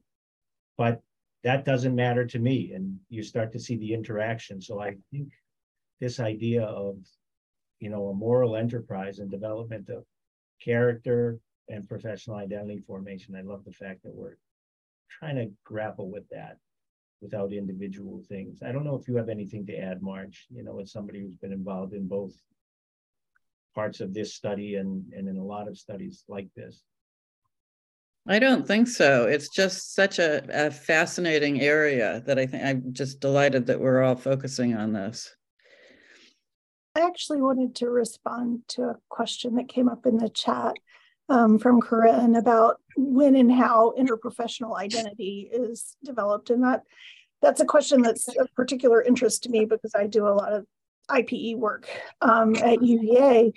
but 0.76 1.00
that 1.44 1.64
doesn't 1.64 1.94
matter 1.94 2.24
to 2.24 2.38
me 2.38 2.72
and 2.72 2.98
you 3.08 3.22
start 3.22 3.52
to 3.52 3.58
see 3.58 3.76
the 3.76 3.92
interaction 3.92 4.60
so 4.60 4.80
i 4.80 4.94
think 5.10 5.28
this 6.00 6.20
idea 6.20 6.62
of 6.62 6.96
you 7.82 7.90
know, 7.90 8.06
a 8.06 8.14
moral 8.14 8.54
enterprise 8.54 9.18
and 9.18 9.28
development 9.28 9.88
of 9.88 10.04
character 10.64 11.40
and 11.68 11.88
professional 11.88 12.36
identity 12.36 12.78
formation. 12.86 13.34
I 13.34 13.42
love 13.42 13.64
the 13.64 13.72
fact 13.72 14.04
that 14.04 14.14
we're 14.14 14.36
trying 15.10 15.34
to 15.34 15.50
grapple 15.64 16.08
with 16.08 16.22
that 16.28 16.58
without 17.20 17.52
individual 17.52 18.22
things. 18.28 18.62
I 18.62 18.70
don't 18.70 18.84
know 18.84 18.94
if 18.94 19.08
you 19.08 19.16
have 19.16 19.28
anything 19.28 19.66
to 19.66 19.76
add, 19.76 20.00
Marge, 20.00 20.46
you 20.48 20.62
know, 20.62 20.78
as 20.78 20.92
somebody 20.92 21.20
who's 21.20 21.34
been 21.34 21.52
involved 21.52 21.92
in 21.92 22.06
both 22.06 22.34
parts 23.74 24.00
of 24.00 24.14
this 24.14 24.32
study 24.32 24.76
and, 24.76 25.12
and 25.12 25.28
in 25.28 25.36
a 25.36 25.44
lot 25.44 25.66
of 25.66 25.76
studies 25.76 26.22
like 26.28 26.48
this. 26.54 26.84
I 28.28 28.38
don't 28.38 28.66
think 28.66 28.86
so. 28.86 29.26
It's 29.26 29.48
just 29.48 29.94
such 29.94 30.18
a, 30.18 30.42
a 30.66 30.70
fascinating 30.70 31.60
area 31.60 32.22
that 32.26 32.38
I 32.38 32.46
think 32.46 32.64
I'm 32.64 32.92
just 32.92 33.20
delighted 33.20 33.66
that 33.66 33.80
we're 33.80 34.02
all 34.02 34.14
focusing 34.14 34.74
on 34.74 34.92
this. 34.92 35.34
I 36.94 37.00
actually 37.00 37.40
wanted 37.40 37.74
to 37.76 37.88
respond 37.88 38.60
to 38.68 38.82
a 38.82 38.96
question 39.08 39.56
that 39.56 39.68
came 39.68 39.88
up 39.88 40.06
in 40.06 40.18
the 40.18 40.28
chat 40.28 40.76
um, 41.28 41.58
from 41.58 41.80
Corinne 41.80 42.36
about 42.36 42.80
when 42.96 43.34
and 43.34 43.50
how 43.50 43.94
interprofessional 43.98 44.76
identity 44.78 45.48
is 45.52 45.96
developed. 46.04 46.50
And 46.50 46.62
that 46.62 46.82
that's 47.40 47.60
a 47.60 47.66
question 47.66 48.02
that's 48.02 48.28
of 48.36 48.54
particular 48.54 49.02
interest 49.02 49.42
to 49.42 49.48
me 49.48 49.64
because 49.64 49.92
I 49.96 50.06
do 50.06 50.28
a 50.28 50.30
lot 50.30 50.52
of 50.52 50.66
IPE 51.10 51.56
work 51.56 51.88
um, 52.20 52.54
at 52.56 52.82
UVA. 52.82 53.52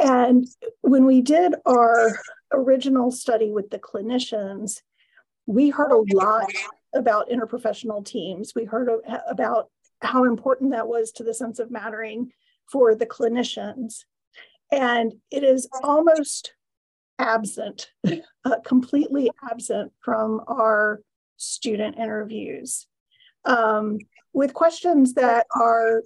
And 0.00 0.46
when 0.80 1.04
we 1.04 1.20
did 1.20 1.54
our 1.66 2.18
original 2.52 3.10
study 3.10 3.50
with 3.50 3.70
the 3.70 3.78
clinicians, 3.78 4.80
we 5.46 5.68
heard 5.68 5.92
a 5.92 6.16
lot 6.16 6.50
about 6.94 7.28
interprofessional 7.28 8.04
teams. 8.04 8.54
We 8.54 8.64
heard 8.64 8.88
about 9.28 9.68
how 10.00 10.24
important 10.24 10.72
that 10.72 10.88
was 10.88 11.12
to 11.12 11.24
the 11.24 11.34
sense 11.34 11.58
of 11.58 11.70
mattering 11.70 12.32
for 12.70 12.94
the 12.94 13.06
clinicians. 13.06 14.04
And 14.72 15.12
it 15.30 15.44
is 15.44 15.68
almost 15.82 16.54
absent, 17.18 17.90
uh, 18.44 18.60
completely 18.64 19.30
absent 19.50 19.92
from 20.00 20.40
our 20.48 21.02
student 21.36 21.98
interviews 21.98 22.86
um, 23.44 23.98
with 24.32 24.54
questions 24.54 25.14
that 25.14 25.46
are 25.54 26.02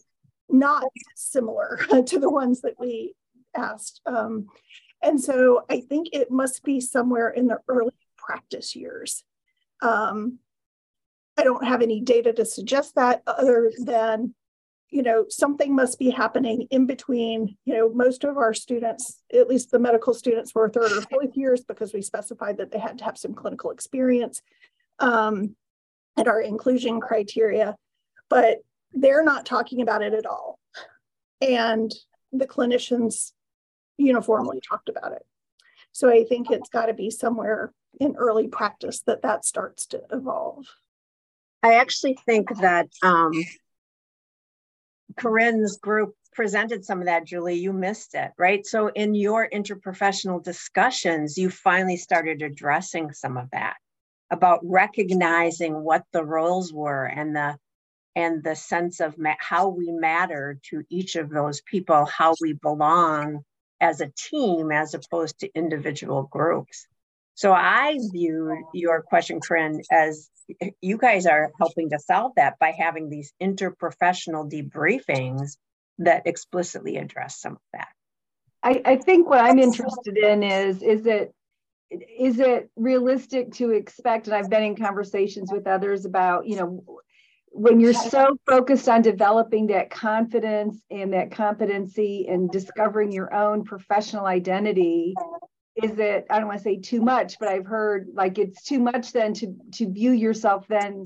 not 0.49 0.85
similar 1.15 1.79
to 2.07 2.19
the 2.19 2.31
ones 2.31 2.63
that 2.63 2.75
we 2.79 3.15
asked. 3.57 4.01
Um, 4.07 4.47
and 5.03 5.21
so 5.21 5.65
I 5.71 5.81
think 5.81 6.09
it 6.13 6.31
must 6.31 6.63
be 6.65 6.81
somewhere 6.81 7.31
in 7.31 7.47
the 7.47 7.59
early 7.69 7.93
practice 8.17 8.75
years. 8.75 9.25
Um, 9.83 10.39
I 11.37 11.45
don't 11.45 11.67
have 11.67 11.83
any 11.83 12.01
data 12.01 12.33
to 12.33 12.45
suggest 12.45 12.95
that 12.95 13.23
other 13.27 13.73
than 13.79 14.35
you 14.91 15.03
know, 15.03 15.25
something 15.29 15.75
must 15.75 15.99
be 15.99 16.11
happening 16.11 16.69
in 16.71 16.87
between, 16.87 17.57
you 17.65 17.75
know, 17.75 17.93
most 17.93 18.23
of 18.23 18.37
our 18.37 18.55
students, 18.55 19.23
at 19.33 19.49
least 19.49 19.73
the 19.73 19.79
medical 19.79 20.15
students 20.15 20.55
were 20.55 20.69
third 20.69 20.93
or 20.93 21.01
fourth 21.01 21.37
years 21.37 21.65
because 21.65 21.93
we 21.93 22.01
specified 22.01 22.59
that 22.59 22.71
they 22.71 22.79
had 22.79 22.99
to 22.99 23.05
have 23.05 23.19
some 23.19 23.35
clinical 23.35 23.73
experience. 23.73 24.41
um, 25.01 25.57
and 26.17 26.29
our 26.29 26.41
inclusion 26.41 27.01
criteria, 27.01 27.77
but 28.31 28.59
they're 28.93 29.25
not 29.25 29.47
talking 29.47 29.83
about 29.83 30.03
it 30.03 30.15
at 30.15 30.27
all. 30.27 30.59
And 31.41 31.93
the 32.33 32.47
clinicians 32.47 33.33
uniformly 33.99 34.61
talked 34.61 34.89
about 34.89 35.13
it. 35.13 35.25
So 35.93 36.09
I 36.09 36.25
think 36.25 36.51
it's 36.51 36.71
got 36.71 36.87
to 36.87 36.95
be 36.95 37.11
somewhere 37.11 37.73
in 38.01 38.17
early 38.17 38.49
practice 38.49 39.03
that 39.07 39.23
that 39.23 39.45
starts 39.45 39.87
to 39.87 40.03
evolve. 40.11 40.67
I 41.63 41.75
actually 41.75 42.19
think 42.27 42.49
that 42.61 42.89
um, 43.03 43.33
Corinne's 45.17 45.79
group 45.79 46.15
presented 46.33 46.85
some 46.85 46.99
of 46.99 47.07
that, 47.07 47.25
Julie. 47.25 47.55
You 47.55 47.73
missed 47.73 48.15
it, 48.15 48.33
right? 48.37 48.67
So 48.67 48.89
in 48.89 49.15
your 49.15 49.49
interprofessional 49.49 50.43
discussions, 50.43 51.39
you 51.39 51.49
finally 51.49 51.97
started 51.97 52.43
addressing 52.43 53.13
some 53.13 53.37
of 53.37 53.49
that 53.53 53.77
about 54.31 54.61
recognizing 54.65 55.83
what 55.83 56.03
the 56.13 56.25
roles 56.25 56.73
were 56.73 57.05
and 57.05 57.37
the 57.37 57.57
and 58.17 58.45
the 58.45 58.55
sense 58.55 59.01
of 59.01 59.19
ma- 59.19 59.35
how 59.39 59.69
we 59.69 59.91
matter 59.91 60.59
to 60.71 60.83
each 60.89 61.17
of 61.17 61.31
those 61.31 61.61
people, 61.63 62.05
how 62.05 62.35
we 62.41 62.53
belong 62.53 63.45
as 63.81 64.01
a 64.01 64.11
team 64.17 64.71
as 64.71 64.95
opposed 64.95 65.41
to 65.41 65.51
individual 65.55 66.25
groups. 66.25 66.87
So 67.35 67.53
I 67.53 67.99
view 68.13 68.65
your 68.73 69.03
question, 69.03 69.41
Corinne, 69.41 69.81
as 69.91 70.31
you 70.81 70.99
guys 70.99 71.27
are 71.27 71.51
helping 71.59 71.91
to 71.91 71.99
solve 71.99 72.33
that 72.37 72.59
by 72.59 72.73
having 72.79 73.09
these 73.09 73.33
interprofessional 73.43 74.51
debriefings 74.51 75.57
that 75.99 76.27
explicitly 76.27 76.97
address 76.97 77.41
some 77.41 77.55
of 77.55 77.63
that. 77.73 77.89
I, 78.63 78.83
I 78.85 78.97
think 78.97 79.29
what 79.29 79.41
I'm 79.41 79.59
interested 79.59 80.17
in 80.17 80.43
is 80.43 80.83
is 80.83 81.07
it 81.07 81.35
is 81.91 82.41
it 82.41 82.71
realistic 82.77 83.53
to 83.53 83.71
expect 83.71 84.27
and 84.27 84.35
I've 84.35 84.51
been 84.51 84.63
in 84.63 84.77
conversations 84.77 85.53
with 85.53 85.67
others 85.67 86.07
about, 86.07 86.47
you 86.47 86.57
know, 86.57 86.85
when 87.57 87.79
you're 87.79 87.95
so 87.95 88.37
focused 88.47 88.89
on 88.89 89.01
developing 89.01 89.69
that 89.69 89.89
confidence 89.89 90.83
and 90.91 91.13
that 91.13 91.31
competency 91.31 92.27
and 92.29 92.51
discovering 92.51 93.13
your 93.13 93.33
own 93.33 93.65
professional 93.65 94.27
identity 94.27 95.15
is 95.83 95.99
it 95.99 96.27
i 96.31 96.39
don't 96.39 96.49
want 96.49 96.59
to 96.59 96.65
say 96.65 96.77
too 96.77 97.01
much 97.01 97.39
but 97.39 97.49
i've 97.49 97.67
heard 97.67 98.09
like 98.13 98.39
it's 98.39 98.63
too 98.65 98.81
much 98.81 99.13
then 99.13 99.33
to 99.33 99.55
to 99.73 99.91
view 99.91 100.11
yourself 100.13 100.67
then 100.69 101.05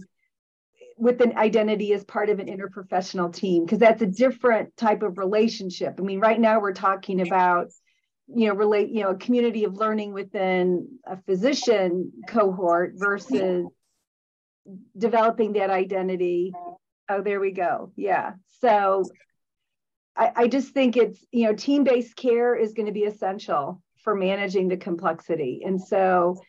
with 0.99 1.21
an 1.21 1.37
identity 1.39 1.93
as 1.95 2.05
part 2.05 2.29
of 2.29 2.41
an 2.41 2.49
interprofessional 2.49 3.33
team 3.33 3.65
because 3.65 3.79
that's 3.79 4.03
a 4.03 4.07
different 4.07 4.77
type 4.77 5.03
of 5.03 5.17
relationship. 5.17 5.95
I 5.99 6.03
mean 6.03 6.19
right 6.19 6.39
now 6.39 6.61
we're 6.61 6.73
talking 6.73 7.21
about 7.21 7.69
you 8.27 8.49
know 8.49 8.55
relate 8.55 8.91
you 8.91 9.03
know 9.03 9.11
a 9.11 9.17
community 9.17 9.65
of 9.65 9.75
learning 9.75 10.13
within 10.13 10.89
a 11.07 11.17
physician 11.23 12.13
cohort 12.29 12.95
versus 12.97 13.67
developing 14.97 15.53
that 15.55 15.71
identity 15.71 16.53
oh 17.09 17.23
there 17.23 17.41
we 17.41 17.53
go 17.53 17.93
yeah 17.97 18.33
so 18.61 19.03
I, 20.17 20.33
I 20.35 20.49
just 20.49 20.75
think 20.75 20.97
it's 20.97 21.25
you 21.31 21.45
know 21.45 21.55
team-based 21.55 22.17
care 22.17 22.55
is 22.55 22.75
going 22.75 22.87
to 22.87 22.93
be 22.93 23.05
essential 23.05 23.83
for 24.03 24.15
managing 24.15 24.69
the 24.69 24.77
complexity. 24.77 25.63
And 25.65 25.81
so 25.81 26.41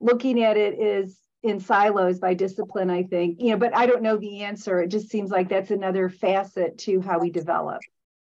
looking 0.00 0.42
at 0.44 0.56
it 0.56 0.78
is 0.78 1.18
in 1.42 1.60
silos 1.60 2.18
by 2.18 2.34
discipline, 2.34 2.90
I 2.90 3.02
think, 3.04 3.40
you 3.40 3.50
know, 3.50 3.56
but 3.56 3.76
I 3.76 3.86
don't 3.86 4.02
know 4.02 4.16
the 4.16 4.42
answer. 4.42 4.80
It 4.80 4.88
just 4.88 5.08
seems 5.08 5.30
like 5.30 5.48
that's 5.48 5.70
another 5.70 6.08
facet 6.08 6.78
to 6.78 7.00
how 7.00 7.18
we 7.18 7.30
develop 7.30 7.80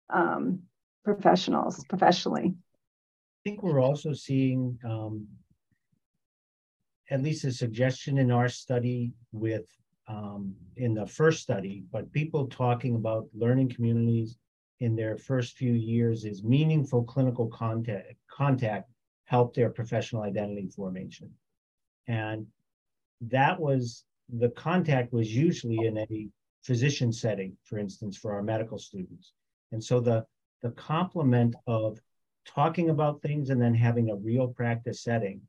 um, 0.10 0.64
professionals 1.04 1.84
professionally. 1.90 2.54
I 2.54 3.50
think 3.50 3.64
we're 3.64 3.82
also 3.82 4.14
seeing 4.14 4.78
um, 4.86 5.28
at 7.12 7.22
least 7.22 7.44
a 7.44 7.52
suggestion 7.52 8.18
in 8.18 8.32
our 8.32 8.48
study 8.48 9.12
with 9.34 9.66
um, 10.08 10.56
in 10.78 10.94
the 10.94 11.06
first 11.06 11.42
study, 11.42 11.84
but 11.92 12.12
people 12.12 12.48
talking 12.48 12.96
about 12.96 13.28
learning 13.34 13.70
communities 13.70 14.38
in 14.80 14.96
their 14.96 15.18
first 15.18 15.58
few 15.58 15.74
years 15.74 16.26
is 16.26 16.44
meaningful 16.44 17.04
clinical 17.04 17.48
contact, 17.48 18.16
contact 18.30 18.90
help 19.26 19.54
their 19.54 19.70
professional 19.70 20.24
identity 20.24 20.70
formation. 20.76 21.30
And 22.08 22.48
that 23.22 23.60
was 23.60 24.06
the 24.30 24.50
contact 24.50 25.14
was 25.14 25.34
usually 25.34 25.86
in 25.86 25.98
a 25.98 26.28
physician 26.64 27.12
setting, 27.12 27.56
for 27.64 27.78
instance, 27.78 28.18
for 28.18 28.34
our 28.34 28.42
medical 28.42 28.80
students. 28.80 29.34
And 29.72 29.84
so 29.84 30.00
the, 30.00 30.26
the 30.62 30.72
complement 30.72 31.56
of 31.68 32.00
talking 32.46 32.90
about 32.90 33.22
things 33.22 33.50
and 33.50 33.62
then 33.62 33.76
having 33.76 34.10
a 34.10 34.16
real 34.16 34.48
practice 34.48 35.04
setting 35.04 35.42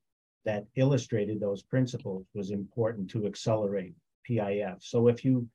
that 0.45 0.67
illustrated 0.77 1.41
those 1.41 1.63
principles 1.63 2.27
was 2.35 2.51
important 2.51 3.11
to 3.11 3.27
accelerate 3.27 3.95
PIF. 4.29 4.83
So 4.83 5.09
if 5.09 5.25
you 5.25 5.49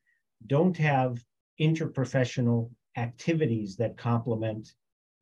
don't 0.46 0.76
have 0.76 1.22
interprofessional 1.60 2.70
activities 2.96 3.76
that 3.76 3.96
complement 3.96 4.72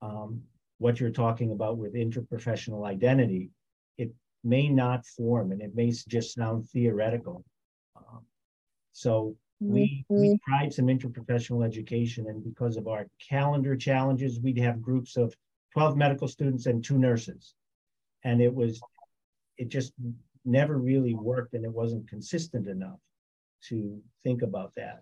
um, 0.02 0.42
what 0.78 1.00
you're 1.00 1.10
talking 1.10 1.52
about 1.52 1.78
with 1.78 1.94
interprofessional 1.94 2.86
identity, 2.86 3.50
it 3.98 4.12
may 4.44 4.68
not 4.68 5.06
form 5.06 5.52
and 5.52 5.60
it 5.60 5.74
may 5.74 5.90
just 5.90 6.34
sound 6.34 6.68
theoretical. 6.68 7.44
Um, 7.96 8.22
so 8.92 9.36
we, 9.60 10.04
we 10.08 10.28
mm-hmm. 10.28 10.50
tried 10.50 10.72
some 10.72 10.86
interprofessional 10.86 11.64
education, 11.64 12.26
and 12.28 12.44
because 12.44 12.76
of 12.76 12.88
our 12.88 13.06
calendar 13.26 13.74
challenges, 13.74 14.38
we'd 14.40 14.58
have 14.58 14.82
groups 14.82 15.16
of 15.16 15.34
12 15.72 15.96
medical 15.96 16.28
students 16.28 16.66
and 16.66 16.84
two 16.84 16.98
nurses. 16.98 17.54
And 18.24 18.42
it 18.42 18.54
was, 18.54 18.80
it 19.58 19.68
just 19.68 19.92
never 20.44 20.78
really 20.78 21.14
worked 21.14 21.54
and 21.54 21.64
it 21.64 21.72
wasn't 21.72 22.08
consistent 22.08 22.68
enough 22.68 22.98
to 23.64 24.00
think 24.22 24.42
about 24.42 24.72
that. 24.76 25.00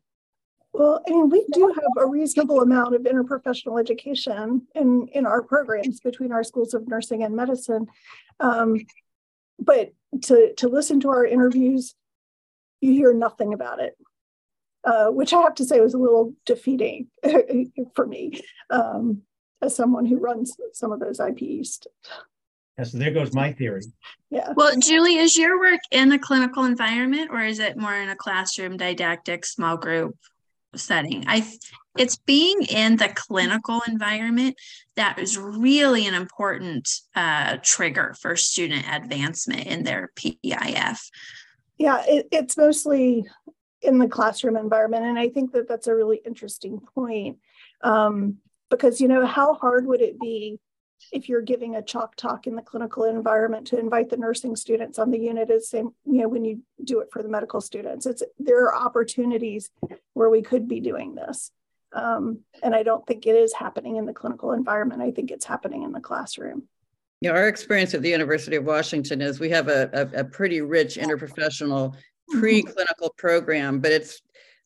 Well, 0.73 1.03
I 1.07 1.11
mean, 1.13 1.29
we 1.29 1.47
do 1.53 1.69
have 1.69 2.05
a 2.05 2.07
reasonable 2.07 2.61
amount 2.61 2.97
of 2.97 3.03
interprofessional 3.03 3.79
education 3.79 4.67
in, 4.75 5.07
in 5.13 5.25
our 5.25 5.41
programs 5.41 6.01
between 6.01 6.33
our 6.33 6.43
schools 6.43 6.75
of 6.75 6.89
nursing 6.89 7.23
and 7.23 7.37
medicine. 7.37 7.87
Um, 8.41 8.79
but 9.61 9.93
to, 10.23 10.53
to 10.55 10.69
listen 10.69 10.99
to 11.01 11.11
our 11.11 11.25
interviews, 11.25 11.95
you 12.81 12.93
hear 12.93 13.15
nothing 13.15 13.55
about 13.55 13.81
it, 13.81 13.97
uh, 14.83 15.07
which 15.07 15.33
I 15.33 15.43
have 15.43 15.55
to 15.57 15.65
say 15.65 15.81
was 15.81 15.95
a 15.95 15.99
little 15.99 16.35
defeating 16.45 17.07
for 17.95 18.07
me 18.07 18.41
um, 18.69 19.23
as 19.63 19.77
someone 19.77 20.07
who 20.07 20.19
runs 20.19 20.57
some 20.73 20.91
of 20.91 20.99
those 20.99 21.21
IPEs. 21.21 21.87
Yeah, 22.79 22.85
so 22.85 22.99
there 22.99 23.13
goes 23.13 23.33
my 23.33 23.53
theory. 23.53 23.83
Yeah. 24.31 24.53
Well, 24.57 24.77
Julie, 24.79 25.19
is 25.19 25.37
your 25.37 25.61
work 25.61 25.81
in 25.93 26.11
a 26.11 26.19
clinical 26.19 26.65
environment 26.65 27.31
or 27.31 27.43
is 27.43 27.61
it 27.61 27.77
more 27.77 27.95
in 27.95 28.09
a 28.09 28.17
classroom 28.17 28.77
didactic 28.77 29.47
small 29.47 29.77
group? 29.77 30.17
setting. 30.77 31.25
I 31.27 31.47
it's 31.97 32.17
being 32.17 32.63
in 32.63 32.97
the 32.97 33.09
clinical 33.09 33.81
environment 33.87 34.57
that 34.97 35.19
is 35.19 35.39
really 35.39 36.07
an 36.07 36.15
important 36.15 36.89
uh, 37.15 37.59
trigger 37.63 38.17
for 38.21 38.35
student 38.35 38.85
advancement 38.91 39.67
in 39.67 39.85
their 39.85 40.11
PIF. 40.17 40.99
Yeah, 41.79 42.03
it, 42.07 42.27
it's 42.33 42.57
mostly 42.57 43.27
in 43.81 43.99
the 43.99 44.09
classroom 44.09 44.57
environment, 44.57 45.05
and 45.05 45.19
I 45.19 45.29
think 45.29 45.53
that 45.53 45.69
that's 45.69 45.87
a 45.87 45.95
really 45.95 46.21
interesting 46.25 46.81
point 46.95 47.39
um, 47.83 48.39
because 48.71 49.01
you 49.01 49.09
know 49.09 49.27
how 49.27 49.55
hard 49.55 49.87
would 49.87 50.01
it 50.01 50.19
be 50.19 50.59
if 51.13 51.29
you're 51.29 51.43
giving 51.43 51.77
a 51.77 51.83
chalk 51.83 52.17
talk 52.17 52.47
in 52.47 52.57
the 52.57 52.63
clinical 52.63 53.05
environment 53.05 53.67
to 53.69 53.79
invite 53.79 54.11
the 54.11 54.17
nursing 54.17 54.57
students 54.57 54.99
on 54.99 55.11
the 55.11 55.19
unit 55.19 55.51
as 55.51 55.69
same 55.69 55.91
you 56.05 56.23
know 56.23 56.29
when 56.29 56.45
you 56.45 56.61
do 56.83 57.01
it 57.01 57.09
for 57.13 57.23
the 57.23 57.29
medical 57.29 57.61
students. 57.61 58.07
It's 58.07 58.23
there 58.39 58.65
are 58.65 58.75
opportunities 58.75 59.71
where 60.15 60.31
we 60.31 60.43
could 60.43 60.69
be 60.69 60.81
doing 60.81 61.15
this. 61.15 61.51
Um, 61.93 62.41
and 62.63 62.75
i 62.75 62.83
don't 62.83 63.07
think 63.07 63.25
it 63.25 63.37
is 63.37 63.53
happening 63.53 63.97
in 63.97 64.07
the 64.07 64.13
clinical 64.13 64.53
environment. 64.53 65.03
I 65.03 65.13
think 65.13 65.31
it's 65.31 65.45
happening 65.45 65.85
in 65.85 65.93
the 65.93 66.01
classroom. 66.01 66.65
Yeah 67.21 67.31
our 67.33 67.49
experience 67.49 67.95
at 67.95 68.03
the 68.03 68.11
university 68.11 68.57
of 68.57 68.65
washington 68.65 69.21
is 69.21 69.41
we 69.41 69.51
have 69.51 69.69
a, 69.69 69.89
a, 69.93 70.21
a 70.21 70.25
pretty 70.25 70.61
rich 70.61 70.97
interprofessional 70.97 71.95
preclinical 72.35 73.17
program 73.17 73.81
but 73.81 73.93
it's 73.93 74.21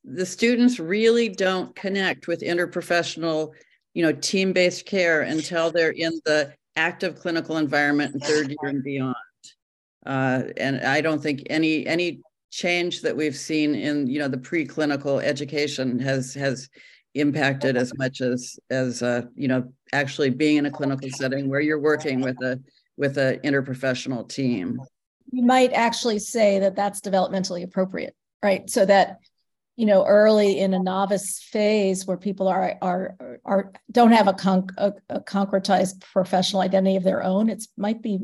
the 0.05 0.24
students 0.24 0.78
really 0.78 1.28
don't 1.28 1.74
connect 1.74 2.28
with 2.28 2.41
interprofessional 2.41 3.53
you 3.99 4.05
know, 4.05 4.12
team-based 4.12 4.86
care 4.86 5.22
until 5.22 5.72
they're 5.72 5.90
in 5.90 6.12
the 6.24 6.55
active 6.76 7.18
clinical 7.18 7.57
environment 7.57 8.14
in 8.14 8.20
third 8.20 8.49
year 8.49 8.70
and 8.70 8.84
beyond. 8.84 9.16
Uh, 10.07 10.44
and 10.57 10.80
I 10.82 11.01
don't 11.01 11.20
think 11.20 11.42
any 11.51 11.84
any 11.84 12.20
change 12.53 13.03
that 13.03 13.16
we've 13.16 13.34
seen 13.34 13.74
in 13.74 14.07
you 14.07 14.20
know 14.20 14.28
the 14.28 14.36
preclinical 14.36 15.20
education 15.20 15.99
has 15.99 16.32
has 16.34 16.68
impacted 17.14 17.76
as 17.76 17.92
much 17.99 18.20
as 18.20 18.61
as 18.70 19.03
uh, 19.03 19.22
you 19.34 19.49
know 19.49 19.68
actually 19.92 20.30
being 20.30 20.59
in 20.59 20.66
a 20.66 20.70
clinical 20.70 21.11
setting 21.11 21.49
where 21.49 21.61
you're 21.61 21.80
working 21.80 22.20
with 22.20 22.40
a 22.40 22.61
with 22.96 23.18
an 23.18 23.40
interprofessional 23.40 24.28
team. 24.28 24.80
You 25.32 25.44
might 25.44 25.72
actually 25.72 26.20
say 26.20 26.61
that 26.61 26.76
that's 26.76 27.01
developmentally 27.01 27.64
appropriate, 27.64 28.14
right? 28.44 28.70
So 28.70 28.86
that 28.86 29.18
you 29.79 29.87
know 29.87 30.05
early 30.05 30.59
in 30.59 30.74
a 30.74 30.79
novice 30.79 31.39
phase 31.39 32.05
where 32.05 32.16
people 32.16 32.49
are 32.49 32.74
are 32.83 33.14
are 33.45 33.72
don't 33.93 34.11
have 34.11 34.26
a, 34.26 34.33
con- 34.33 34.66
a, 34.76 34.93
a 35.09 35.20
concretized 35.20 36.01
professional 36.01 36.62
identity 36.62 36.97
of 36.97 37.05
their 37.05 37.22
own 37.22 37.49
it 37.49 37.64
might 37.76 38.03
be 38.03 38.18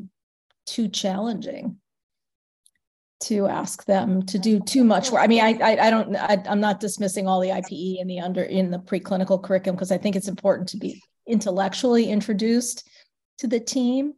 too 0.67 0.89
challenging 0.89 1.77
to 3.21 3.47
ask 3.47 3.85
them 3.85 4.23
to 4.27 4.39
do 4.39 4.61
too 4.61 4.85
much 4.85 5.11
work. 5.11 5.23
I 5.23 5.29
mean, 5.29 5.43
I 5.43 5.53
I, 5.63 5.87
I 5.87 5.91
don't 5.91 6.17
I, 6.17 6.43
I'm 6.47 6.61
not 6.61 6.81
dismissing 6.81 7.29
all 7.29 7.41
the 7.41 7.51
IPE 7.51 8.01
in 8.01 8.09
the 8.09 8.21
under 8.21 8.43
in 8.43 8.71
the 8.71 8.79
preclinical 8.79 9.43
curriculum 9.43 9.77
because 9.77 9.93
I 9.93 9.99
think 9.99 10.17
it's 10.17 10.29
important 10.29 10.69
to 10.71 10.77
be 10.77 11.01
intellectually 11.27 12.11
introduced 12.11 12.89
to 13.39 13.47
the 13.47 13.61
team. 13.61 14.15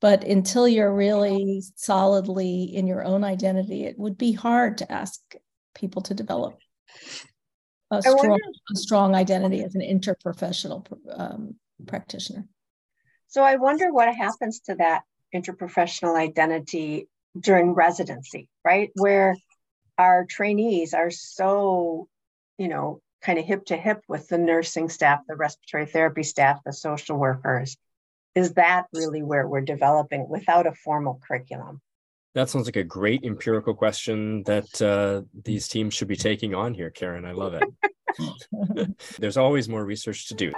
But 0.00 0.24
until 0.24 0.68
you're 0.68 0.94
really 0.94 1.62
solidly 1.76 2.64
in 2.64 2.86
your 2.86 3.02
own 3.04 3.24
identity, 3.24 3.86
it 3.86 3.98
would 3.98 4.18
be 4.18 4.32
hard 4.32 4.78
to 4.78 4.92
ask 4.92 5.18
people 5.74 6.02
to 6.02 6.14
develop 6.14 6.58
a 7.90 8.02
strong, 8.02 8.28
wonder, 8.28 8.44
a 8.72 8.76
strong 8.76 9.14
identity 9.14 9.62
as 9.62 9.74
an 9.74 9.80
interprofessional 9.80 10.86
um, 11.16 11.54
practitioner. 11.86 12.46
So 13.28 13.42
I 13.42 13.56
wonder 13.56 13.92
what 13.92 14.14
happens 14.14 14.60
to 14.66 14.76
that 14.76 15.02
interprofessional 15.34 16.16
identity 16.16 17.08
during 17.38 17.74
residency, 17.74 18.48
right? 18.64 18.90
Where 18.94 19.36
our 19.98 20.24
trainees 20.24 20.94
are 20.94 21.10
so, 21.10 22.08
you 22.58 22.68
know, 22.68 23.00
kind 23.22 23.38
of 23.38 23.44
hip 23.44 23.64
to 23.66 23.76
hip 23.76 24.02
with 24.08 24.28
the 24.28 24.38
nursing 24.38 24.88
staff, 24.88 25.20
the 25.26 25.34
respiratory 25.34 25.86
therapy 25.86 26.22
staff, 26.22 26.60
the 26.64 26.72
social 26.72 27.16
workers. 27.16 27.76
Is 28.34 28.54
that 28.54 28.86
really 28.92 29.22
where 29.22 29.46
we're 29.46 29.60
developing 29.62 30.28
without 30.28 30.66
a 30.66 30.72
formal 30.72 31.20
curriculum? 31.26 31.80
That 32.34 32.48
sounds 32.48 32.66
like 32.66 32.76
a 32.76 32.84
great 32.84 33.24
empirical 33.24 33.74
question 33.74 34.42
that 34.44 34.82
uh, 34.82 35.22
these 35.44 35.68
teams 35.68 35.94
should 35.94 36.08
be 36.08 36.16
taking 36.16 36.54
on 36.54 36.74
here, 36.74 36.90
Karen. 36.90 37.24
I 37.24 37.32
love 37.32 37.54
it. 37.54 37.62
There's 39.18 39.36
always 39.36 39.68
more 39.68 39.84
research 39.84 40.28
to 40.28 40.34
do. 40.34 40.52